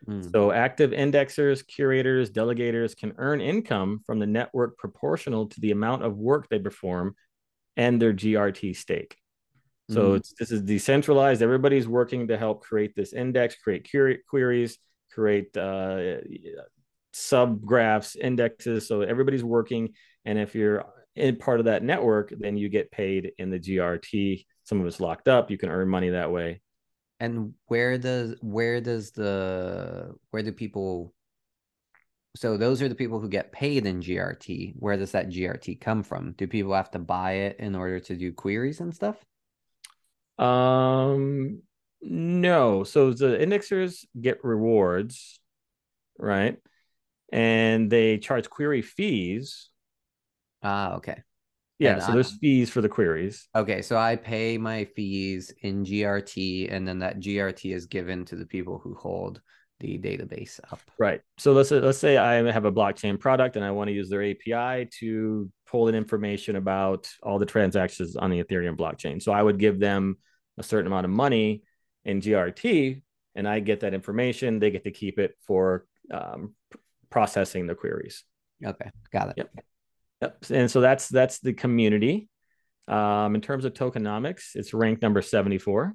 Mm. 0.06 0.30
So 0.30 0.52
active 0.52 0.90
indexers, 0.90 1.66
curators, 1.66 2.30
delegators 2.30 2.96
can 2.96 3.14
earn 3.16 3.40
income 3.40 4.00
from 4.04 4.18
the 4.18 4.26
network 4.26 4.76
proportional 4.76 5.46
to 5.46 5.60
the 5.60 5.70
amount 5.70 6.04
of 6.04 6.16
work 6.16 6.48
they 6.48 6.58
perform 6.58 7.14
and 7.76 8.00
their 8.00 8.12
GRT 8.12 8.76
stake. 8.76 9.16
So 9.90 10.12
mm. 10.12 10.16
it's 10.16 10.34
this 10.38 10.50
is 10.50 10.62
decentralized. 10.62 11.42
Everybody's 11.42 11.86
working 11.86 12.28
to 12.28 12.36
help 12.36 12.62
create 12.62 12.94
this 12.96 13.12
index, 13.12 13.54
create 13.54 13.88
queries, 14.28 14.78
create 15.12 15.56
uh, 15.56 16.18
subgraphs, 17.16 18.16
indexes. 18.16 18.86
So 18.86 19.00
everybody's 19.00 19.44
working, 19.44 19.94
and 20.24 20.38
if 20.38 20.54
you're 20.54 20.84
in 21.14 21.36
part 21.36 21.60
of 21.60 21.66
that 21.66 21.82
network, 21.82 22.32
then 22.38 22.56
you 22.56 22.68
get 22.68 22.90
paid 22.90 23.32
in 23.38 23.50
the 23.50 23.58
GRT 23.58 24.44
some 24.66 24.80
of 24.80 24.86
it's 24.86 25.00
locked 25.00 25.28
up. 25.28 25.50
You 25.50 25.58
can 25.58 25.70
earn 25.70 25.88
money 25.88 26.10
that 26.10 26.32
way. 26.32 26.60
And 27.20 27.54
where 27.66 27.96
does 27.96 28.34
where 28.42 28.80
does 28.80 29.12
the 29.12 30.14
where 30.30 30.42
do 30.42 30.52
people 30.52 31.14
so 32.34 32.58
those 32.58 32.82
are 32.82 32.88
the 32.88 32.94
people 32.94 33.18
who 33.18 33.30
get 33.30 33.52
paid 33.52 33.86
in 33.86 34.02
GRT. 34.02 34.74
Where 34.76 34.98
does 34.98 35.12
that 35.12 35.30
GRT 35.30 35.80
come 35.80 36.02
from? 36.02 36.32
Do 36.32 36.46
people 36.46 36.74
have 36.74 36.90
to 36.90 36.98
buy 36.98 37.32
it 37.32 37.56
in 37.60 37.74
order 37.74 38.00
to 38.00 38.16
do 38.16 38.32
queries 38.32 38.80
and 38.80 38.94
stuff? 38.94 39.16
Um 40.36 41.62
no. 42.02 42.84
So 42.84 43.12
the 43.12 43.38
indexers 43.38 44.04
get 44.20 44.44
rewards, 44.44 45.40
right? 46.18 46.58
And 47.32 47.90
they 47.90 48.18
charge 48.18 48.48
query 48.48 48.82
fees. 48.82 49.70
Ah, 50.62 50.94
okay. 50.94 51.22
Yeah, 51.78 51.94
And 51.94 52.02
so 52.02 52.12
there's 52.12 52.38
fees 52.38 52.70
for 52.70 52.80
the 52.80 52.88
queries. 52.88 53.48
Okay, 53.54 53.82
so 53.82 53.98
I 53.98 54.16
pay 54.16 54.56
my 54.56 54.84
fees 54.84 55.52
in 55.60 55.84
GRT, 55.84 56.72
and 56.72 56.88
then 56.88 57.00
that 57.00 57.20
GRT 57.20 57.74
is 57.74 57.84
given 57.86 58.24
to 58.26 58.36
the 58.36 58.46
people 58.46 58.78
who 58.78 58.94
hold 58.94 59.42
the 59.80 59.98
database 59.98 60.58
up. 60.72 60.80
Right. 60.98 61.20
So 61.36 61.52
let's 61.52 61.70
let's 61.70 61.98
say 61.98 62.16
I 62.16 62.50
have 62.50 62.64
a 62.64 62.72
blockchain 62.72 63.20
product 63.20 63.56
and 63.56 63.64
I 63.64 63.72
want 63.72 63.88
to 63.88 63.94
use 63.94 64.08
their 64.08 64.22
API 64.22 64.88
to 65.00 65.50
pull 65.66 65.88
in 65.88 65.94
information 65.94 66.56
about 66.56 67.08
all 67.22 67.38
the 67.38 67.44
transactions 67.44 68.16
on 68.16 68.30
the 68.30 68.42
Ethereum 68.42 68.76
blockchain. 68.76 69.22
So 69.22 69.32
I 69.32 69.42
would 69.42 69.58
give 69.58 69.78
them 69.78 70.16
a 70.56 70.62
certain 70.62 70.86
amount 70.86 71.04
of 71.04 71.10
money 71.10 71.62
in 72.06 72.20
GRT, 72.20 73.02
and 73.34 73.46
I 73.46 73.60
get 73.60 73.80
that 73.80 73.92
information. 73.92 74.60
They 74.60 74.70
get 74.70 74.84
to 74.84 74.92
keep 74.92 75.18
it 75.18 75.34
for 75.46 75.84
um, 76.10 76.54
processing 77.16 77.66
the 77.66 77.74
queries. 77.74 78.24
Okay, 78.62 78.90
got 79.10 79.30
it. 79.30 79.34
Yep. 79.38 79.50
Yep. 80.20 80.44
And 80.50 80.70
so 80.70 80.82
that's 80.82 81.08
that's 81.08 81.38
the 81.38 81.54
community. 81.54 82.28
Um, 82.88 83.34
in 83.34 83.40
terms 83.40 83.64
of 83.64 83.72
tokenomics, 83.72 84.54
it's 84.54 84.74
ranked 84.74 85.00
number 85.00 85.22
74. 85.22 85.94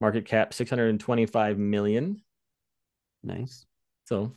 Market 0.00 0.24
cap 0.24 0.54
625 0.54 1.58
million. 1.58 2.22
Nice. 3.22 3.66
So, 4.06 4.32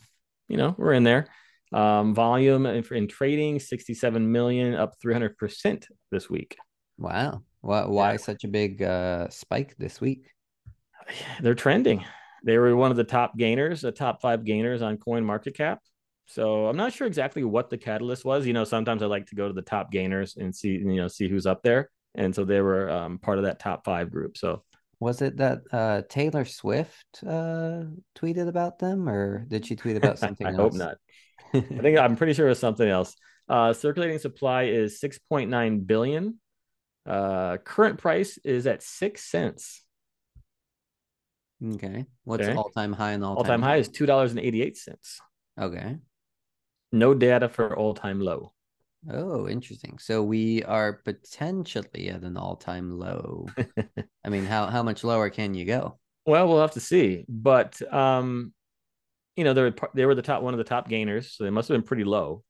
you 0.50 0.58
know, 0.58 0.76
we're 0.78 0.92
in 0.92 1.06
there. 1.06 1.28
Um, 1.72 2.14
volume 2.14 2.66
in, 2.66 2.84
in 2.92 3.08
trading 3.08 3.62
67 3.62 4.30
million, 4.30 4.74
up 4.76 4.96
300% 5.02 5.86
this 6.12 6.30
week. 6.30 6.58
Wow. 6.98 7.44
Why, 7.62 7.86
why 7.86 8.18
such 8.18 8.44
a 8.44 8.50
big 8.50 8.84
uh, 8.84 9.30
spike 9.30 9.74
this 9.78 10.02
week? 10.02 10.28
They're 11.42 11.56
trending. 11.56 12.04
They 12.44 12.58
were 12.58 12.76
one 12.76 12.92
of 12.92 12.98
the 12.98 13.04
top 13.04 13.38
gainers, 13.38 13.82
the 13.82 13.92
top 13.92 14.22
five 14.22 14.44
gainers 14.46 14.82
on 14.82 14.98
CoinMarketCap. 14.98 15.78
So 16.28 16.68
I'm 16.68 16.78
not 16.78 16.94
sure 16.94 17.08
exactly 17.08 17.44
what 17.44 17.70
the 17.70 17.78
catalyst 17.78 18.26
was. 18.26 18.46
You 18.46 18.54
know, 18.54 18.64
sometimes 18.66 19.02
I 19.02 19.06
like 19.06 19.28
to 19.28 19.36
go 19.36 19.48
to 19.48 19.54
the 19.54 19.62
top 19.62 19.92
gainers 19.92 20.36
and 20.36 20.54
see, 20.56 20.70
you 20.72 20.96
know, 20.98 21.08
see 21.08 21.30
who's 21.30 21.46
up 21.46 21.64
there. 21.64 21.90
And 22.16 22.34
so 22.36 22.44
they 22.46 22.62
were 22.62 22.90
um, 22.90 23.18
part 23.20 23.38
of 23.38 23.46
that 23.46 23.60
top 23.60 23.86
five 23.86 24.12
group. 24.12 24.38
So 24.38 24.64
Was 25.00 25.22
it 25.22 25.38
that 25.38 25.60
uh, 25.72 26.02
Taylor 26.10 26.44
Swift 26.46 27.24
uh, 27.26 27.84
tweeted 28.16 28.48
about 28.48 28.80
them, 28.80 29.08
or 29.08 29.46
did 29.46 29.66
she 29.66 29.76
tweet 29.76 29.96
about 29.98 30.18
something 30.20 30.48
I 30.48 30.54
else? 30.54 30.56
hope 30.56 30.74
not. 30.74 30.98
I 31.80 31.82
think 31.82 31.98
I'm 32.00 32.16
pretty 32.16 32.34
sure 32.34 32.48
it 32.48 32.50
was 32.50 32.60
something 32.60 32.88
else. 32.88 33.16
Uh, 33.50 33.74
circulating 33.74 34.20
supply 34.20 34.64
is 34.64 35.00
6.9 35.00 35.88
billion. 35.88 36.40
Uh, 37.06 37.58
current 37.58 38.00
price 38.00 38.38
is 38.44 38.68
at 38.68 38.84
six 38.84 39.24
cents. 39.24 39.84
Okay. 41.76 42.06
What's 42.24 42.44
Okay. 42.44 42.56
all 42.56 42.70
time 42.70 42.94
high 42.94 43.12
and 43.12 43.24
all 43.24 43.44
time 43.44 43.62
high 43.62 43.78
is 43.78 43.90
two 43.90 44.06
dollars 44.06 44.32
and 44.32 44.40
eighty 44.40 44.62
eight 44.62 44.78
cents. 44.78 45.20
Okay. 45.60 45.98
No 46.92 47.14
data 47.14 47.50
for 47.50 47.76
all 47.76 47.94
time 47.94 48.20
low. 48.20 48.54
Oh, 49.12 49.48
interesting. 49.48 50.00
So 50.00 50.24
we 50.24 50.64
are 50.64 50.94
potentially 50.94 52.10
at 52.10 52.24
an 52.24 52.38
all 52.38 52.56
time 52.56 52.92
low. 52.98 53.48
I 54.26 54.30
mean, 54.30 54.46
how 54.46 54.68
how 54.68 54.84
much 54.84 55.04
lower 55.04 55.30
can 55.30 55.54
you 55.54 55.66
go? 55.66 56.00
Well, 56.26 56.48
we'll 56.48 56.62
have 56.62 56.72
to 56.72 56.80
see. 56.80 57.26
But 57.30 57.82
um, 57.94 58.54
you 59.36 59.44
know, 59.44 59.54
they're 59.54 59.74
they 59.94 60.06
were 60.06 60.16
the 60.16 60.22
top 60.22 60.42
one 60.42 60.54
of 60.54 60.58
the 60.58 60.64
top 60.64 60.90
gainers, 60.90 61.32
so 61.36 61.44
they 61.44 61.50
must 61.50 61.70
have 61.70 61.76
been 61.76 61.88
pretty 61.88 62.04
low. 62.04 62.44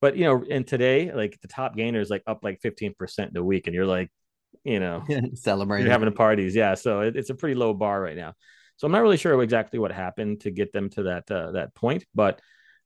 But 0.00 0.16
you 0.16 0.24
know, 0.24 0.42
and 0.50 0.66
today, 0.66 1.12
like 1.12 1.38
the 1.42 1.48
top 1.48 1.76
gainer 1.76 2.00
is 2.00 2.08
like 2.10 2.22
up 2.26 2.40
like 2.42 2.60
fifteen 2.60 2.94
percent 2.94 3.30
in 3.32 3.36
a 3.36 3.44
week, 3.44 3.66
and 3.66 3.74
you're 3.74 3.86
like, 3.86 4.10
you 4.64 4.80
know, 4.80 5.04
Celebrating. 5.34 5.86
you're 5.86 5.92
having 5.92 6.12
parties, 6.12 6.54
yeah. 6.54 6.74
So 6.74 7.00
it, 7.00 7.16
it's 7.16 7.30
a 7.30 7.34
pretty 7.34 7.54
low 7.54 7.72
bar 7.74 8.00
right 8.00 8.16
now. 8.16 8.34
So 8.76 8.86
I'm 8.86 8.92
not 8.92 9.02
really 9.02 9.16
sure 9.18 9.40
exactly 9.42 9.78
what 9.78 9.92
happened 9.92 10.40
to 10.40 10.50
get 10.50 10.72
them 10.72 10.88
to 10.90 11.02
that 11.04 11.30
uh, 11.30 11.52
that 11.52 11.74
point, 11.74 12.04
but 12.14 12.40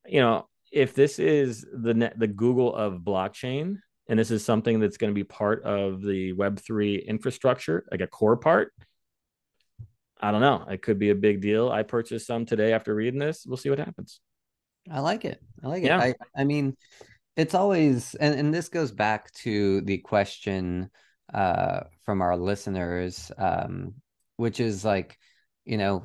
you 0.07 0.21
know, 0.21 0.49
if 0.73 0.95
this 0.95 1.19
is 1.19 1.65
the 1.73 1.95
net, 1.95 2.19
the 2.19 2.27
Google 2.27 2.75
of 2.75 3.01
blockchain, 3.01 3.77
and 4.09 4.19
this 4.19 4.31
is 4.31 4.45
something 4.45 4.81
that's 4.81 4.97
going 4.97 5.11
to 5.13 5.15
be 5.15 5.25
part 5.25 5.63
of 5.63 6.03
the 6.03 6.33
Web 6.33 6.59
three 6.59 6.97
infrastructure, 6.97 7.87
like 7.91 8.01
a 8.01 8.07
core 8.09 8.37
part. 8.37 8.73
I 10.21 10.31
don't 10.31 10.41
know. 10.41 10.65
It 10.71 10.83
could 10.83 10.99
be 10.99 11.11
a 11.11 11.15
big 11.15 11.41
deal. 11.41 11.71
I 11.71 11.83
purchased 11.83 12.27
some 12.27 12.45
today 12.47 12.73
after 12.73 12.95
reading 12.95 13.21
this. 13.21 13.45
We'll 13.47 13.57
see 13.57 13.71
what 13.71 13.79
happens. 13.79 14.21
I 14.91 15.01
like 15.01 15.25
it. 15.25 15.41
I 15.63 15.69
like 15.69 15.83
Yeah. 15.85 16.03
it. 16.03 16.17
I 16.37 16.41
I 16.43 16.45
mean, 16.45 16.77
it's 17.37 17.55
always 17.55 18.15
and, 18.15 18.35
and 18.39 18.53
this 18.55 18.69
goes 18.69 18.91
back 18.91 19.33
to 19.43 19.81
the 19.83 19.99
question 19.99 20.91
uh 21.33 21.81
from 22.03 22.21
our 22.21 22.37
listeners, 22.37 23.33
um, 23.39 23.95
which 24.37 24.61
is 24.61 24.85
like, 24.85 25.19
you 25.65 25.79
know, 25.79 26.05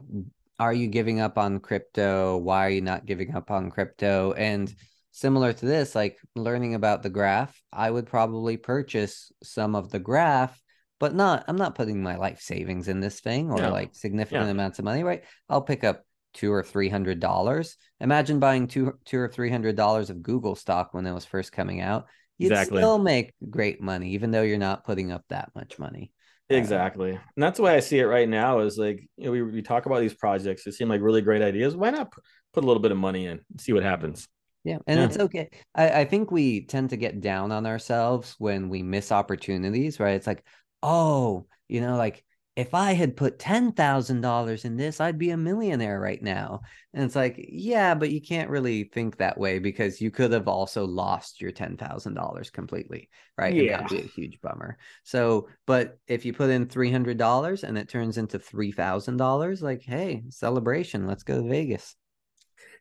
are 0.60 0.74
you 0.74 0.88
giving 0.88 1.20
up 1.20 1.38
on 1.38 1.60
crypto? 1.60 2.38
Why 2.38 2.66
are 2.68 2.70
you 2.70 2.82
not 2.82 3.06
giving 3.06 3.34
up 3.36 3.52
on 3.52 3.70
crypto? 3.72 4.34
And 4.34 4.74
similar 5.12 5.54
to 5.54 5.66
this, 5.66 5.96
like 5.96 6.18
learning 6.36 6.76
about 6.76 7.02
the 7.04 7.10
graph, 7.10 7.60
I 7.74 7.90
would 7.90 8.06
probably 8.06 8.58
purchase 8.58 9.32
some 9.44 9.76
of 9.76 9.90
the 9.90 10.00
graph, 10.00 10.62
but 11.00 11.16
not 11.16 11.46
I'm 11.48 11.58
not 11.58 11.76
putting 11.76 12.02
my 12.04 12.16
life 12.18 12.42
savings 12.42 12.88
in 12.88 13.00
this 13.00 13.20
thing 13.20 13.52
or 13.52 13.70
like 13.70 13.96
significant 13.96 14.46
Yeah. 14.46 14.52
amounts 14.52 14.80
of 14.80 14.86
money, 14.86 15.04
right? 15.04 15.24
I'll 15.50 15.62
pick 15.62 15.84
up 15.84 16.06
two 16.34 16.54
or 16.54 16.64
three 16.64 16.90
hundred 16.90 17.20
dollars. 17.20 17.76
Imagine 18.00 18.40
buying 18.40 18.68
two 18.68 18.94
two 19.06 19.20
or 19.20 19.28
three 19.28 19.50
hundred 19.50 19.76
dollars 19.76 20.10
of 20.10 20.22
Google 20.22 20.56
stock 20.56 20.94
when 20.94 21.06
it 21.06 21.14
was 21.14 21.26
first 21.26 21.52
coming 21.52 21.82
out. 21.82 22.06
You'd 22.40 22.52
Exactly. 22.52 22.82
still 22.82 22.98
make 22.98 23.34
great 23.50 23.82
money, 23.82 24.12
even 24.12 24.32
though 24.32 24.42
you're 24.42 24.58
not 24.58 24.86
putting 24.86 25.12
up 25.12 25.24
that 25.30 25.52
much 25.56 25.78
money. 25.78 26.12
Uh, 26.52 26.56
Exactly. 26.56 27.12
And 27.12 27.44
that's 27.44 27.58
the 27.58 27.64
way 27.64 27.76
I 27.76 27.80
see 27.80 28.00
it 28.00 28.06
right 28.06 28.28
now 28.28 28.60
is 28.60 28.78
like, 28.78 29.08
you 29.18 29.26
know, 29.26 29.32
we, 29.32 29.44
we 29.44 29.62
talk 29.62 29.86
about 29.86 30.00
these 30.00 30.14
projects. 30.16 30.64
They 30.64 30.72
seem 30.72 30.90
like 30.90 31.02
really 31.02 31.22
great 31.22 31.42
ideas. 31.44 31.76
Why 31.76 31.92
not 31.92 32.12
put 32.12 32.64
a 32.64 32.68
little 32.68 32.82
bit 32.82 32.92
of 32.92 32.98
money 32.98 33.26
in 33.28 33.34
and 33.52 33.62
see 33.62 33.74
what 33.74 33.84
happens? 33.84 34.28
Yeah, 34.64 34.80
and 34.88 35.00
Yeah. 35.00 35.06
it's 35.06 35.18
okay. 35.18 35.50
I, 35.76 36.02
I 36.02 36.06
think 36.06 36.32
we 36.32 36.66
tend 36.66 36.90
to 36.90 36.98
get 36.98 37.22
down 37.22 37.52
on 37.52 37.66
ourselves 37.66 38.36
when 38.40 38.70
we 38.70 38.84
miss 38.84 39.12
opportunities, 39.12 40.00
right? 40.00 40.16
It's 40.16 40.28
like, 40.28 40.44
oh, 40.84 41.48
you 41.68 41.82
know, 41.82 41.96
like 41.98 42.24
if 42.60 42.74
I 42.74 42.92
had 42.92 43.16
put 43.16 43.40
ten 43.40 43.72
thousand 43.72 44.20
dollars 44.20 44.66
in 44.66 44.76
this, 44.76 45.00
I'd 45.00 45.18
be 45.18 45.30
a 45.30 45.38
millionaire 45.38 45.98
right 45.98 46.22
now. 46.22 46.60
And 46.94 47.06
it's 47.06 47.16
like, 47.16 47.36
yeah, 47.38 47.96
but 47.96 48.12
you 48.12 48.22
can't 48.22 48.50
really 48.50 48.84
think 48.84 49.16
that 49.18 49.38
way 49.38 49.60
because 49.60 50.02
you 50.02 50.12
could 50.12 50.34
have 50.34 50.50
also 50.50 50.84
lost 50.86 51.40
your 51.40 51.52
ten 51.54 51.78
thousand 51.78 52.16
dollars 52.16 52.50
completely, 52.50 53.10
right? 53.38 53.54
And 53.54 53.64
Yeah. 53.64 53.78
that'd 53.82 53.98
be 53.98 54.04
a 54.04 54.12
huge 54.12 54.42
bummer. 54.42 54.78
So, 55.04 55.48
but 55.66 56.00
if 56.06 56.26
you 56.26 56.34
put 56.34 56.50
in 56.50 56.66
three 56.66 56.92
hundred 56.92 57.18
dollars 57.18 57.64
and 57.64 57.78
it 57.78 57.88
turns 57.88 58.18
into 58.18 58.40
three 58.40 58.74
thousand 58.74 59.16
dollars, 59.16 59.62
like, 59.62 59.82
hey, 59.84 60.24
celebration, 60.28 61.08
let's 61.08 61.24
go 61.24 61.42
to 61.42 61.48
Vegas. 61.48 61.96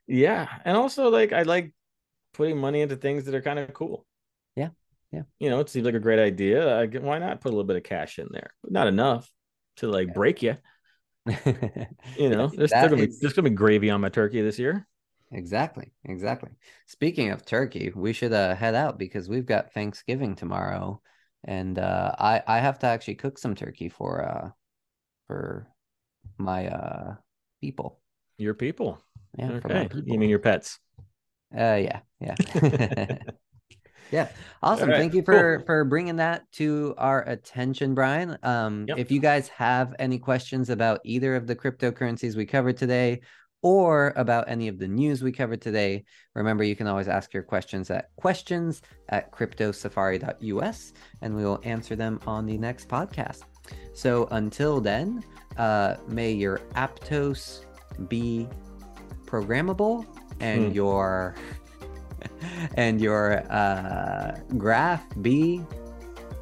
Yeah. 0.08 0.48
And 0.64 0.76
also 0.76 1.08
like 1.08 1.32
I 1.32 1.42
like 1.42 1.72
putting 2.34 2.58
money 2.58 2.80
into 2.80 2.96
things 2.96 3.26
that 3.26 3.34
are 3.36 3.42
kind 3.42 3.60
of 3.60 3.72
cool. 3.74 4.06
Yeah. 4.56 4.70
Yeah. 5.12 5.22
You 5.38 5.50
know, 5.50 5.60
it 5.60 5.68
seems 5.68 5.86
like 5.86 5.94
a 5.94 6.00
great 6.00 6.18
idea. 6.18 6.80
I, 6.80 6.86
why 6.86 7.18
not 7.20 7.40
put 7.40 7.50
a 7.50 7.52
little 7.52 7.62
bit 7.62 7.76
of 7.76 7.84
cash 7.84 8.18
in 8.18 8.26
there? 8.32 8.50
Not 8.68 8.88
enough 8.88 9.30
to 9.78 9.88
like 9.88 10.08
Yeah. 10.08 10.14
break 10.14 10.42
you. 10.42 10.56
You 12.16 12.30
know, 12.30 12.48
there's 12.56 12.72
still 12.72 12.88
gonna 12.88 13.06
be 13.06 13.12
is- 13.12 13.20
there's 13.20 13.32
gonna 13.32 13.48
be 13.50 13.54
gravy 13.54 13.90
on 13.90 14.00
my 14.00 14.08
turkey 14.08 14.42
this 14.42 14.58
year. 14.58 14.86
Exactly, 15.30 15.92
exactly. 16.04 16.50
Speaking 16.86 17.30
of 17.30 17.44
turkey, 17.44 17.92
we 17.94 18.12
should 18.14 18.32
uh, 18.32 18.54
head 18.54 18.74
out 18.74 18.98
because 18.98 19.28
we've 19.28 19.44
got 19.44 19.72
Thanksgiving 19.74 20.34
tomorrow, 20.34 21.02
and 21.44 21.78
uh, 21.78 22.14
I 22.18 22.42
I 22.46 22.58
have 22.60 22.78
to 22.80 22.86
actually 22.86 23.16
cook 23.16 23.38
some 23.38 23.54
turkey 23.54 23.88
for 23.90 24.24
uh 24.24 24.50
for 25.28 25.68
my 26.38 26.68
uh 26.68 27.16
people. 27.62 28.00
Your 28.38 28.54
people. 28.54 28.98
Yeah, 29.38 29.50
Okay. 29.50 29.88
people. 29.88 30.00
You 30.04 30.18
mean 30.18 30.30
your 30.30 30.38
pets? 30.38 30.78
Uh, 31.56 31.76
yeah, 31.76 32.00
yeah, 32.20 32.36
yeah. 34.10 34.28
Awesome. 34.62 34.88
Right, 34.90 34.98
Thank 34.98 35.14
you 35.14 35.22
cool. 35.22 35.34
for 35.34 35.62
for 35.66 35.84
bringing 35.84 36.16
that 36.16 36.50
to 36.52 36.94
our 36.98 37.22
attention, 37.28 37.94
Brian. 37.94 38.36
Um, 38.42 38.86
Yep. 38.88 38.98
if 38.98 39.10
you 39.10 39.20
guys 39.20 39.48
have 39.48 39.94
any 39.98 40.18
questions 40.18 40.70
about 40.70 41.00
either 41.04 41.36
of 41.36 41.46
the 41.46 41.54
cryptocurrencies 41.56 42.34
we 42.36 42.46
covered 42.46 42.76
today, 42.76 43.20
or 43.62 44.12
about 44.16 44.44
any 44.48 44.68
of 44.68 44.78
the 44.78 44.86
news 44.86 45.20
we 45.22 45.32
covered 45.32 45.60
today, 45.60 46.04
remember 46.34 46.62
you 46.62 46.76
can 46.76 46.86
always 46.86 47.08
ask 47.08 47.34
your 47.34 47.42
questions 47.42 47.90
at 47.90 48.08
questions 48.16 48.82
at 49.08 49.32
cryptosafari.us, 49.32 50.92
and 51.22 51.34
we 51.34 51.44
will 51.44 51.60
answer 51.64 51.96
them 51.96 52.20
on 52.26 52.46
the 52.46 52.56
next 52.56 52.88
podcast. 52.88 53.42
So 53.94 54.28
until 54.30 54.80
then, 54.80 55.24
uh, 55.56 55.96
may 56.06 56.32
your 56.32 56.58
Aptos 56.76 57.64
be 58.08 58.48
programmable 59.26 60.06
and 60.40 60.66
Hmm. 60.68 60.72
your 60.72 61.34
and 62.74 63.00
your 63.00 63.40
uh, 63.50 64.38
graph 64.56 65.04
be 65.22 65.62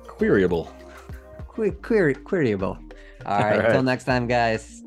queryable. 0.07 0.69
Que- 1.55 1.73
query- 1.73 2.15
queryable. 2.15 2.79
All 3.25 3.41
right. 3.41 3.65
Until 3.65 3.83
next 3.83 4.05
time, 4.05 4.27
guys. 4.27 4.83